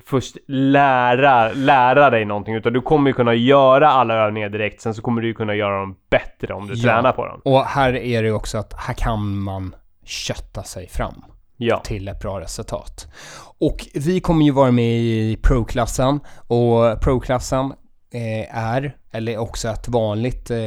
först 0.05 0.37
lära, 0.47 1.51
lära 1.53 2.09
dig 2.09 2.25
någonting 2.25 2.55
utan 2.55 2.73
du 2.73 2.81
kommer 2.81 3.09
ju 3.09 3.13
kunna 3.13 3.33
göra 3.33 3.89
alla 3.89 4.13
övningar 4.15 4.49
direkt 4.49 4.81
sen 4.81 4.93
så 4.93 5.01
kommer 5.01 5.21
du 5.21 5.27
ju 5.27 5.33
kunna 5.33 5.55
göra 5.55 5.79
dem 5.79 5.95
bättre 6.09 6.53
om 6.53 6.67
du 6.67 6.73
Ja. 6.73 6.83
tränar 6.83 7.11
på 7.11 7.25
dem. 7.25 7.41
Och 7.45 7.63
här 7.65 7.95
är 7.95 8.21
det 8.21 8.27
ju 8.27 8.33
också 8.33 8.57
att 8.57 8.73
här 8.73 8.93
kan 8.93 9.39
man 9.39 9.75
kötta 10.05 10.63
sig 10.63 10.87
fram. 10.87 11.23
Ja. 11.61 11.77
till 11.79 12.07
ett 12.07 12.19
bra 12.21 12.39
resultat. 12.39 13.07
Och 13.59 13.77
vi 13.95 14.19
kommer 14.19 14.45
ju 14.45 14.51
vara 14.51 14.71
med 14.71 14.85
i 14.99 15.39
Pro-klassen 15.43 16.19
och 16.47 17.01
Pro-klassen 17.01 17.73
är, 18.51 18.97
eller 19.11 19.37
också 19.37 19.67
ett 19.69 19.87
vanligt 19.87 20.51
eh, 20.51 20.57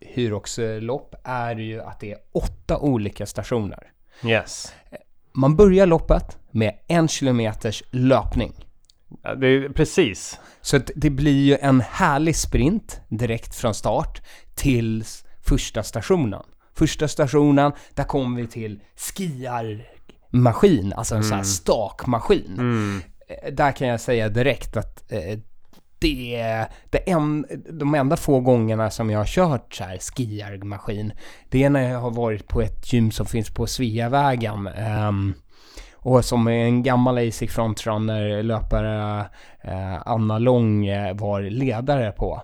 Hyrox-lopp, 0.00 1.14
är 1.24 1.56
ju 1.56 1.82
att 1.82 2.00
det 2.00 2.12
är 2.12 2.18
åtta 2.32 2.78
olika 2.78 3.26
stationer. 3.26 3.90
Yes. 4.24 4.74
Man 5.32 5.56
börjar 5.56 5.86
loppet 5.86 6.38
med 6.50 6.74
en 6.88 7.08
kilometers 7.08 7.82
löpning. 7.90 8.52
Ja, 9.22 9.34
det 9.34 9.70
precis. 9.70 10.40
Så 10.60 10.80
det 10.94 11.10
blir 11.10 11.44
ju 11.44 11.56
en 11.60 11.80
härlig 11.80 12.36
sprint 12.36 13.00
direkt 13.08 13.54
från 13.54 13.74
start 13.74 14.22
till 14.54 15.04
första 15.46 15.82
stationen. 15.82 16.42
Första 16.74 17.08
stationen, 17.08 17.72
där 17.94 18.04
kommer 18.04 18.40
vi 18.40 18.46
till 18.46 18.80
skiarmaskin, 18.96 20.92
alltså 20.92 21.14
en 21.14 21.24
sån 21.24 21.36
här 21.36 21.44
stakmaskin. 21.44 22.54
Mm. 22.58 23.02
Eh, 23.28 23.52
Där 23.52 23.72
kan 23.72 23.88
jag 23.88 24.00
säga 24.00 24.28
direkt 24.28 24.76
att 24.76 25.12
eh, 25.12 25.38
det 25.98 26.36
är 26.36 26.66
det 26.90 27.10
en, 27.10 27.46
de 27.70 27.94
enda 27.94 28.16
få 28.16 28.40
gångerna 28.40 28.90
som 28.90 29.10
jag 29.10 29.18
har 29.18 29.26
kört 29.26 29.74
så 29.74 29.84
här 29.84 29.98
skiarmaskin, 29.98 31.12
det 31.48 31.64
är 31.64 31.70
när 31.70 31.90
jag 31.90 32.00
har 32.00 32.10
varit 32.10 32.48
på 32.48 32.60
ett 32.60 32.92
gym 32.92 33.10
som 33.10 33.26
finns 33.26 33.50
på 33.50 33.66
Sveavägen. 33.66 34.68
Um, 35.08 35.34
och 35.94 36.24
som 36.24 36.48
är 36.48 36.64
en 36.64 36.82
gammal 36.82 37.18
ASIC 37.18 37.52
frontrunner 37.52 38.42
löpare 38.42 39.20
eh, 39.60 40.08
Anna 40.08 40.38
Lång 40.38 40.86
eh, 40.86 41.16
var 41.16 41.42
ledare 41.42 42.12
på. 42.12 42.42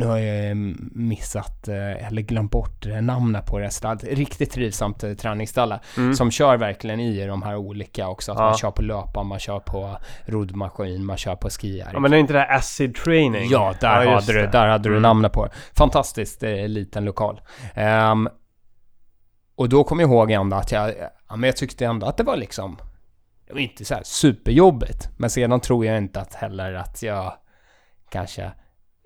Nu 0.00 0.06
har 0.06 0.18
jag 0.18 0.50
eh, 0.50 0.54
missat 0.94 1.68
eh, 1.68 2.06
eller 2.06 2.22
glömt 2.22 2.50
bort 2.50 2.86
eh, 2.86 3.02
namnet 3.02 3.46
på 3.46 3.58
det 3.58 3.70
stället. 3.70 4.04
Riktigt 4.04 4.50
trivsamt 4.50 5.18
träningsställe 5.18 5.80
som 6.16 6.30
kör 6.30 6.56
verkligen 6.56 7.00
i 7.00 7.26
de 7.26 7.42
här 7.42 7.56
olika 7.56 8.08
också. 8.08 8.32
Att 8.32 8.38
Mm. 8.38 8.44
Ja. 8.46 8.50
man 8.50 8.58
kör 8.58 8.70
på 8.70 8.82
löpan, 8.82 9.26
man 9.26 9.38
kör 9.38 9.60
på 9.60 9.98
roddmaskin, 10.26 11.04
man 11.04 11.16
kör 11.16 11.36
på 11.36 11.50
skiar. 11.50 11.90
Ja 11.92 12.00
men 12.00 12.10
det 12.10 12.16
är 12.16 12.18
inte 12.18 12.32
det 12.32 12.38
här 12.38 12.56
acid 12.56 12.94
training? 12.94 13.50
Ja, 13.50 13.74
där, 13.80 14.02
just 14.02 14.28
hade, 14.28 14.40
du, 14.40 14.46
där 14.46 14.66
hade 14.68 14.88
du 14.88 14.92
Mm. 14.92 15.02
namnet 15.02 15.32
på 15.32 15.44
det. 15.46 15.52
Fantastiskt 15.76 16.42
liten 16.66 17.04
lokal. 17.04 17.40
Ehm, 17.74 18.28
och 19.56 19.68
då 19.68 19.84
kom 19.84 20.00
jag 20.00 20.10
ihåg 20.10 20.30
ändå 20.30 20.56
att 20.56 20.72
jag, 20.72 20.94
ja, 21.28 21.36
men 21.36 21.42
jag 21.48 21.56
tyckte 21.56 21.86
ändå 21.86 22.06
att 22.06 22.16
det 22.16 22.22
var 22.22 22.36
liksom, 22.36 22.78
det 23.46 23.52
var 23.52 23.60
inte 23.60 23.84
så 23.84 23.94
här 23.94 24.02
superjobbigt. 24.04 25.08
Men 25.16 25.30
sedan 25.30 25.60
tror 25.60 25.86
jag 25.86 25.98
inte 25.98 26.20
att 26.20 26.34
heller 26.34 26.74
att 26.74 27.02
jag 27.02 27.32
kanske 28.10 28.50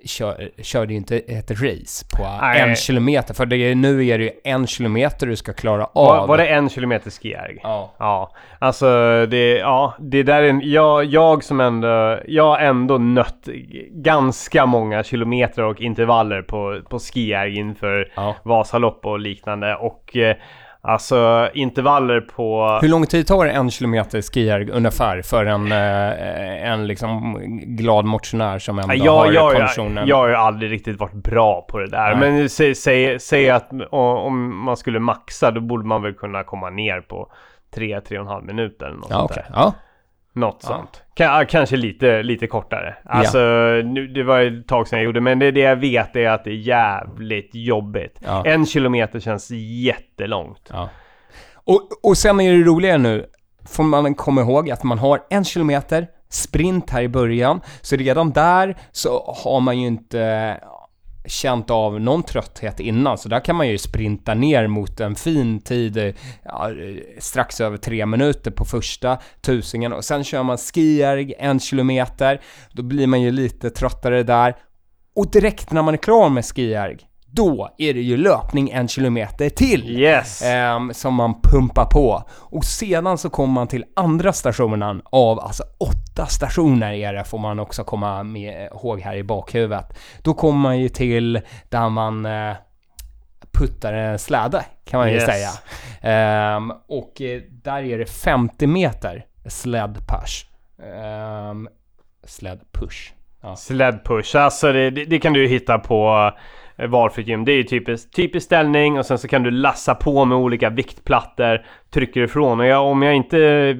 kör, 0.06 0.50
körde 0.62 0.94
inte 0.94 1.18
ett 1.18 1.50
race 1.50 2.06
på 2.16 2.22
Nej. 2.40 2.60
en 2.60 2.76
kilometer. 2.76 3.34
För 3.34 3.46
det 3.46 3.56
är, 3.56 3.74
nu 3.74 4.06
är 4.06 4.18
det 4.18 4.24
ju 4.24 4.30
en 4.44 4.66
kilometer 4.66 5.26
du 5.26 5.36
ska 5.36 5.52
klara 5.52 5.84
av. 5.84 6.06
Var, 6.06 6.26
var 6.26 6.36
det 6.38 6.46
en 6.46 6.68
kilometer 6.68 7.10
skijärg? 7.10 7.58
Ja. 7.62 7.94
Ja, 7.98 8.32
alltså 8.58 8.86
det, 9.26 9.58
ja, 9.58 9.94
det 9.98 10.22
där 10.22 10.42
är 10.42 10.48
en, 10.48 10.60
jag, 10.64 11.04
jag 11.04 11.44
som 11.44 11.60
ändå, 11.60 12.18
jag 12.26 12.44
har 12.44 12.58
ändå 12.58 12.98
nött 12.98 13.48
ganska 13.90 14.66
många 14.66 15.02
kilometer 15.02 15.62
och 15.62 15.80
intervaller 15.80 16.42
på, 16.42 16.80
på 16.88 16.98
skijärg 16.98 17.56
inför 17.56 18.12
Ja. 18.16 18.36
Vasalopp 18.42 19.06
och 19.06 19.18
liknande 19.18 19.76
och 19.76 20.16
eh, 20.16 20.36
alltså 20.84 21.48
intervaller 21.54 22.20
på... 22.20 22.78
Hur 22.82 22.88
lång 22.88 23.06
tid 23.06 23.26
tar 23.26 23.46
en 23.46 23.70
kilometer 23.70 24.22
skier 24.22 24.70
ungefär 24.70 25.22
för 25.22 25.46
en, 25.46 25.72
eh, 25.72 26.70
en 26.70 26.86
liksom 26.86 27.38
glad 27.76 28.04
motionär 28.04 28.58
som 28.58 28.78
ändå 28.78 28.94
Ja, 28.94 29.18
har 29.18 29.26
jag, 29.26 29.34
jag, 29.34 29.52
konditionen? 29.52 30.08
jag 30.08 30.16
har 30.16 30.28
ju 30.28 30.34
aldrig 30.34 30.70
riktigt 30.72 31.00
varit 31.00 31.14
bra 31.14 31.66
på 31.68 31.78
det 31.78 31.90
där. 31.90 32.16
Nej. 32.16 32.32
Men 32.32 32.48
säg, 32.48 32.74
säg, 32.74 33.20
säg 33.20 33.50
att 33.50 33.70
om 33.90 34.64
man 34.64 34.76
skulle 34.76 34.98
maxa 34.98 35.50
då 35.50 35.60
borde 35.60 35.86
man 35.86 36.02
väl 36.02 36.14
kunna 36.14 36.44
komma 36.44 36.70
ner 36.70 37.00
på 37.00 37.32
3-3,5 37.76 38.46
minuter 38.46 38.86
eller 38.86 38.96
något 38.96 39.06
ja, 39.10 39.18
sånt 39.18 39.30
okej. 39.30 39.44
där. 39.48 39.54
Ja. 39.60 39.72
Något 40.34 40.60
Ja. 40.62 40.68
sånt. 40.68 41.02
Ja, 41.16 41.44
kanske 41.48 41.76
lite, 41.76 42.22
lite 42.22 42.46
kortare. 42.46 42.96
Alltså, 43.04 43.38
nu, 43.84 44.06
det 44.06 44.22
var 44.22 44.40
ett 44.40 44.68
tag 44.68 44.88
sedan 44.88 44.98
jag 44.98 45.04
gjorde, 45.06 45.20
men 45.20 45.38
det, 45.38 45.50
det 45.50 45.60
jag 45.60 45.76
vet 45.76 46.16
är 46.16 46.28
att 46.30 46.44
det 46.44 46.50
är 46.50 46.54
jävligt 46.54 47.50
jobbigt. 47.52 48.20
Ja. 48.24 48.44
En 48.46 48.66
kilometer 48.66 49.20
känns 49.20 49.50
jättelångt. 49.50 50.70
Ja. 50.72 50.88
Och, 51.54 51.88
och 52.02 52.16
sen 52.16 52.40
är 52.40 52.52
det 52.52 52.64
roliga 52.64 52.98
nu, 52.98 53.26
får 53.66 53.84
man 53.84 54.14
komma 54.14 54.40
ihåg 54.40 54.70
att 54.70 54.82
man 54.82 54.98
har 54.98 55.20
en 55.30 55.44
kilometer 55.44 56.06
sprint 56.28 56.90
här 56.90 57.02
i 57.02 57.08
början, 57.08 57.60
så 57.80 57.96
redan 57.96 58.30
där 58.30 58.76
så 58.92 59.34
har 59.44 59.60
man 59.60 59.80
ju 59.80 59.86
inte 59.86 60.60
känt 61.26 61.70
av 61.70 62.00
någon 62.00 62.22
trötthet 62.22 62.80
innan, 62.80 63.18
så 63.18 63.28
där 63.28 63.40
kan 63.40 63.56
man 63.56 63.68
ju 63.68 63.78
sprinta 63.78 64.34
ner 64.34 64.66
mot 64.66 65.00
en 65.00 65.14
fin 65.14 65.60
tid, 65.60 65.96
eh, 65.96 66.14
ja, 66.44 66.70
strax 67.18 67.60
över 67.60 67.76
tre 67.76 68.06
minuter 68.06 68.50
på 68.50 68.64
första 68.64 69.18
tusingen. 69.40 69.92
Och 69.92 70.04
sen 70.04 70.24
kör 70.24 70.42
man 70.42 70.58
skijärg 70.58 71.34
en 71.38 71.60
kilometer, 71.60 72.40
då 72.72 72.82
blir 72.82 73.06
man 73.06 73.20
ju 73.20 73.30
lite 73.30 73.70
tröttare 73.70 74.22
där. 74.22 74.56
Och 75.16 75.30
direkt 75.30 75.72
när 75.72 75.82
man 75.82 75.94
är 75.94 75.98
klar 75.98 76.28
med 76.28 76.44
skijärg, 76.44 76.98
då 77.34 77.68
är 77.78 77.94
det 77.94 78.00
ju 78.00 78.16
löpning 78.16 78.70
en 78.70 78.88
kilometer 78.88 79.48
till. 79.48 79.90
Yes! 80.00 80.42
Ehm, 80.42 80.94
som 80.94 81.14
man 81.14 81.40
pumpar 81.42 81.84
på. 81.84 82.22
Och 82.30 82.64
sedan 82.64 83.18
så 83.18 83.30
kommer 83.30 83.54
man 83.54 83.68
till 83.68 83.84
andra 83.96 84.32
stationen 84.32 85.02
av, 85.04 85.40
alltså 85.40 85.62
åtta 85.78 86.26
stationer 86.26 86.92
är 86.92 87.12
det, 87.12 87.24
får 87.24 87.38
man 87.38 87.58
också 87.58 87.84
komma 87.84 88.22
med, 88.22 88.68
ihåg 88.72 89.00
här 89.00 89.16
i 89.16 89.22
bakhuvudet. 89.24 89.98
Då 90.22 90.34
kommer 90.34 90.58
man 90.58 90.78
ju 90.78 90.88
till 90.88 91.40
där 91.68 91.88
man 91.88 92.26
eh, 92.26 92.52
puttar 93.52 93.92
en 93.92 94.18
släde, 94.18 94.64
kan 94.84 95.00
man 95.00 95.08
ju 95.08 95.14
Yes. 95.14 95.24
säga. 95.24 95.50
Ehm, 96.00 96.70
och 96.88 97.20
eh, 97.20 97.42
där 97.50 97.82
är 97.82 97.98
det 97.98 98.06
50 98.06 98.66
meter 98.66 99.24
sled 99.46 99.98
push. 100.08 100.46
Um, 101.50 101.68
sled 102.24 102.60
push. 102.72 103.12
Ja. 103.42 103.56
Sled 103.56 104.04
push, 104.04 104.36
alltså 104.36 104.72
det, 104.72 104.90
det, 104.90 105.04
det 105.04 105.18
kan 105.18 105.32
du 105.32 105.42
ju 105.42 105.48
hitta 105.48 105.78
på 105.78 106.32
eh, 106.34 106.40
Eh, 106.76 106.88
valfritt 106.88 107.28
gym. 107.28 107.44
Det 107.44 107.52
är 107.52 107.56
ju 107.56 107.62
typisk, 107.62 108.10
typisk 108.10 108.46
ställning 108.46 108.98
och 108.98 109.06
sen 109.06 109.18
så 109.18 109.28
kan 109.28 109.42
du 109.42 109.50
lassa 109.50 109.94
på 109.94 110.24
med 110.24 110.38
olika 110.38 110.70
viktplattor, 110.70 111.66
trycker 111.90 112.20
ifrån. 112.20 112.60
Och 112.60 112.66
jag, 112.66 112.86
om 112.86 113.02
jag 113.02 113.14
inte 113.14 113.38
eh, 113.38 113.76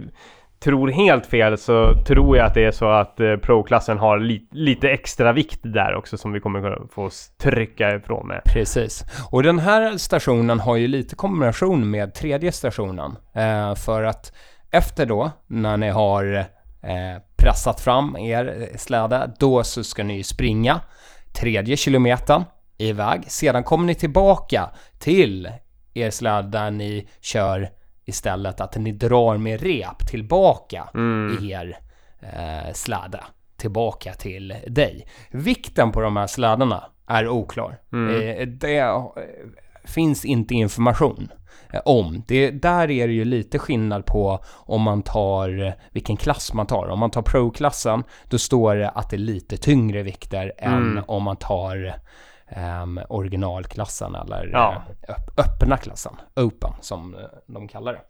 tror 0.64 0.88
helt 0.88 1.26
fel 1.26 1.59
så 1.59 1.94
tror 2.07 2.37
jag 2.37 2.46
att 2.46 2.54
det 2.54 2.64
är 2.64 2.70
så 2.70 2.90
att 2.90 3.20
eh, 3.20 3.37
pro-klassen 3.37 3.98
har 3.98 4.18
li, 4.18 4.48
lite 4.50 4.90
extra 4.90 5.33
vikt 5.33 5.61
där 5.62 5.94
också 5.94 6.16
som 6.16 6.33
vi 6.33 6.40
kommer 6.40 6.61
kunna 6.61 6.88
få 6.90 7.11
trycka 7.42 7.96
ifrån 7.96 8.28
med. 8.28 8.42
Precis. 8.44 9.04
Och 9.30 9.42
den 9.42 9.59
här 9.59 9.96
stationen 9.96 10.61
har 10.61 10.76
ju 10.76 10.88
lite 10.88 11.16
kombination 11.16 11.90
med 11.90 12.14
tredje 12.14 12.52
stationen. 12.52 13.16
Eh, 13.35 13.74
för 13.74 14.02
att 14.02 14.33
efter 14.70 15.07
då, 15.07 15.30
när 15.46 15.76
ni 15.76 15.88
har 15.88 16.35
eh, 16.83 17.22
pressat 17.37 17.80
fram 17.80 18.16
er 18.16 18.68
eh, 18.70 18.76
släde, 18.76 19.30
då 19.38 19.64
så 19.64 19.85
ska 19.85 20.04
ni 20.04 20.22
springa 20.22 20.80
tredje 21.33 21.76
kilometern 21.76 22.44
iväg. 22.78 23.24
Sedan 23.30 23.64
kommer 23.64 23.87
ni 23.87 23.94
tillbaka 23.94 24.70
till 24.98 25.48
er 25.94 26.10
släde 26.10 26.48
där 26.48 26.70
ni 26.70 27.08
kör 27.20 27.70
istället 28.04 28.60
att 28.60 28.76
ni 28.76 28.92
drar 28.92 29.37
med 29.37 29.62
rep 29.62 30.06
tillbaka 30.10 30.88
er 31.42 31.78
eh, 32.20 32.72
släde 32.72 33.20
tillbaka 33.56 34.12
till 34.12 34.54
dig. 34.66 35.06
Vikten 35.30 35.92
på 35.92 36.00
de 36.00 36.16
här 36.16 36.26
slädarna 36.26 36.84
är 37.06 37.28
oklar. 37.28 37.78
Eh, 37.92 38.46
det 38.46 39.02
finns 39.84 40.24
inte 40.24 40.54
information 40.54 41.28
eh, 41.72 41.80
om. 41.84 42.22
Det, 42.26 42.50
där 42.50 42.90
är 42.90 43.06
det 43.08 43.14
ju 43.14 43.24
lite 43.24 43.58
skillnad 43.58 44.06
på 44.06 44.44
om 44.48 44.82
man 44.82 45.02
tar 45.02 45.74
vilken 45.92 46.16
klass 46.16 46.52
man 46.52 46.66
tar. 46.66 46.88
Om 46.88 46.98
man 46.98 47.10
tar 47.10 47.22
pro-klassen, 47.22 48.04
då 48.28 48.38
står 48.38 48.74
det 48.74 48.88
att 48.88 49.10
det 49.10 49.16
är 49.16 49.18
lite 49.18 49.56
tyngre 49.56 50.02
vikter 50.02 50.52
än 50.58 51.02
om 51.06 51.22
man 51.22 51.37
tar 51.37 51.94
ehm, 52.55 53.00
originalklassen 53.09 54.15
eller 54.15 54.50
Ja. 54.52 54.83
eh, 55.09 55.15
öpp- 55.15 55.38
öppna 55.40 55.77
klassen, 55.77 56.13
open 56.37 56.73
som 56.81 57.15
eh, 57.15 57.21
de 57.46 57.69
kallar 57.69 57.92
det. 57.92 58.00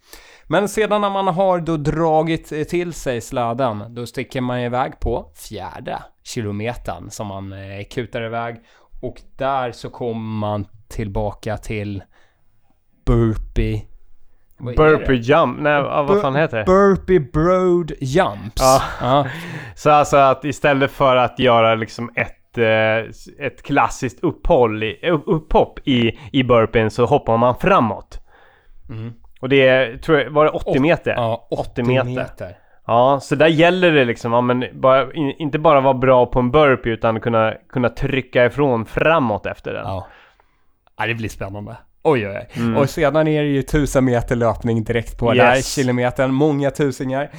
Men 0.46 0.68
sedan 0.68 1.00
när 1.00 1.10
man 1.10 1.28
har 1.28 1.58
då 1.60 1.76
dragit 1.76 2.52
eh, 2.52 2.62
till 2.64 2.92
sig 2.92 3.20
släden, 3.20 3.84
då 3.94 4.06
sticker 4.06 4.40
man 4.40 4.58
iväg 4.60 5.00
på 5.00 5.30
fjärde 5.34 6.02
kilometern 6.22 7.10
som 7.10 7.26
man 7.26 7.52
eh, 7.52 7.84
kutar 7.90 8.22
iväg 8.22 8.56
och 9.02 9.16
där 9.38 9.72
så 9.72 9.90
kommer 9.90 10.38
man 10.38 10.66
tillbaka 10.88 11.56
till 11.56 12.02
burpee. 13.06 13.86
Burpee 14.58 15.14
jump, 15.16 15.60
nej 15.60 15.82
vad 15.82 16.20
fan 16.20 16.34
heter 16.36 16.58
det? 16.58 16.64
Burpee 16.64 17.20
broad 17.20 17.92
jumps. 18.00 18.62
Ja. 18.62 18.82
Ja. 19.00 19.26
Så 19.76 19.90
alltså 19.90 20.16
att 20.16 20.44
istället 20.44 20.90
för 20.90 21.16
att 21.16 21.38
göra 21.38 21.74
liksom 21.74 22.10
ett 22.16 22.36
ett, 22.58 23.38
eh, 23.38 23.46
ett 23.46 23.62
klassiskt 23.62 24.24
upphåll, 24.24 24.82
upphopp 25.26 25.80
i, 25.84 26.18
i 26.32 26.42
burpeen 26.42 26.90
så 26.90 27.06
hoppar 27.06 27.36
man 27.36 27.54
framåt. 27.56 28.20
Och 29.40 29.48
det 29.48 29.68
är, 29.68 29.96
tror 29.96 30.18
jag, 30.18 30.30
var 30.30 30.44
det 30.44 30.50
80 30.50 30.80
meter? 30.80 31.10
Mm. 31.12 31.22
Ja, 31.24 31.48
80 31.50 31.82
meter. 31.82 32.56
Ja, 32.86 33.20
så 33.22 33.34
där 33.34 33.46
gäller 33.46 33.92
det 33.92 34.04
liksom, 34.04 34.32
ja, 34.32 34.40
men 34.40 34.64
bara, 34.72 35.12
in, 35.12 35.32
inte 35.38 35.58
bara 35.58 35.80
vara 35.80 35.94
bra 35.94 36.26
på 36.26 36.38
en 36.38 36.50
burpee 36.50 36.92
utan 36.92 37.20
kunna, 37.20 37.54
kunna 37.68 37.88
trycka 37.88 38.46
ifrån 38.46 38.86
framåt 38.86 39.46
efter 39.46 39.72
den. 39.72 39.86
Ja. 39.86 40.06
ja, 40.98 41.06
det 41.06 41.14
blir 41.14 41.28
spännande. 41.28 41.76
Oj, 42.02 42.28
oj, 42.28 42.36
oj. 42.36 42.48
Mm. 42.62 42.76
Och 42.76 42.90
sedan 42.90 43.28
är 43.28 43.42
det 43.42 43.48
ju 43.48 43.62
tusen 43.62 44.04
meter 44.04 44.36
löpning 44.36 44.84
direkt 44.84 45.18
på 45.18 45.34
Yes. 45.34 45.44
där, 45.44 45.82
kilometern, 45.82 46.34
många 46.34 46.70
tusingar. 46.70 47.30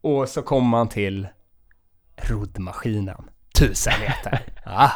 Och 0.00 0.28
så 0.28 0.42
kommer 0.42 0.68
man 0.68 0.88
till 0.88 1.28
roddmaskinen. 2.16 3.30
Tusen 3.60 3.92
meter. 4.00 4.38
ah, 4.64 4.90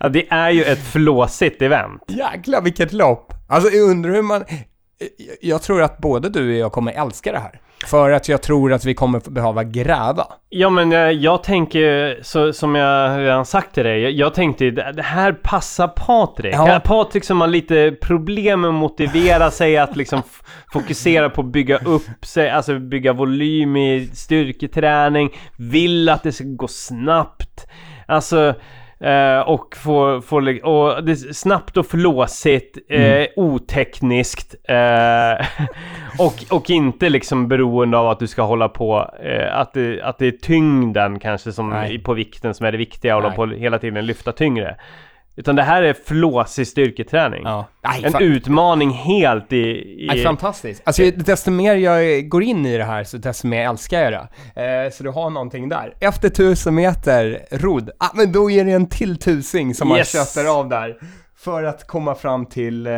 Ja, 0.00 0.08
det 0.08 0.26
är 0.30 0.50
ju 0.50 0.62
ett 0.62 0.82
flåsigt 0.82 1.62
event. 1.62 2.02
jäklar 2.08 2.62
vilket 2.62 2.92
lopp! 2.92 3.32
Alltså 3.48 3.70
jag 3.70 3.90
undrar 3.90 4.10
hur 4.10 4.22
man... 4.22 4.44
Jag 5.40 5.62
tror 5.62 5.82
att 5.82 5.98
både 5.98 6.28
du 6.28 6.50
och 6.52 6.56
jag 6.56 6.72
kommer 6.72 6.92
älska 6.92 7.32
det 7.32 7.38
här. 7.38 7.60
För 7.86 8.10
att 8.10 8.28
jag 8.28 8.42
tror 8.42 8.72
att 8.72 8.84
vi 8.84 8.94
kommer 8.94 9.30
behöva 9.30 9.64
gräva. 9.64 10.26
Ja 10.48 10.70
men 10.70 10.90
jag, 10.90 11.14
jag 11.14 11.42
tänker, 11.42 12.18
så, 12.22 12.52
som 12.52 12.74
jag 12.74 13.18
redan 13.18 13.46
sagt 13.46 13.74
till 13.74 13.84
dig, 13.84 14.02
jag, 14.02 14.12
jag 14.12 14.34
tänkte 14.34 14.70
det 14.70 15.02
här 15.02 15.32
passar 15.32 15.88
Patrik. 15.88 16.54
Ja. 16.54 16.80
Patrik 16.84 17.24
som 17.24 17.40
har 17.40 17.48
lite 17.48 17.96
problem 18.02 18.60
med 18.60 18.68
att 18.68 18.74
motivera 18.74 19.50
sig 19.50 19.76
att 19.76 19.96
liksom 19.96 20.22
fokusera 20.72 21.30
på 21.30 21.40
att 21.40 21.46
bygga 21.46 21.78
upp 21.78 22.24
sig, 22.24 22.50
alltså 22.50 22.78
bygga 22.78 23.12
volym 23.12 23.76
i 23.76 24.10
styrketräning, 24.14 25.30
vill 25.58 26.08
att 26.08 26.22
det 26.22 26.32
ska 26.32 26.44
gå 26.44 26.68
snabbt. 26.68 27.45
Alltså, 28.06 28.54
eh, 29.00 29.40
och 29.40 29.76
få, 29.76 30.20
få, 30.20 30.40
li- 30.40 30.60
och 30.64 31.04
det 31.04 31.12
är 31.12 31.32
snabbt 31.32 31.76
och 31.76 31.86
flåsigt, 31.86 32.78
eh, 32.88 33.26
otekniskt 33.36 34.54
eh, 34.68 35.46
och, 36.18 36.34
och 36.58 36.70
inte 36.70 37.08
liksom 37.08 37.48
beroende 37.48 37.98
av 37.98 38.08
att 38.08 38.18
du 38.18 38.26
ska 38.26 38.42
hålla 38.42 38.68
på, 38.68 39.10
eh, 39.22 39.56
att, 39.58 39.72
det, 39.72 40.02
att 40.02 40.18
det 40.18 40.26
är 40.26 40.30
tyngden 40.32 41.18
kanske 41.18 41.52
som 41.52 41.70
Nej. 41.70 41.98
på 41.98 42.14
vikten 42.14 42.54
som 42.54 42.66
är 42.66 42.72
det 42.72 42.78
viktiga, 42.78 43.16
och 43.16 43.22
hålla 43.22 43.34
på 43.34 43.46
hela 43.46 43.78
tiden 43.78 44.06
lyfta 44.06 44.32
tyngre. 44.32 44.76
Utan 45.38 45.56
det 45.56 45.62
här 45.62 45.82
är 45.82 45.94
flåsig 46.06 46.66
styrketräning. 46.66 47.42
Ja. 47.44 47.66
Nej, 47.84 48.04
En 48.04 48.12
fan- 48.12 48.22
utmaning 48.22 48.90
helt 48.90 49.52
i... 49.52 49.56
i 49.56 50.06
Nej, 50.08 50.22
fantastiskt. 50.22 50.82
Alltså, 50.84 51.02
desto 51.10 51.50
mer 51.50 51.74
jag 51.74 52.28
går 52.28 52.42
in 52.42 52.66
i 52.66 52.76
det 52.78 52.84
här, 52.84 53.04
så 53.04 53.16
desto 53.16 53.46
mer 53.46 53.68
älskar 53.68 54.00
jag 54.00 54.12
det. 54.54 54.84
Eh, 54.84 54.90
så 54.90 55.02
du 55.04 55.10
har 55.10 55.30
någonting 55.30 55.68
där. 55.68 55.94
Efter 56.00 56.28
tusen 56.28 56.74
meter 56.74 57.40
rodd, 57.50 57.90
ah, 57.98 58.08
men 58.14 58.32
då 58.32 58.50
är 58.50 58.64
det 58.64 58.72
en 58.72 58.88
till 58.88 59.18
tusing 59.18 59.74
som 59.74 59.88
Yes. 59.92 60.14
man 60.14 60.24
köttar 60.24 60.58
av 60.58 60.68
där. 60.68 60.96
För 61.38 61.64
att 61.64 61.86
komma 61.86 62.14
fram 62.14 62.46
till 62.46 62.86
eh, 62.86 62.92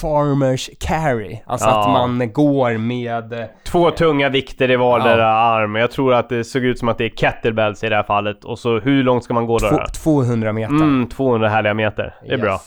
farmers 0.00 0.70
carry. 0.80 1.38
Alltså 1.46 1.68
Ja. 1.68 1.80
att 1.80 1.90
man 1.90 2.32
går 2.32 2.78
med... 2.78 3.32
eh, 3.32 3.46
Två 3.64 3.90
tunga 3.90 4.28
vikter 4.28 4.70
i 4.70 4.76
vardera 4.76 5.26
arm. 5.28 5.74
Jag 5.74 5.90
tror 5.90 6.14
att 6.14 6.28
det 6.28 6.44
såg 6.44 6.64
ut 6.64 6.78
som 6.78 6.88
att 6.88 6.98
det 6.98 7.04
är 7.04 7.08
kettlebells 7.16 7.84
i 7.84 7.88
det 7.88 7.96
här 7.96 8.02
fallet. 8.02 8.44
Och 8.44 8.58
så 8.58 8.78
hur 8.80 9.02
långt 9.02 9.24
ska 9.24 9.34
man 9.34 9.46
gå 9.46 9.58
då? 9.58 9.84
200 10.04 10.52
meter. 10.52 10.74
Mm, 10.74 11.08
200 11.08 11.48
härliga 11.48 11.74
meter. 11.74 12.14
Det 12.22 12.28
är 12.28 12.32
Yes. 12.32 12.40
bra. 12.40 12.60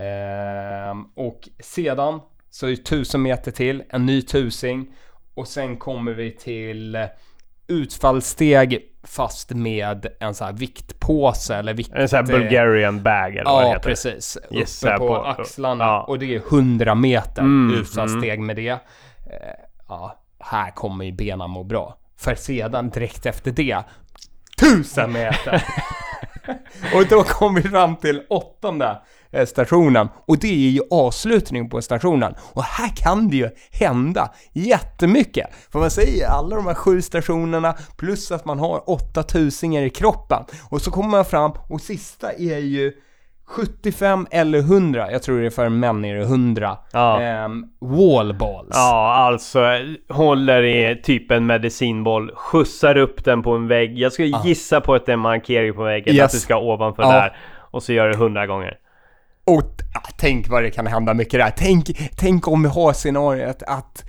Ehm, 0.00 1.02
och 1.16 1.48
sedan 1.62 2.20
så 2.50 2.66
är 2.66 2.70
det 2.70 2.76
1000 2.76 3.22
meter 3.22 3.50
till, 3.50 3.82
en 3.90 4.06
ny 4.06 4.22
tusing. 4.22 4.86
Och 5.34 5.48
sen 5.48 5.76
kommer 5.76 6.12
vi 6.12 6.30
till 6.36 6.94
eh, 6.94 7.04
utfallssteg 7.70 8.80
fast 9.02 9.50
med 9.50 10.06
en 10.20 10.34
sån 10.34 10.44
här 10.46 10.54
viktpåse 10.54 11.56
eller 11.56 11.74
vikt... 11.74 11.92
En 11.94 12.08
sån 12.08 12.16
här 12.16 12.26
Bulgarian 12.26 13.02
bag 13.02 13.36
eller 13.36 13.44
vad 13.50 13.62
det 13.62 13.68
heter. 13.68 13.80
precis. 13.80 14.38
Yes, 14.50 14.82
Uppe 14.84 14.96
på, 14.98 15.06
på- 15.08 15.24
axlarna. 15.24 15.84
ja. 15.84 16.02
Och 16.02 16.18
det 16.18 16.34
är 16.34 16.38
100 16.38 16.94
meter 16.94 17.42
Mm, 17.42 17.80
utfallssteg 17.80 18.40
med 18.40 18.56
det. 18.56 18.68
Eh, 18.68 18.78
ja, 19.88 20.22
här 20.38 20.70
kommer 20.70 21.04
ju 21.04 21.12
benen 21.12 21.50
må 21.50 21.64
bra. 21.64 21.96
För 22.16 22.34
sedan 22.34 22.90
direkt 22.90 23.26
efter 23.26 23.50
det, 23.50 23.82
1000 24.62 25.12
meter! 25.12 25.64
och 26.94 27.06
då 27.10 27.22
kom 27.22 27.54
vi 27.54 27.62
fram 27.62 27.96
till 27.96 28.22
åttonde 28.28 28.98
stationen. 29.46 30.08
Och 30.26 30.38
det 30.38 30.48
är 30.48 30.70
ju 30.70 30.80
avslutningen 30.90 31.68
på 31.68 31.82
stationen. 31.82 32.34
Och 32.52 32.62
här 32.62 32.96
kan 32.96 33.28
det 33.28 33.36
ju 33.36 33.48
hända 33.72 34.30
jättemycket. 34.52 35.46
För 35.72 35.78
man 35.78 35.90
säger 35.90 36.26
alla 36.28 36.56
de 36.56 36.66
här 36.66 36.74
sju 36.74 37.02
stationerna 37.02 37.74
plus 37.96 38.30
att 38.32 38.44
man 38.44 38.58
har 38.58 38.90
8000 38.90 39.72
i 39.74 39.90
kroppen. 39.90 40.42
Och 40.70 40.82
så 40.82 40.90
kommer 40.90 41.08
man 41.08 41.24
fram 41.24 41.52
och 41.68 41.80
sista 41.80 42.32
är 42.32 42.58
ju 42.58 42.92
75 43.46 44.26
eller 44.30 44.58
100, 44.58 45.12
jag 45.12 45.22
tror 45.22 45.40
det 45.40 45.46
är 45.46 45.50
för 45.50 45.68
män 45.68 46.04
är 46.04 46.14
det 46.14 46.22
100, 46.22 46.78
Ja. 46.92 47.20
ehm, 47.20 47.64
wallballs. 47.80 48.68
Ja, 48.72 49.14
alltså 49.14 49.60
håller 50.08 50.62
i 50.62 51.00
typ 51.02 51.30
en 51.30 51.46
medicinboll, 51.46 52.30
skjutsar 52.34 52.96
upp 52.96 53.24
den 53.24 53.42
på 53.42 53.50
en 53.52 53.68
vägg. 53.68 53.98
Jag 53.98 54.12
ska 54.12 54.24
gissa 54.24 54.80
på 54.80 54.94
att 54.94 55.06
det 55.06 55.12
är 55.12 55.14
en 55.14 55.20
markering 55.20 55.74
på 55.74 55.82
väggen, 55.82 56.14
Yes. 56.14 56.24
att 56.24 56.30
du 56.30 56.38
ska 56.38 56.56
ovanför 56.58 57.02
Ja. 57.02 57.12
där. 57.12 57.36
Och 57.70 57.82
så 57.82 57.92
gör 57.92 58.08
du 58.08 58.16
hundra 58.16 58.46
gånger. 58.46 58.76
Och 59.46 59.74
ja, 59.94 60.02
tänk 60.18 60.48
vad 60.48 60.62
det 60.62 60.70
kan 60.70 60.86
hända 60.86 61.14
mycket 61.14 61.40
där. 61.40 61.52
Tänk, 61.56 62.10
tänk 62.16 62.48
om 62.48 62.62
vi 62.62 62.68
har 62.68 62.92
scenariot 62.92 63.62
att 63.66 64.04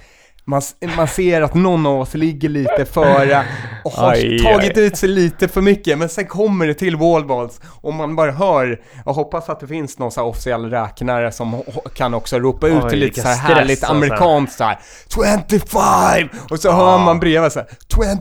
man, 0.45 0.61
man 0.97 1.07
ser 1.07 1.41
att 1.41 1.53
någon 1.53 1.85
av 1.85 1.99
oss 1.99 2.13
ligger 2.13 2.49
lite 2.49 2.85
före 2.85 3.45
och 3.83 3.91
har 3.91 4.11
Aj, 4.11 4.39
tagit 4.39 4.77
aj. 4.77 4.83
ut 4.85 4.97
sig 4.97 5.09
lite 5.09 5.47
för 5.47 5.61
mycket, 5.61 5.97
men 5.97 6.09
sen 6.09 6.25
kommer 6.25 6.67
det 6.67 6.73
till 6.73 6.95
wallballs 6.95 7.61
och 7.81 7.93
man 7.93 8.15
bara 8.15 8.31
hör, 8.31 8.81
jag 9.05 9.13
hoppas 9.13 9.49
att 9.49 9.59
det 9.59 9.67
finns 9.67 9.99
någon 9.99 10.11
så 10.11 10.21
här 10.21 10.27
officiell 10.27 10.69
räknare 10.69 11.31
som 11.31 11.63
kan 11.93 12.13
också 12.13 12.39
ropa 12.39 12.67
ut 12.67 12.89
till 12.89 12.99
lite 12.99 13.21
så 13.21 13.27
här 13.27 13.35
härligt 13.35 13.83
alltså. 13.83 13.93
amerikanskt 13.95 14.57
så 14.57 14.63
här 14.63 14.79
25! 15.13 16.29
Och 16.49 16.59
så 16.59 16.71
hör 16.71 16.97
man 16.97 17.19
bredvid 17.19 17.51
så 17.51 17.59
här 17.59 17.67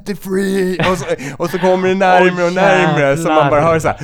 23! 0.07 0.91
Och 0.91 0.99
så, 0.99 1.05
och 1.37 1.51
så 1.51 1.59
kommer 1.59 1.89
det 1.89 1.95
närmre 1.95 2.45
och 2.45 2.53
närmre 2.53 3.17
så 3.17 3.29
man 3.29 3.51
bara 3.51 3.61
hör 3.61 3.79
så 3.79 3.89
här 3.89 3.99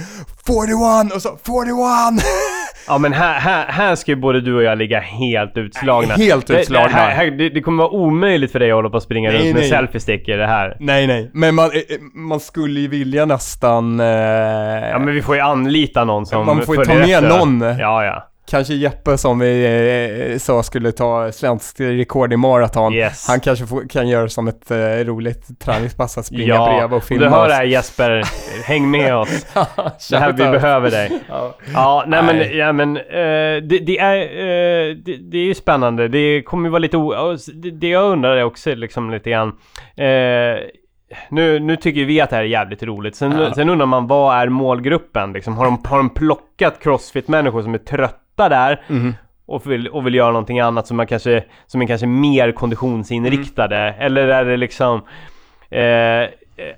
41! 0.47 1.15
Och 1.15 1.23
så 1.23 1.39
41! 1.45 2.25
Ja 2.89 2.99
men 2.99 3.13
här, 3.13 3.41
här, 3.41 3.65
här 3.69 3.95
ska 3.95 4.11
ju 4.13 4.17
både 4.17 4.41
du 4.41 4.55
och 4.57 4.63
jag 4.63 4.79
ligga 4.79 5.01
helt 5.01 5.57
utslagna. 5.57 6.15
Helt 6.15 6.47
Det- 6.47 6.61
utslagna. 6.61 6.89
Det, 6.89 6.95
här, 6.95 7.11
här, 7.11 7.31
det, 7.31 7.49
det 7.49 7.61
kommer 7.61 7.83
vara 7.83 7.93
omöjligt 7.93 8.53
för 8.53 8.59
dig 8.59 8.71
att 8.71 8.75
hålla 8.75 8.91
på 8.91 8.97
och 8.97 9.03
springa 9.03 9.31
Nej, 9.31 9.39
runt 9.39 9.47
med 9.55 9.61
nej. 9.61 9.71
selfie-stick 9.71 10.29
i 10.29 10.33
det 10.33 10.47
här. 10.47 10.77
Nej, 10.81 11.07
nej. 11.07 11.31
Men 11.35 11.55
man, 11.55 11.65
eh, 11.71 11.77
eh, 11.77 11.83
man 12.15 12.41
skulle 12.41 12.81
ju 12.81 12.89
vilja 12.89 13.25
nästan... 13.25 14.01
Eh, 14.01 14.07
Ja 14.91 14.99
men 14.99 15.15
vi 15.15 15.23
får 15.23 15.35
ju 15.35 15.41
anlita 15.41 16.05
någon 16.05 16.27
som 16.27 16.47
Man 16.47 16.63
får 16.63 16.77
ju 16.79 16.85
ta 16.85 16.95
med 16.95 17.23
någon. 17.23 17.61
Ja 17.79 18.05
ja. 18.05 18.29
Kanske 18.47 18.75
Jeppe 18.75 19.19
som 19.19 19.39
vi 19.39 20.33
eh, 20.33 20.39
sa 20.39 20.63
skulle 20.63 20.93
ta 20.93 21.33
svenskt 21.33 21.81
rekord 21.81 22.33
i 22.33 22.37
maraton. 22.37 22.95
Yes. 22.95 23.29
Han 23.29 23.41
kanske 23.41 23.67
får, 23.67 23.89
kan 23.89 24.09
göra 24.09 24.29
som 24.29 24.49
ett 24.49 24.71
eh, 24.71 24.77
roligt 24.77 25.61
träningspass 25.61 26.19
att 26.19 26.27
springa 26.27 26.55
ja. 26.55 26.67
bredvid 26.67 26.97
och 26.97 27.05
filma 27.05 27.25
du 27.25 27.31
hör 27.31 27.49
det 27.49 27.55
här 27.55 27.65
Jesper, 27.65 28.23
häng 28.65 28.91
med 28.91 29.17
oss. 29.17 29.47
Det 30.11 30.19
här, 30.19 30.33
vi 30.33 30.45
behöver 30.45 30.91
dig. 30.91 31.11
Ja. 31.29 31.55
Ja, 31.75 32.05
nej, 32.07 32.23
Nej. 32.23 32.35
men, 32.37 32.59
ja, 32.59 32.73
men 32.73 32.97
eh, 32.97 33.63
det, 33.63 33.79
det 33.79 33.99
är, 33.99 34.17
eh, 34.17 34.97
det, 34.97 35.17
det 35.17 35.39
är 35.39 35.45
ju 35.45 35.55
spännande. 35.55 36.09
Det 36.09 36.43
kommer 36.43 36.69
ju 36.69 36.71
vara 36.71 36.79
lite 36.79 36.97
o... 36.97 37.37
Det, 37.55 37.71
det 37.71 37.89
jag 37.89 38.13
undrar 38.13 38.37
är 38.37 38.45
också 38.45 38.75
liksom 38.75 39.11
lite 39.11 39.31
grann... 39.31 39.53
Nu, 41.29 41.59
nu 41.59 41.77
tycker 41.77 42.05
vi 42.05 42.21
att 42.21 42.31
det 42.31 42.37
här 42.37 42.43
är 42.43 42.49
jävligt 42.49 42.83
roligt. 42.83 43.17
Sen, 43.17 43.39
Ja. 43.39 43.55
sen 43.55 43.71
undrar 43.71 43.87
man, 43.87 44.07
vad 44.07 44.37
är 44.37 44.49
målgruppen? 44.49 45.33
Liksom, 45.33 45.57
har, 45.57 45.65
de, 45.65 45.83
har 45.85 45.97
de 45.97 46.11
plockat 46.11 46.83
crossfit-människor 46.83 47.63
som 47.63 47.75
är 47.75 47.79
trötta 47.79 48.26
där? 48.49 48.83
Mhm. 48.89 49.15
Och 49.47 49.71
vill, 49.71 49.89
och 49.89 50.07
vill 50.07 50.15
göra 50.15 50.31
någonting 50.31 50.61
annat 50.61 50.87
som, 50.87 50.97
man 50.97 51.07
kanske, 51.07 51.45
som 51.67 51.83
är 51.83 51.87
kanske 51.87 52.07
mer 52.07 52.53
konditionsinriktade? 52.53 53.77
Eller 53.99 54.29
är 54.29 54.45
det 54.45 54.57
liksom... 54.57 55.03
Eh, 55.71 56.29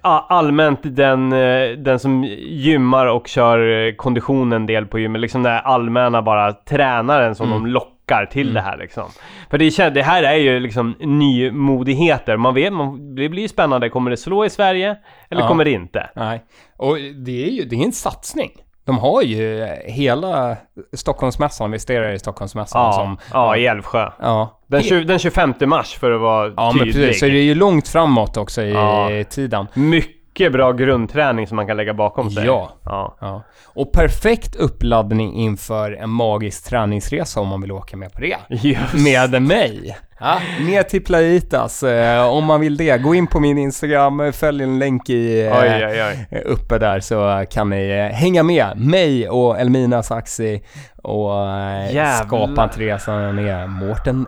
allmänt 0.02 0.80
den, 0.82 1.32
eh, 1.32 1.70
den 1.70 1.98
som 1.98 2.24
gymmar 2.48 3.06
och 3.06 3.28
kör 3.28 3.96
kondition 3.96 4.52
en 4.52 4.66
del 4.66 4.86
på 4.86 4.98
gymmet, 4.98 5.20
liksom 5.20 5.42
den 5.42 5.52
här 5.52 5.62
allmänna 5.62 6.22
bara 6.22 6.52
tränaren 6.52 7.34
som 7.34 7.46
Mm. 7.52 7.62
de 7.62 7.70
lockar 7.70 8.26
till 8.26 8.54
det 8.54 8.61
här 8.61 8.76
liksom. 8.76 9.04
För 9.50 9.59
det, 9.59 9.94
det 9.94 10.02
här 10.02 10.22
är 10.22 10.34
ju 10.34 10.61
liksom 10.61 10.94
nymodigheter, 11.00 12.36
man 12.36 12.54
vet, 12.54 12.72
man, 12.72 13.14
det 13.14 13.28
blir 13.28 13.42
ju 13.42 13.48
spännande, 13.48 13.88
kommer 13.88 14.11
det 14.11 14.16
slå 14.16 14.44
i 14.44 14.50
Sverige? 14.50 14.96
Eller 15.30 15.42
Ja. 15.42 15.48
kommer 15.48 15.64
det 15.64 15.70
inte? 15.70 16.11
Nej. 16.16 16.42
Och 16.76 16.96
det 17.26 17.44
är 17.44 17.50
ju 17.50 17.64
det 17.64 17.76
är 17.76 17.84
en 17.84 17.92
satsning. 17.92 18.50
De 18.89 18.99
har 18.99 19.22
ju 19.22 19.66
hela 19.84 20.57
Stockholmsmässan, 20.97 21.64
investerar 21.66 22.12
i 22.12 22.18
Stockholmsmässan 22.18 22.82
Ja, 22.84 22.93
som... 22.93 23.18
ja 23.32 23.57
i 23.57 23.66
Älvsjö. 23.66 24.11
ja. 24.20 24.61
Den, 24.66 24.82
20, 24.82 25.05
den 25.05 25.18
25 25.18 25.55
mars 25.66 25.95
för 25.95 26.11
att 26.12 26.20
vara 26.20 26.53
Ja, 26.57 26.72
men 26.72 26.78
tydlig. 26.86 26.95
precis. 27.07 27.20
Så 27.20 27.26
det 27.26 27.39
är 27.39 27.43
ju 27.43 27.55
långt 27.55 27.89
framåt 27.89 28.36
också 28.36 28.62
i 28.62 28.72
Ja. 28.72 29.11
tiden. 29.30 29.66
Mycket 29.74 30.17
mycket 30.39 30.53
bra 30.53 30.72
grundträning 30.72 31.47
som 31.47 31.57
man 31.57 31.66
kan 31.66 31.76
lägga 31.76 31.95
bakom 31.95 32.30
sig. 32.30 32.47
Ja. 32.47 32.70
ja. 32.84 33.16
Ja. 33.20 33.43
Och 33.74 33.93
perfekt 33.93 34.57
uppladdning 34.57 35.34
inför 35.34 35.93
en 35.93 36.11
magisk 36.11 36.64
träningsresa 36.68 37.41
om 37.41 37.49
man 37.49 37.61
vill 37.61 37.72
åka 37.72 37.97
med 37.97 38.12
på 38.12 38.20
det. 38.20 38.36
Just. 38.49 38.95
Med 38.95 39.43
mig. 39.43 39.97
Ja, 40.20 40.39
ner 40.61 40.82
till 40.82 41.05
Playitas 41.05 41.82
eh, 41.82 42.24
om 42.28 42.45
man 42.45 42.61
vill 42.61 42.76
det. 42.76 42.99
Gå 42.99 43.14
in 43.14 43.26
på 43.26 43.41
min 43.41 43.59
Instagram, 43.59 44.32
följ 44.32 44.62
en 44.62 44.78
länk 44.78 45.09
i, 45.11 45.47
eh, 45.47 45.53
Oj, 45.61 45.86
oj, 45.86 46.03
oj. 46.30 46.43
uppe 46.45 46.78
där 46.78 47.01
så 47.01 47.45
kan 47.51 47.70
ni 47.70 47.89
eh, 47.91 48.16
hänga 48.16 48.43
med 48.43 48.76
mig 48.76 49.28
och 49.28 49.59
Elmina 49.61 50.03
Saxi 50.03 50.62
och 51.03 51.47
eh, 51.49 51.95
Jävlar. 51.95 52.26
skapa 52.26 52.62
en 52.62 52.68
resa 52.70 53.32
med 53.32 53.68
Mårten 53.70 54.26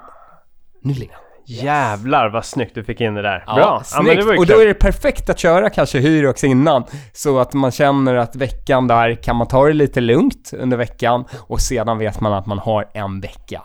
Nylén. 0.83 1.20
Jävlar 1.51 2.29
vad 2.29 2.45
snyggt 2.45 2.75
du 2.75 2.85
fick 2.85 3.01
in 3.01 3.15
det 3.15 3.23
där. 3.23 3.45
Ja, 3.47 3.55
Bra. 3.55 3.65
Ja, 3.65 3.83
snyggt. 3.85 4.25
ju 4.25 4.39
och 4.39 4.47
då 4.47 4.61
är 4.61 4.67
det 4.67 4.75
perfekt 4.75 5.31
att 5.31 5.39
köra 5.39 5.71
kanske 5.71 5.99
Hyrox 5.99 6.45
innan. 6.45 6.85
Så 7.13 7.39
att 7.39 7.53
man 7.53 7.71
känner 7.71 8.15
att 8.15 8.37
veckan 8.37 8.87
där 8.87 9.15
kan 9.15 9.37
man 9.37 9.49
ta 9.49 9.67
det 9.67 9.73
lite 9.73 10.01
lugnt 10.01 10.51
under 10.59 10.77
veckan 10.77 11.25
och 11.49 11.61
sedan 11.61 11.99
vet 11.99 12.21
man 12.21 12.33
att 12.33 12.47
man 12.47 12.59
har 12.59 12.91
en 12.95 13.21
vecka 13.21 13.63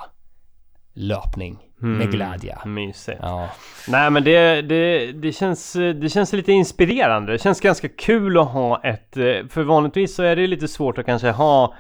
löpning 0.94 1.58
med 1.78 2.12
glädje. 2.12 2.58
Mysigt. 2.66 3.20
Ja. 3.22 3.50
Nej 3.88 4.10
men 4.10 4.24
det, 4.24 4.62
det, 4.62 5.12
det, 5.12 5.32
känns, 5.32 5.74
det 5.74 6.10
känns 6.10 6.34
lite 6.34 6.52
inspirerande. 6.52 7.32
Det 7.32 7.38
känns 7.40 7.62
ganska 7.62 7.88
kul 7.90 8.38
att 8.38 8.48
ha 8.48 8.82
ett... 8.84 9.18
eh, 9.18 9.24
För 9.50 9.64
vanligtvis 9.64 10.16
så 10.16 10.24
är 10.24 10.36
det 10.36 10.48
lite 10.48 10.68
svårt 10.68 10.98
att 10.98 11.06
kanske 11.06 11.32
ha 11.32 11.74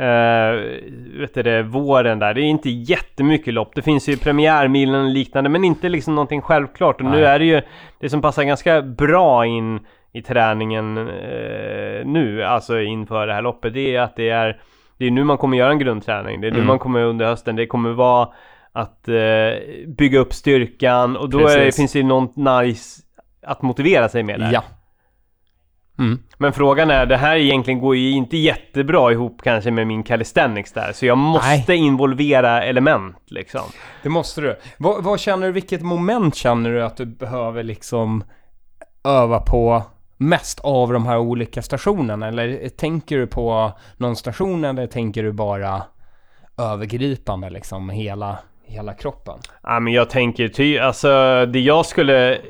Uh, 0.00 1.20
vet 1.20 1.34
du 1.34 1.42
det, 1.42 1.62
våren 1.62 2.18
där. 2.18 2.34
Det 2.34 2.40
är 2.40 2.44
inte 2.44 2.70
jättemycket 2.70 3.54
lopp. 3.54 3.74
Det 3.74 3.82
finns 3.82 4.08
ju 4.08 4.16
premiärmilen 4.16 5.04
och 5.04 5.10
liknande 5.10 5.50
men 5.50 5.64
inte 5.64 5.88
liksom 5.88 6.14
någonting 6.14 6.40
självklart. 6.40 7.00
Och 7.00 7.04
nu 7.04 7.10
Nej. 7.10 7.24
är 7.24 7.38
det 7.38 7.44
ju 7.44 7.62
det 8.00 8.08
som 8.08 8.22
passar 8.22 8.44
ganska 8.44 8.82
bra 8.82 9.46
in 9.46 9.80
i 10.12 10.22
träningen 10.22 10.98
eh, 10.98 12.04
nu, 12.06 12.44
alltså 12.44 12.80
inför 12.80 13.26
det 13.26 13.34
här 13.34 13.42
loppet. 13.42 13.74
Det 13.74 13.96
är 13.96 14.00
att 14.00 14.16
det 14.16 14.30
är 14.30 14.60
det 14.98 15.06
är 15.06 15.10
nu 15.10 15.24
man 15.24 15.38
kommer 15.38 15.56
göra 15.56 15.70
en 15.70 15.78
grundträning. 15.78 16.40
Det 16.40 16.46
är 16.46 16.50
nu 16.50 16.56
Mm. 16.56 16.66
man 16.66 16.78
kommer 16.78 17.04
under 17.04 17.26
hösten. 17.26 17.56
Det 17.56 17.66
kommer 17.66 17.90
vara 17.90 18.28
att 18.72 19.08
eh, 19.08 19.14
bygga 19.86 20.18
upp 20.18 20.32
styrkan 20.32 21.16
och 21.16 21.30
då 21.30 21.38
det, 21.38 21.76
finns 21.76 21.92
det 21.92 22.02
något 22.02 22.36
nice 22.36 23.02
att 23.46 23.62
motivera 23.62 24.08
sig 24.08 24.22
med 24.22 24.40
där. 24.40 24.50
Ja. 24.52 24.62
Mm. 26.00 26.18
Men 26.38 26.52
frågan 26.52 26.90
är, 26.90 27.06
det 27.06 27.16
här 27.16 27.36
egentligen 27.36 27.80
går 27.80 27.96
ju 27.96 28.10
inte 28.10 28.36
jättebra 28.36 29.12
ihop 29.12 29.40
kanske 29.42 29.70
med 29.70 29.86
min 29.86 30.02
calisthenics 30.02 30.72
där. 30.72 30.92
Så 30.92 31.06
jag 31.06 31.18
måste 31.18 31.74
involvera 31.74 32.62
element 32.62 33.16
liksom. 33.26 33.62
Det 34.02 34.08
måste 34.08 34.40
du. 34.40 34.56
Vad, 34.78 35.04
vad 35.04 35.20
känner 35.20 35.46
du, 35.46 35.52
vilket 35.52 35.82
moment 35.82 36.34
känner 36.34 36.70
du 36.70 36.84
att 36.84 36.96
du 36.96 37.06
behöver 37.06 37.62
liksom 37.62 38.24
öva 39.04 39.40
på 39.40 39.82
mest 40.16 40.60
av 40.60 40.92
de 40.92 41.06
här 41.06 41.18
olika 41.18 41.62
stationerna? 41.62 42.28
Eller 42.28 42.68
tänker 42.68 43.18
du 43.18 43.26
på 43.26 43.72
någon 43.96 44.16
station 44.16 44.64
eller 44.64 44.86
tänker 44.86 45.22
du 45.22 45.32
bara 45.32 45.82
övergripande 46.58 47.50
liksom 47.50 47.90
hela, 47.90 48.38
hela 48.70 48.94
kroppen? 48.94 49.38
Ja 49.62 49.80
men 49.80 49.92
jag 49.92 50.10
tänker 50.10 50.48
ty, 50.48 50.78
alltså 50.78 51.08
det 51.46 51.60
jag 51.60 51.86
skulle 51.86 52.34
eh, 52.34 52.40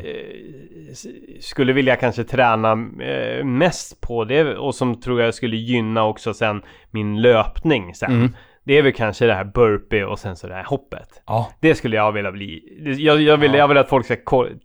skulle 1.41 1.73
vilja 1.73 1.97
kanske 1.97 2.25
träna 2.25 2.73
eh, 3.05 3.45
mest 3.45 4.01
på 4.01 4.25
det 4.25 4.57
och 4.57 4.75
som 4.75 5.01
tror 5.01 5.23
jag 5.23 5.35
skulle 5.35 5.57
gynna 5.57 6.05
också 6.05 6.35
sen 6.35 6.63
min 6.91 7.23
löpning 7.23 7.95
sen. 7.95 8.13
Mm. 8.13 8.35
Det 8.65 8.79
är 8.79 8.83
väl 8.83 8.93
kanske 8.93 9.27
det 9.27 9.35
här 9.35 9.45
burpee 9.45 10.05
och 10.05 10.19
sen 10.19 10.37
så 10.37 10.47
det 10.47 10.55
här 10.55 10.65
hoppet. 10.65 11.09
Ja. 11.27 11.51
Det 11.61 11.75
skulle 11.75 11.97
jag 11.97 12.13
vilja 12.13 12.33
bli. 12.33 12.61
Jag, 12.99 13.21
jag, 13.23 13.37
vill, 13.37 13.53
Ja. 13.53 13.59
jag 13.59 13.69
vill 13.69 13.79
att 13.79 13.89
folk 13.89 14.07
ska 14.07 14.17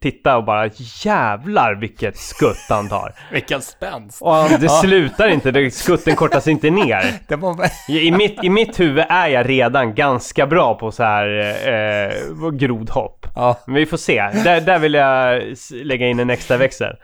titta 0.01 0.37
och 0.37 0.43
bara 0.45 0.69
jävlar 1.05 1.75
vilket 1.75 2.17
skutt 2.17 2.65
han 2.69 2.89
tar. 2.89 3.13
Vilken 3.31 3.61
spänst! 3.61 4.21
Och 4.21 4.33
det 4.59 4.65
Ja. 4.65 4.69
slutar 4.69 5.27
inte, 5.27 5.51
det, 5.51 5.71
skutten 5.73 6.15
kortas 6.15 6.47
inte 6.47 6.69
ner. 6.69 7.05
Det 7.27 7.35
var. 7.35 7.55
I, 7.89 8.11
mitt, 8.11 8.43
I 8.43 8.49
mitt 8.49 8.79
huvud 8.79 9.05
är 9.09 9.27
jag 9.27 9.49
redan 9.49 9.93
ganska 9.95 10.47
bra 10.47 10.75
på 10.75 10.91
så 10.91 11.03
här 11.03 11.27
eh, 11.69 12.49
grodhopp. 12.51 13.27
Ja. 13.35 13.59
Men 13.65 13.75
vi 13.75 13.85
får 13.85 13.97
se. 13.97 14.29
Där, 14.43 14.61
där 14.61 14.79
vill 14.79 14.93
jag 14.93 15.43
lägga 15.71 16.07
in 16.07 16.19
en 16.19 16.29
extra 16.29 16.57
växel. 16.57 16.95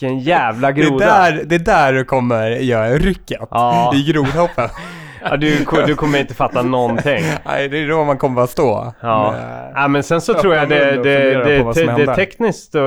Vilken 0.00 0.18
jävla 0.18 0.72
Det 0.72 0.80
är, 0.82 0.84
groda. 0.88 1.06
där, 1.06 1.42
det 1.44 1.54
är 1.54 1.58
där 1.58 1.92
du 1.92 2.04
kommer 2.04 2.50
göra 2.50 2.88
rycket. 2.88 3.40
Ja. 3.50 3.92
I 3.94 4.12
grodhoppen. 4.12 4.68
Ja, 5.30 5.36
du, 5.36 5.64
du 5.86 5.94
kommer 5.94 6.18
inte 6.18 6.34
fatta 6.34 6.62
någonting. 6.62 7.24
Nej, 7.44 7.68
det 7.68 7.78
är 7.78 7.88
då 7.88 8.04
man 8.04 8.18
kommer 8.18 8.42
att 8.42 8.50
stå. 8.50 8.92
Ja. 9.00 9.32
Med- 9.32 9.72
ja, 9.74 9.88
men 9.88 10.02
sen 10.02 10.20
så 10.20 10.34
tror 10.34 10.54
jag 10.54 10.68
det, 10.68 11.02
det, 11.02 11.44
det, 11.44 11.74
som 11.74 11.94
det, 11.96 12.14
tekniskt 12.14 12.74
eh, 12.74 12.82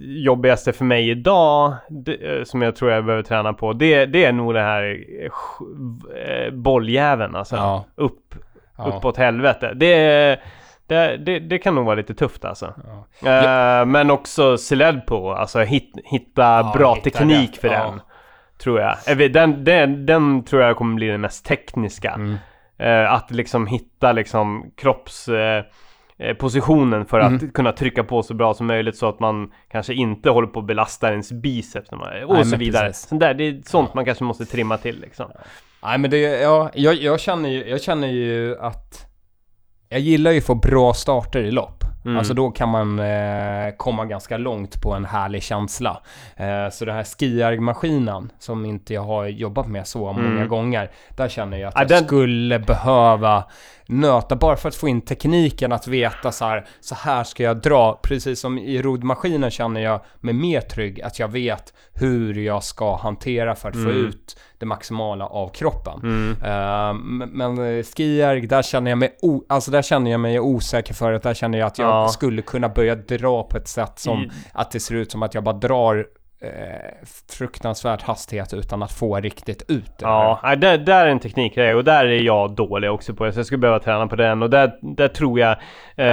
jobbigaste 0.00 0.72
för 0.72 0.84
mig 0.84 1.10
idag, 1.10 1.74
det, 1.88 2.12
eh, 2.38 2.44
som 2.44 2.62
jag 2.62 2.76
tror 2.76 2.90
jag 2.90 3.04
behöver 3.04 3.22
träna 3.22 3.52
på, 3.52 3.72
det, 3.72 4.06
det 4.06 4.24
är 4.24 4.32
nog 4.32 4.54
det 4.54 4.60
här 4.62 4.82
eh, 5.22 6.46
eh, 6.46 6.52
bolljäveln 6.52 7.36
alltså. 7.36 7.56
Ja. 7.56 7.84
Upp, 7.96 8.34
Ja. 8.78 8.84
uppåt 8.84 9.16
helvete. 9.16 9.72
Det, 9.74 10.38
det, 10.86 11.16
det, 11.16 11.38
det 11.38 11.58
kan 11.58 11.74
nog 11.74 11.84
vara 11.84 11.94
lite 11.94 12.14
tufft 12.14 12.44
alltså. 12.44 12.74
Ja. 13.24 13.80
Eh, 13.80 13.86
men 13.86 14.10
också 14.10 14.58
sled 14.58 15.06
på, 15.06 15.32
alltså 15.32 15.60
hit, 15.60 15.92
hitta 16.04 16.72
bra 16.74 16.94
hitta 16.94 17.10
teknik 17.10 17.50
rätt, 17.50 17.60
för 17.60 17.68
ja. 17.68 17.72
den. 17.84 18.00
Tror 18.58 18.80
jag. 18.80 19.16
Vet, 19.16 19.32
Den, 19.32 19.64
den, 19.64 20.06
den 20.06 20.44
tror 20.44 20.62
jag 20.62 20.76
kommer 20.76 20.94
bli 20.94 21.06
den 21.06 21.20
mest 21.20 21.46
tekniska. 21.46 22.10
Mm. 22.10 22.36
Eh, 22.78 23.12
att 23.12 23.30
liksom 23.30 23.66
hitta 23.66 24.12
liksom 24.12 24.70
kropps... 24.76 25.28
Eh, 25.28 25.64
eh, 26.18 26.36
för 27.08 27.20
att 27.20 27.42
Mm. 27.42 27.50
kunna 27.50 27.72
trycka 27.72 28.04
på 28.04 28.22
så 28.22 28.34
bra 28.34 28.54
som 28.54 28.66
möjligt 28.66 28.96
så 28.96 29.08
att 29.08 29.20
man 29.20 29.52
kanske 29.68 29.94
inte 29.94 30.30
håller 30.30 30.48
på 30.48 30.60
att 30.60 30.66
belasta 30.66 31.10
ens 31.10 31.32
biceps 31.32 31.90
när 31.90 31.98
man, 31.98 32.24
och 32.24 32.34
Nej, 32.34 32.44
så 32.44 32.56
vidare. 32.56 32.92
Sånt 32.92 33.20
där, 33.20 33.34
det 33.34 33.44
är 33.44 33.62
sånt 33.64 33.94
man 33.94 34.04
kanske 34.04 34.24
måste 34.24 34.44
trimma 34.44 34.76
till 34.78 35.00
liksom. 35.00 35.30
Nej 35.82 35.98
men 35.98 36.10
det, 36.10 36.18
ja, 36.18 36.70
jag, 36.74 36.94
jag, 36.94 37.20
känner 37.20 37.48
ju, 37.48 37.68
jag 37.68 37.82
känner 37.82 38.08
ju 38.08 38.56
att 38.60 39.06
jag 39.88 40.00
gillar 40.00 40.30
ju 40.30 40.38
att 40.38 40.46
få 40.46 40.54
bra 40.54 40.94
starter 40.94 41.42
i 41.42 41.50
lopp. 41.50 41.75
Mm. 42.06 42.18
Alltså 42.18 42.34
då 42.34 42.50
kan 42.50 42.68
man 42.68 42.98
eh, 42.98 43.70
komma 43.76 44.04
ganska 44.04 44.36
långt 44.36 44.82
på 44.82 44.92
en 44.92 45.04
härlig 45.04 45.42
känsla. 45.42 46.02
Eh, 46.36 46.70
så 46.72 46.84
det 46.84 46.92
här 46.92 47.04
skiargmaskinen 47.04 48.32
som 48.38 48.64
inte 48.66 48.94
jag 48.94 49.02
har 49.02 49.26
jobbat 49.26 49.66
med 49.68 49.86
så 49.86 50.12
många 50.12 50.26
Mm. 50.26 50.48
gånger. 50.48 50.90
Där 51.16 51.28
känner 51.28 51.58
jag 51.58 51.68
att 51.68 51.74
Ja, 51.74 51.80
jag 51.80 51.88
den- 51.88 52.04
skulle 52.04 52.58
behöva 52.58 53.44
nöta 53.88 54.36
bara 54.36 54.56
för 54.56 54.68
att 54.68 54.74
få 54.74 54.88
in 54.88 55.00
tekniken 55.00 55.72
att 55.72 55.86
veta 55.86 56.32
så 56.32 56.44
här, 56.44 56.66
så 56.80 56.94
här 56.94 57.24
ska 57.24 57.42
jag 57.42 57.56
dra. 57.62 57.98
Precis 58.02 58.40
som 58.40 58.58
i 58.58 58.82
rodmaskinen 58.82 59.50
känner 59.50 59.80
jag 59.80 60.00
mig 60.20 60.34
mer 60.34 60.60
trygg 60.60 61.02
att 61.02 61.18
jag 61.18 61.28
vet 61.28 61.72
hur 61.94 62.34
jag 62.38 62.64
ska 62.64 62.96
hantera 62.96 63.54
för 63.54 63.68
att 63.68 63.74
få 63.74 63.80
Mm. 63.80 64.06
ut 64.06 64.36
det 64.58 64.66
maximala 64.66 65.26
av 65.26 65.48
kroppen. 65.48 66.00
Mm. 66.02 66.30
Eh, 66.44 66.94
men 67.26 67.58
eh, 67.78 67.84
skierg, 67.96 68.46
där 68.46 68.62
känner 68.62 68.90
jag 68.90 68.98
mig, 68.98 69.16
o- 69.22 69.44
alltså 69.48 69.70
där 69.70 69.82
känner 69.82 70.10
jag 70.10 70.20
mig 70.20 70.40
osäker 70.40 70.94
för 70.94 71.12
att 71.12 71.22
där 71.22 71.34
känner 71.34 71.58
jag 71.58 71.66
att 71.66 71.78
jag 71.78 71.88
Ja. 71.88 72.08
skulle 72.08 72.42
kunna 72.42 72.68
börja 72.68 72.94
dra 72.94 73.42
på 73.42 73.56
ett 73.56 73.68
sätt 73.68 73.98
som 73.98 74.18
I- 74.22 74.30
att 74.52 74.70
det 74.70 74.80
ser 74.80 74.94
ut 74.94 75.12
som 75.12 75.22
att 75.22 75.34
jag 75.34 75.44
bara 75.44 75.56
drar 75.56 76.06
eh, 76.40 77.06
fruktansvärt 77.28 78.02
hastighet 78.02 78.54
utan 78.54 78.82
att 78.82 78.92
få 78.92 79.20
riktigt 79.20 79.62
ut 79.68 79.98
det. 79.98 80.04
Ja, 80.04 80.40
nej, 80.42 80.56
där, 80.56 80.78
där 80.78 81.06
är 81.06 81.10
en 81.10 81.20
teknikgrej 81.20 81.74
och 81.74 81.84
där 81.84 82.04
är 82.04 82.20
jag 82.20 82.50
dålig 82.50 82.90
också 82.90 83.14
på. 83.14 83.32
Så 83.32 83.38
jag 83.38 83.46
skulle 83.46 83.58
behöva 83.58 83.78
träna 83.78 84.06
på 84.06 84.16
den 84.16 84.42
och 84.42 84.50
där, 84.50 84.72
där 84.96 85.08
tror 85.08 85.40
jag, 85.40 85.56
eh, 85.96 86.06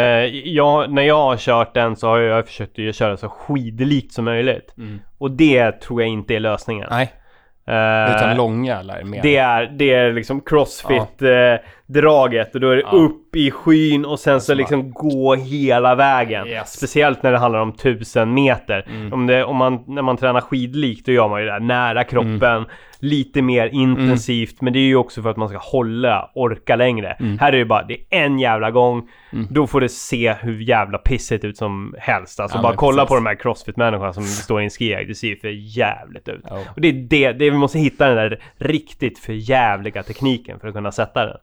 jag... 0.46 0.92
När 0.92 1.04
jag 1.04 1.24
har 1.24 1.38
kört 1.38 1.74
den 1.74 1.96
så 1.96 2.08
har 2.08 2.20
jag 2.20 2.48
försökt 2.48 2.80
att 2.80 2.96
köra 2.96 3.18
så 3.18 3.30
skidlikt 3.30 4.14
som 4.14 4.26
möjligt. 4.26 4.74
Mm. 4.78 5.00
Och 5.18 5.32
det 5.32 5.72
tror 5.72 6.02
jag 6.02 6.10
inte 6.10 6.36
är 6.36 6.40
lösningen. 6.40 6.88
Nej, 6.90 7.14
utan 7.68 8.38
långa 8.38 8.80
eller 8.80 9.04
mer. 9.04 9.22
Det 9.22 9.38
är, 9.38 9.66
det 9.66 9.94
är 9.94 10.14
liksom 10.14 10.42
crossfit-draget 10.42 12.54
och 12.56 12.60
då 12.62 12.70
är 12.70 12.76
det 12.76 12.82
Ja. 12.82 12.92
upp 12.98 13.36
i 13.36 13.52
skyn 13.52 14.06
och 14.06 14.20
sen 14.20 14.42
så 14.42 14.52
bara- 14.52 14.58
liksom 14.58 14.92
gå 14.92 15.36
hela 15.36 15.96
vägen. 15.96 16.48
Yes. 16.48 16.78
Speciellt 16.78 17.24
när 17.24 17.32
det 17.32 17.38
handlar 17.38 17.60
om 17.60 17.74
tusen 17.76 18.34
meter. 18.34 18.86
Mm. 18.90 19.14
Om 19.14 19.28
det, 19.28 19.44
om 19.44 19.58
man, 19.58 19.84
när 19.88 20.02
man 20.02 20.18
tränar 20.18 20.42
skidlikt 20.42 21.06
då 21.06 21.12
gör 21.12 21.30
man 21.30 21.40
ju 21.40 21.46
det 21.46 21.52
där 21.54 21.60
nära 21.60 22.04
kroppen. 22.04 22.44
Mm. 22.44 22.66
Lite 23.04 23.42
mer 23.42 23.68
intensivt. 23.68 24.62
Men 24.62 24.74
det 24.74 24.80
är 24.80 24.84
ju 24.84 24.96
också 24.96 25.22
för 25.22 25.30
att 25.30 25.38
man 25.38 25.50
ska 25.50 25.58
hålla, 25.58 26.32
orka 26.36 26.76
längre. 26.76 27.12
Mm. 27.12 27.40
Här 27.40 27.54
är 27.54 27.58
det 27.58 27.66
bara, 27.66 27.84
det 27.84 27.94
är 27.94 28.24
en 28.24 28.40
jävla 28.40 28.72
gång. 28.72 29.10
Mm. 29.34 29.48
Då 29.50 29.68
får 29.68 29.82
det 29.82 29.90
se 29.90 30.34
hur 30.34 30.60
jävla 30.60 30.98
pissigt 30.98 31.44
ut 31.44 31.58
som 31.58 31.96
helst. 32.00 32.40
Alltså 32.40 32.58
Ja, 32.58 32.62
bara 32.62 32.76
kolla 32.76 33.02
precis. 33.02 33.10
på 33.10 33.16
de 33.16 33.26
här 33.26 33.36
crossfit-människorna 33.36 34.14
som 34.14 34.24
står 34.44 34.62
i 34.62 34.64
en 34.64 34.70
skiägg. 34.70 35.08
Det 35.08 35.16
ser 35.16 35.28
ju 35.28 35.40
för 35.40 35.78
jävligt 35.78 36.28
ut. 36.28 36.46
Ja. 36.50 36.60
Och 36.76 36.82
det 36.82 36.88
är 36.88 36.94
det, 36.94 37.32
det, 37.32 37.50
vi 37.50 37.58
måste 37.58 37.80
hitta 37.80 38.08
den 38.08 38.16
där 38.16 38.40
riktigt 38.58 39.20
för 39.20 39.34
jävliga 39.34 40.04
tekniken 40.04 40.60
för 40.60 40.68
att 40.68 40.74
kunna 40.74 40.92
sätta 40.92 41.26
den. 41.26 41.38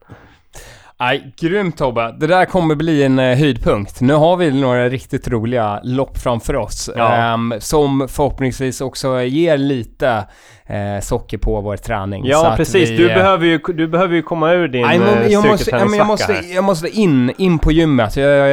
Nej, 1.01 1.33
grymt 1.41 1.77
Tobbe. 1.79 2.17
Det 2.19 2.27
där 2.27 2.45
kommer 2.45 2.75
bli 2.75 3.03
en 3.03 3.19
eh, 3.19 3.39
höjdpunkt. 3.39 4.01
Nu 4.01 4.15
har 4.15 4.37
vi 4.37 4.61
några 4.61 4.89
riktigt 4.89 5.29
roliga 5.29 5.81
lopp 5.85 6.19
framför 6.19 6.57
oss. 6.57 6.91
Ja. 6.97 7.15
ehm, 7.15 7.55
som 7.59 8.09
förhoppningsvis 8.09 8.81
också 8.81 9.23
ger 9.23 9.57
lite 9.57 10.27
eh, 10.71 11.01
socker 11.01 11.39
på 11.39 11.61
vår 11.61 11.77
träning. 11.77 12.27
Ja 12.27 12.55
precis, 12.57 12.91
vi, 12.91 12.97
du, 12.97 13.11
eh, 13.11 13.15
behöver 13.17 13.47
ju, 13.47 13.59
du 13.59 13.89
behöver 13.89 14.15
ju 14.15 14.23
komma 14.23 14.53
ur 14.53 14.69
din 14.69 14.83
Nej, 14.87 14.99
men 14.99 15.19
eh, 15.19 15.27
jag, 15.27 15.47
måste, 15.47 15.71
jag, 15.71 16.07
måste, 16.07 16.33
jag 16.33 16.65
måste 16.65 16.89
in, 16.89 17.33
in 17.39 17.59
på 17.59 17.73
gymmet. 17.73 18.17
Jag, 18.17 18.51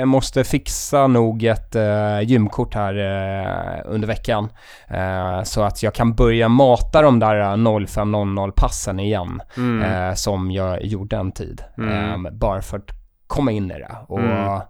jag 0.00 0.08
måste 0.08 0.44
fixa 0.44 1.06
nog 1.06 1.44
ett 1.44 1.74
eh, 1.74 2.20
gymkort 2.20 2.74
här 2.74 2.94
eh, 2.98 3.80
under 3.84 4.08
veckan. 4.08 4.48
Eh, 4.88 5.42
så 5.42 5.62
att 5.62 5.82
jag 5.82 5.94
kan 5.94 6.14
börja 6.14 6.48
mata 6.48 7.02
de 7.02 7.18
där 7.18 7.36
05.00 7.36 8.50
passen 8.56 9.00
igen. 9.00 9.42
Mm. 9.56 10.16
Som 10.16 10.50
jag 10.50 10.84
gjorde 10.84 11.16
en 11.16 11.32
tid. 11.32 11.62
Mm. 11.78 12.24
Eh, 12.26 12.30
bara 12.32 12.62
för 12.62 12.76
att 12.76 12.90
komma 13.26 13.52
in 13.52 13.70
i 13.70 13.74
det. 13.74 13.96
Och 14.08 14.20
Mm. 14.20 14.60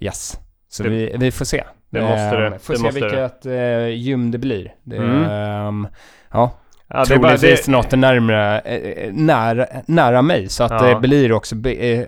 yes. 0.00 0.38
Så 0.68 0.82
Det- 0.82 0.88
vi, 0.88 1.14
vi 1.18 1.30
får 1.30 1.44
se. 1.44 1.64
Det 1.90 2.00
måste 2.00 2.36
Eh, 2.36 2.50
du. 2.52 2.58
Får 2.58 2.72
Det 2.74 2.78
se 2.78 2.84
måste 2.84 3.00
vilket 3.00 3.46
eh, 3.46 3.88
gym 3.88 4.30
det 4.30 4.38
blir. 4.38 4.74
Det, 4.84 4.96
Mm. 4.96 5.22
ehm, 5.30 5.88
ja, 6.32 6.50
ja, 6.88 7.04
det 7.08 7.14
är 7.14 7.18
bara, 7.18 7.28
troligtvis 7.36 7.66
det, 7.66 7.72
något 7.72 7.92
närmare, 7.92 8.60
eh, 8.60 9.12
nära, 9.12 9.66
nära 9.86 10.22
mig. 10.22 10.48
Så 10.48 10.64
att 10.64 10.70
Ja. 10.70 10.82
det 10.82 11.00
blir 11.00 11.32
också... 11.32 11.54
eh, 11.54 12.06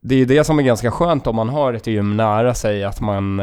Det 0.00 0.14
är 0.14 0.26
det 0.26 0.44
som 0.44 0.58
är 0.58 0.62
ganska 0.62 0.90
skönt 0.90 1.26
om 1.26 1.36
man 1.36 1.48
har 1.48 1.72
ett 1.72 1.86
gym 1.86 2.16
nära 2.16 2.54
sig, 2.54 2.84
att 2.84 3.00
man 3.00 3.40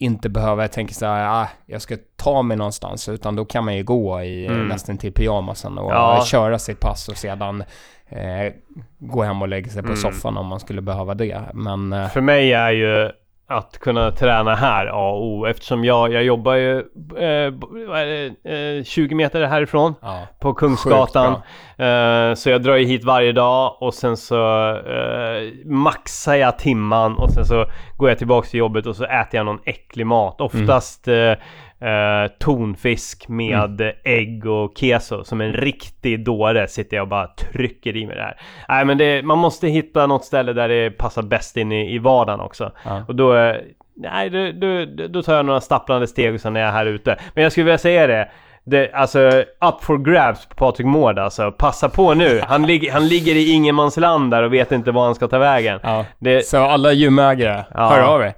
inte 0.00 0.28
behöver 0.28 0.68
tänka 0.68 0.94
så 0.94 1.06
här, 1.06 1.42
ah, 1.42 1.48
jag 1.66 1.82
ska 1.82 1.96
ta 2.16 2.42
mig 2.42 2.56
någonstans, 2.56 3.08
utan 3.08 3.36
då 3.36 3.44
kan 3.44 3.64
man 3.64 3.76
ju 3.76 3.82
gå 3.84 4.22
i 4.22 4.46
mm. 4.46 4.68
Nästan 4.68 4.98
till 4.98 5.12
pyjamasen 5.12 5.78
och 5.78 5.92
Ja. 5.92 6.24
köra 6.26 6.58
sitt 6.58 6.80
pass 6.80 7.08
och 7.08 7.16
sedan 7.16 7.64
eh, 8.08 8.52
gå 8.98 9.22
hem 9.22 9.42
och 9.42 9.48
lägga 9.48 9.70
sig 9.70 9.82
på 9.82 9.88
Mm. 9.88 9.96
soffan 9.96 10.36
om 10.36 10.46
man 10.46 10.60
skulle 10.60 10.80
behöva 10.82 11.14
det. 11.14 11.42
Men 11.54 12.08
För 12.08 12.20
mig 12.20 12.52
är 12.52 12.70
ju 12.70 13.10
att 13.50 13.78
kunna 13.78 14.10
träna 14.10 14.54
här 14.54 14.86
A 14.86 15.10
och 15.10 15.26
O 15.26 15.46
eftersom 15.46 15.84
jag, 15.84 16.12
jag 16.12 16.24
jobbar 16.24 16.54
ju 16.54 16.78
eh, 16.78 17.52
vad 17.88 17.98
är 17.98 18.06
det, 18.42 18.78
eh, 18.78 18.84
20 18.84 19.14
meter 19.14 19.44
härifrån 19.44 19.94
ja, 20.02 20.26
på 20.40 20.54
Kungsgatan. 20.54 21.32
Eh, 21.76 22.34
så 22.34 22.50
jag 22.50 22.62
drar 22.62 22.76
ju 22.76 22.86
hit 22.86 23.04
varje 23.04 23.32
dag 23.32 23.76
och 23.80 23.94
sen 23.94 24.16
så 24.16 24.68
eh, 24.70 25.52
maxar 25.64 26.34
jag 26.34 26.58
timman 26.58 27.16
och 27.16 27.30
sen 27.30 27.44
så 27.44 27.64
går 27.96 28.08
jag 28.08 28.18
tillbaks 28.18 28.50
till 28.50 28.60
jobbet 28.60 28.86
och 28.86 28.96
så 28.96 29.04
äter 29.04 29.36
jag 29.38 29.46
någon 29.46 29.60
äcklig 29.64 30.06
mat. 30.06 30.40
Oftast 30.40 31.08
eh, 31.08 31.32
eh, 31.80 32.32
tonfisk 32.38 33.28
med 33.28 33.92
ägg 34.04 34.46
och 34.46 34.72
keso. 34.78 35.24
Som 35.24 35.40
en 35.40 35.52
riktig 35.52 36.24
dåre 36.24 36.68
sitter 36.68 36.96
jag 36.96 37.02
och 37.02 37.08
bara 37.08 37.26
trycker 37.26 37.96
i 37.96 38.06
mig 38.06 38.16
det 38.16 38.22
här. 38.22 38.40
Nej 38.68 38.84
men 38.84 38.98
det, 38.98 39.22
man 39.22 39.38
måste 39.38 39.68
hitta 39.68 40.06
något 40.06 40.24
ställe 40.24 40.52
där 40.52 40.68
det 40.68 40.90
passar 40.90 41.22
bäst 41.22 41.56
in 41.56 41.72
i, 41.72 41.94
i 41.94 41.98
vardagen 41.98 42.40
också. 42.40 42.72
Ja. 42.84 43.04
Och 43.08 43.14
då, 43.14 43.36
eh, 43.36 43.56
nej, 43.96 44.30
då, 44.30 44.52
då, 44.52 44.84
då 45.08 45.22
tar 45.22 45.34
jag 45.34 45.46
några 45.46 45.60
stapplande 45.60 46.06
steg 46.06 46.34
och 46.34 46.40
sen 46.40 46.56
är 46.56 46.60
jag 46.60 46.72
här 46.72 46.86
ute. 46.86 47.16
Men 47.34 47.42
jag 47.42 47.52
skulle 47.52 47.64
vilja 47.64 47.78
säga 47.78 48.06
det. 48.06 48.28
Det, 48.70 48.92
alltså, 48.92 49.18
up 49.60 49.74
for 49.82 49.98
grabs 49.98 50.46
på 50.46 50.54
Patrik 50.54 50.86
Mård 50.86 51.18
alltså. 51.18 51.52
Passa 51.52 51.88
på 51.88 52.14
nu. 52.14 52.40
Han, 52.48 52.66
ligger 52.66 52.92
han 52.92 53.08
ligger 53.08 53.34
i 53.34 53.50
ingenmansland 53.50 54.30
där 54.30 54.42
och 54.42 54.52
vet 54.54 54.72
inte 54.72 54.90
var 54.90 55.04
han 55.04 55.14
ska 55.14 55.28
ta 55.28 55.38
vägen. 55.38 55.80
Ja. 55.82 56.04
Det, 56.18 56.46
Så 56.46 56.58
alla 56.58 56.92
gymägare, 56.92 57.64
Ja. 57.74 57.88
hör 57.88 58.00
av 58.02 58.22
er. 58.22 58.34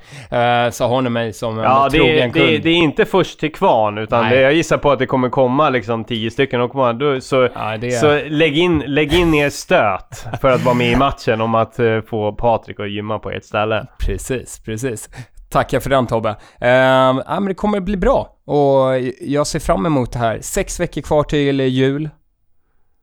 Eh, 0.66 0.70
så 0.70 0.87
har 0.87 1.03
ni 1.03 1.11
mig 1.11 1.33
som 1.33 1.59
en 1.59 1.64
ja, 1.64 1.89
det, 1.93 1.99
trogen 1.99 2.33
det, 2.33 2.41
kund. 2.41 2.62
det 2.62 2.70
är 2.70 2.74
inte 2.76 3.05
först 3.05 3.41
till 3.41 3.53
kvarn 3.53 3.99
utan 3.99 4.28
det, 4.28 4.41
jag 4.41 4.53
gissar 4.55 4.78
på 4.78 4.91
att 4.91 4.99
det 4.99 5.07
kommer 5.07 5.28
komma 5.28 5.70
liksom 5.70 6.05
tio 6.05 6.31
stycken 6.31 6.61
och 6.61 6.70
komma, 6.72 6.93
då, 6.93 7.20
så, 7.20 7.49
Ja, 7.55 7.76
det 7.76 7.91
så 7.91 8.20
lägg, 8.28 8.59
in, 8.59 8.78
lägg 8.87 9.14
in 9.14 9.35
er 9.35 9.51
stöt 9.51 10.26
för 10.41 10.49
att 10.53 10.64
vara 10.64 10.74
med 10.74 10.93
i 10.93 10.97
matchen 10.97 11.41
om 11.41 11.55
att 11.55 11.78
eh, 11.78 12.01
få 12.01 12.33
Patrik 12.33 12.81
att 12.81 12.91
gymma 12.91 13.18
på 13.18 13.31
ert 13.31 13.45
ställe. 13.45 13.87
Precis, 14.07 14.62
precis. 14.64 15.09
Tackar 15.51 15.80
för 15.80 15.90
den 15.90 16.07
Tobbe. 16.07 16.36
Ja, 16.59 17.12
men 17.40 17.44
det 17.44 17.55
kommer 17.55 17.80
bli 17.80 17.96
bra 17.96 18.36
och 18.44 19.01
jag 19.20 19.46
ser 19.46 19.59
fram 19.59 19.86
emot 19.86 20.12
det 20.12 20.18
här. 20.18 20.38
Sex 20.40 20.80
veckor 20.80 21.01
kvar 21.03 21.22
till 21.22 21.61
jul. 21.61 22.11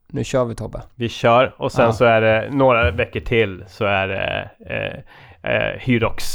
Nu 0.10 0.24
kör 0.24 0.46
vi 0.46 0.56
Tobbe. 0.56 0.82
Vi 0.96 1.10
kör 1.10 1.56
och 1.58 1.72
sen 1.72 1.86
Ja. 1.86 1.94
så 1.94 2.06
är 2.06 2.22
det 2.22 2.50
några 2.52 2.92
veckor 2.92 3.20
till 3.20 3.64
så 3.68 3.86
är 3.86 4.08
det 4.08 4.50
eh, 4.70 5.52
eh, 5.52 5.80
Hyrox. 5.80 6.26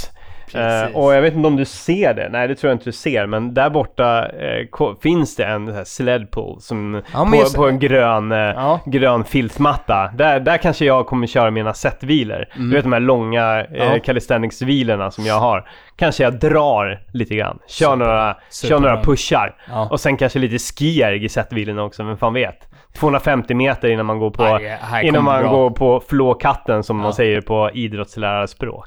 Eh, 0.55 0.97
och 0.97 1.15
jag 1.15 1.23
vet 1.23 1.35
inte 1.35 1.47
om 1.49 1.57
du 1.57 1.65
ser 1.65 2.15
det, 2.15 2.29
nej 2.33 2.49
det 2.49 2.55
tror 2.55 2.69
jag 2.71 2.75
inte 2.75 2.85
du 2.85 2.93
ser, 2.93 3.27
men 3.27 3.55
där 3.55 3.71
borta 3.71 4.29
eh, 4.29 4.67
finns 5.03 5.37
det 5.37 5.45
en 5.45 5.69
här 5.75 5.85
sledpool 5.85 6.61
som 6.61 7.03
Ja, 7.15 7.25
på, 7.31 7.37
jag 7.37 7.55
på 7.55 7.69
en 7.69 7.79
grön, 7.79 8.33
eh, 8.33 8.39
Ja. 8.39 8.81
grön 8.87 9.25
filtmatta. 9.25 10.11
Där, 10.15 10.41
där 10.41 10.57
kanske 10.57 10.85
jag 10.85 11.07
kommer 11.07 11.27
köra 11.27 11.51
mina 11.51 11.75
setvilor. 11.75 12.45
Du 12.57 12.71
vet 12.71 12.83
de 12.85 12.93
här 12.93 13.01
långa 13.01 13.61
eh, 13.61 13.67
Mm. 13.83 13.93
Ja. 13.93 13.99
calisthenics-vilorna 13.99 15.11
som 15.11 15.25
jag 15.27 15.41
har. 15.41 15.69
Kanske 15.97 16.23
jag 16.23 16.39
drar 16.39 17.01
lite 17.13 17.35
grann, 17.35 17.59
kör, 17.69 17.87
Super. 17.87 17.97
några, 17.97 18.35
kör 18.35 18.41
Superbra. 18.51 18.79
några 18.91 19.03
pushar. 19.05 19.55
Ja. 19.71 19.89
Och 19.91 20.01
sen 20.01 20.17
kanske 20.17 20.39
lite 20.39 20.59
skierg 20.59 21.25
i 21.25 21.29
setvilorna 21.29 21.83
också, 21.83 22.03
vem 22.05 22.17
fan 22.17 22.35
vet. 22.35 22.69
250 22.99 23.55
meter 23.55 23.89
innan 23.89 24.07
man 24.07 24.19
går 24.19 24.31
på, 24.31 24.43
här 24.81 25.03
innan 25.03 25.25
man 25.25 25.43
bra. 25.43 25.51
går 25.53 25.71
på 25.71 26.03
flåkatten 26.09 26.83
som 26.83 26.97
Ja. 26.99 27.03
man 27.03 27.13
säger 27.13 27.41
på 27.41 27.71
idrottslärarspråk. 27.75 28.87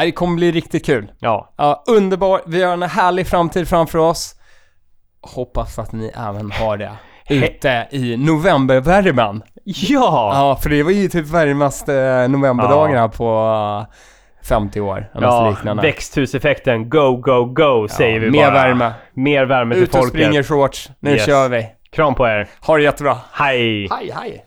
Ja, 0.00 0.04
det 0.06 0.12
kommer 0.12 0.36
bli 0.36 0.52
riktigt 0.52 0.86
kul. 0.86 1.10
Ja, 1.18 1.52
Ja, 1.56 1.84
underbart. 1.86 2.42
Vi 2.46 2.62
har 2.62 2.72
en 2.72 2.82
härlig 2.82 3.26
framtid 3.26 3.68
framför 3.68 3.98
oss. 3.98 4.34
Hoppas 5.22 5.78
att 5.78 5.92
ni 5.92 6.12
även 6.28 6.50
har 6.50 6.76
det 6.76 6.90
ute 7.28 7.86
i 7.90 8.16
novembervärmen. 8.16 9.42
ja! 9.64 10.30
Ja, 10.34 10.56
för 10.62 10.70
det 10.70 10.82
var 10.82 10.90
ju 10.90 11.08
typ 11.08 11.26
varmaste 11.26 12.26
novemberdagarna 12.28 13.08
på 13.08 13.52
eh, 13.88 13.94
50 14.48 14.80
år. 14.80 15.10
Eller 15.14 15.26
något 15.26 15.34
Ja, 15.44 15.50
liknande. 15.50 15.82
växthuseffekten, 15.82 16.88
go, 16.90 17.16
go, 17.16 17.44
go 17.44 17.88
säger 17.88 18.20
vi 18.20 18.30
mer 18.30 18.44
bara. 18.50 18.54
värme. 18.54 18.92
Mer 19.14 19.44
värme 19.44 19.74
till 19.74 19.82
Ut 19.84 19.88
och 19.88 19.94
folket. 19.94 20.10
springer 20.10 20.42
shorts. 20.42 20.90
Nu 21.00 21.10
Yes. 21.10 21.26
kör 21.26 21.48
vi. 21.48 21.66
Kram 21.92 22.14
på 22.14 22.26
er. 22.28 22.48
Ha 22.66 22.76
det 22.76 22.82
jättebra. 22.82 23.16
Hej! 23.32 23.88
Hej, 23.90 24.12
hej. 24.20 24.44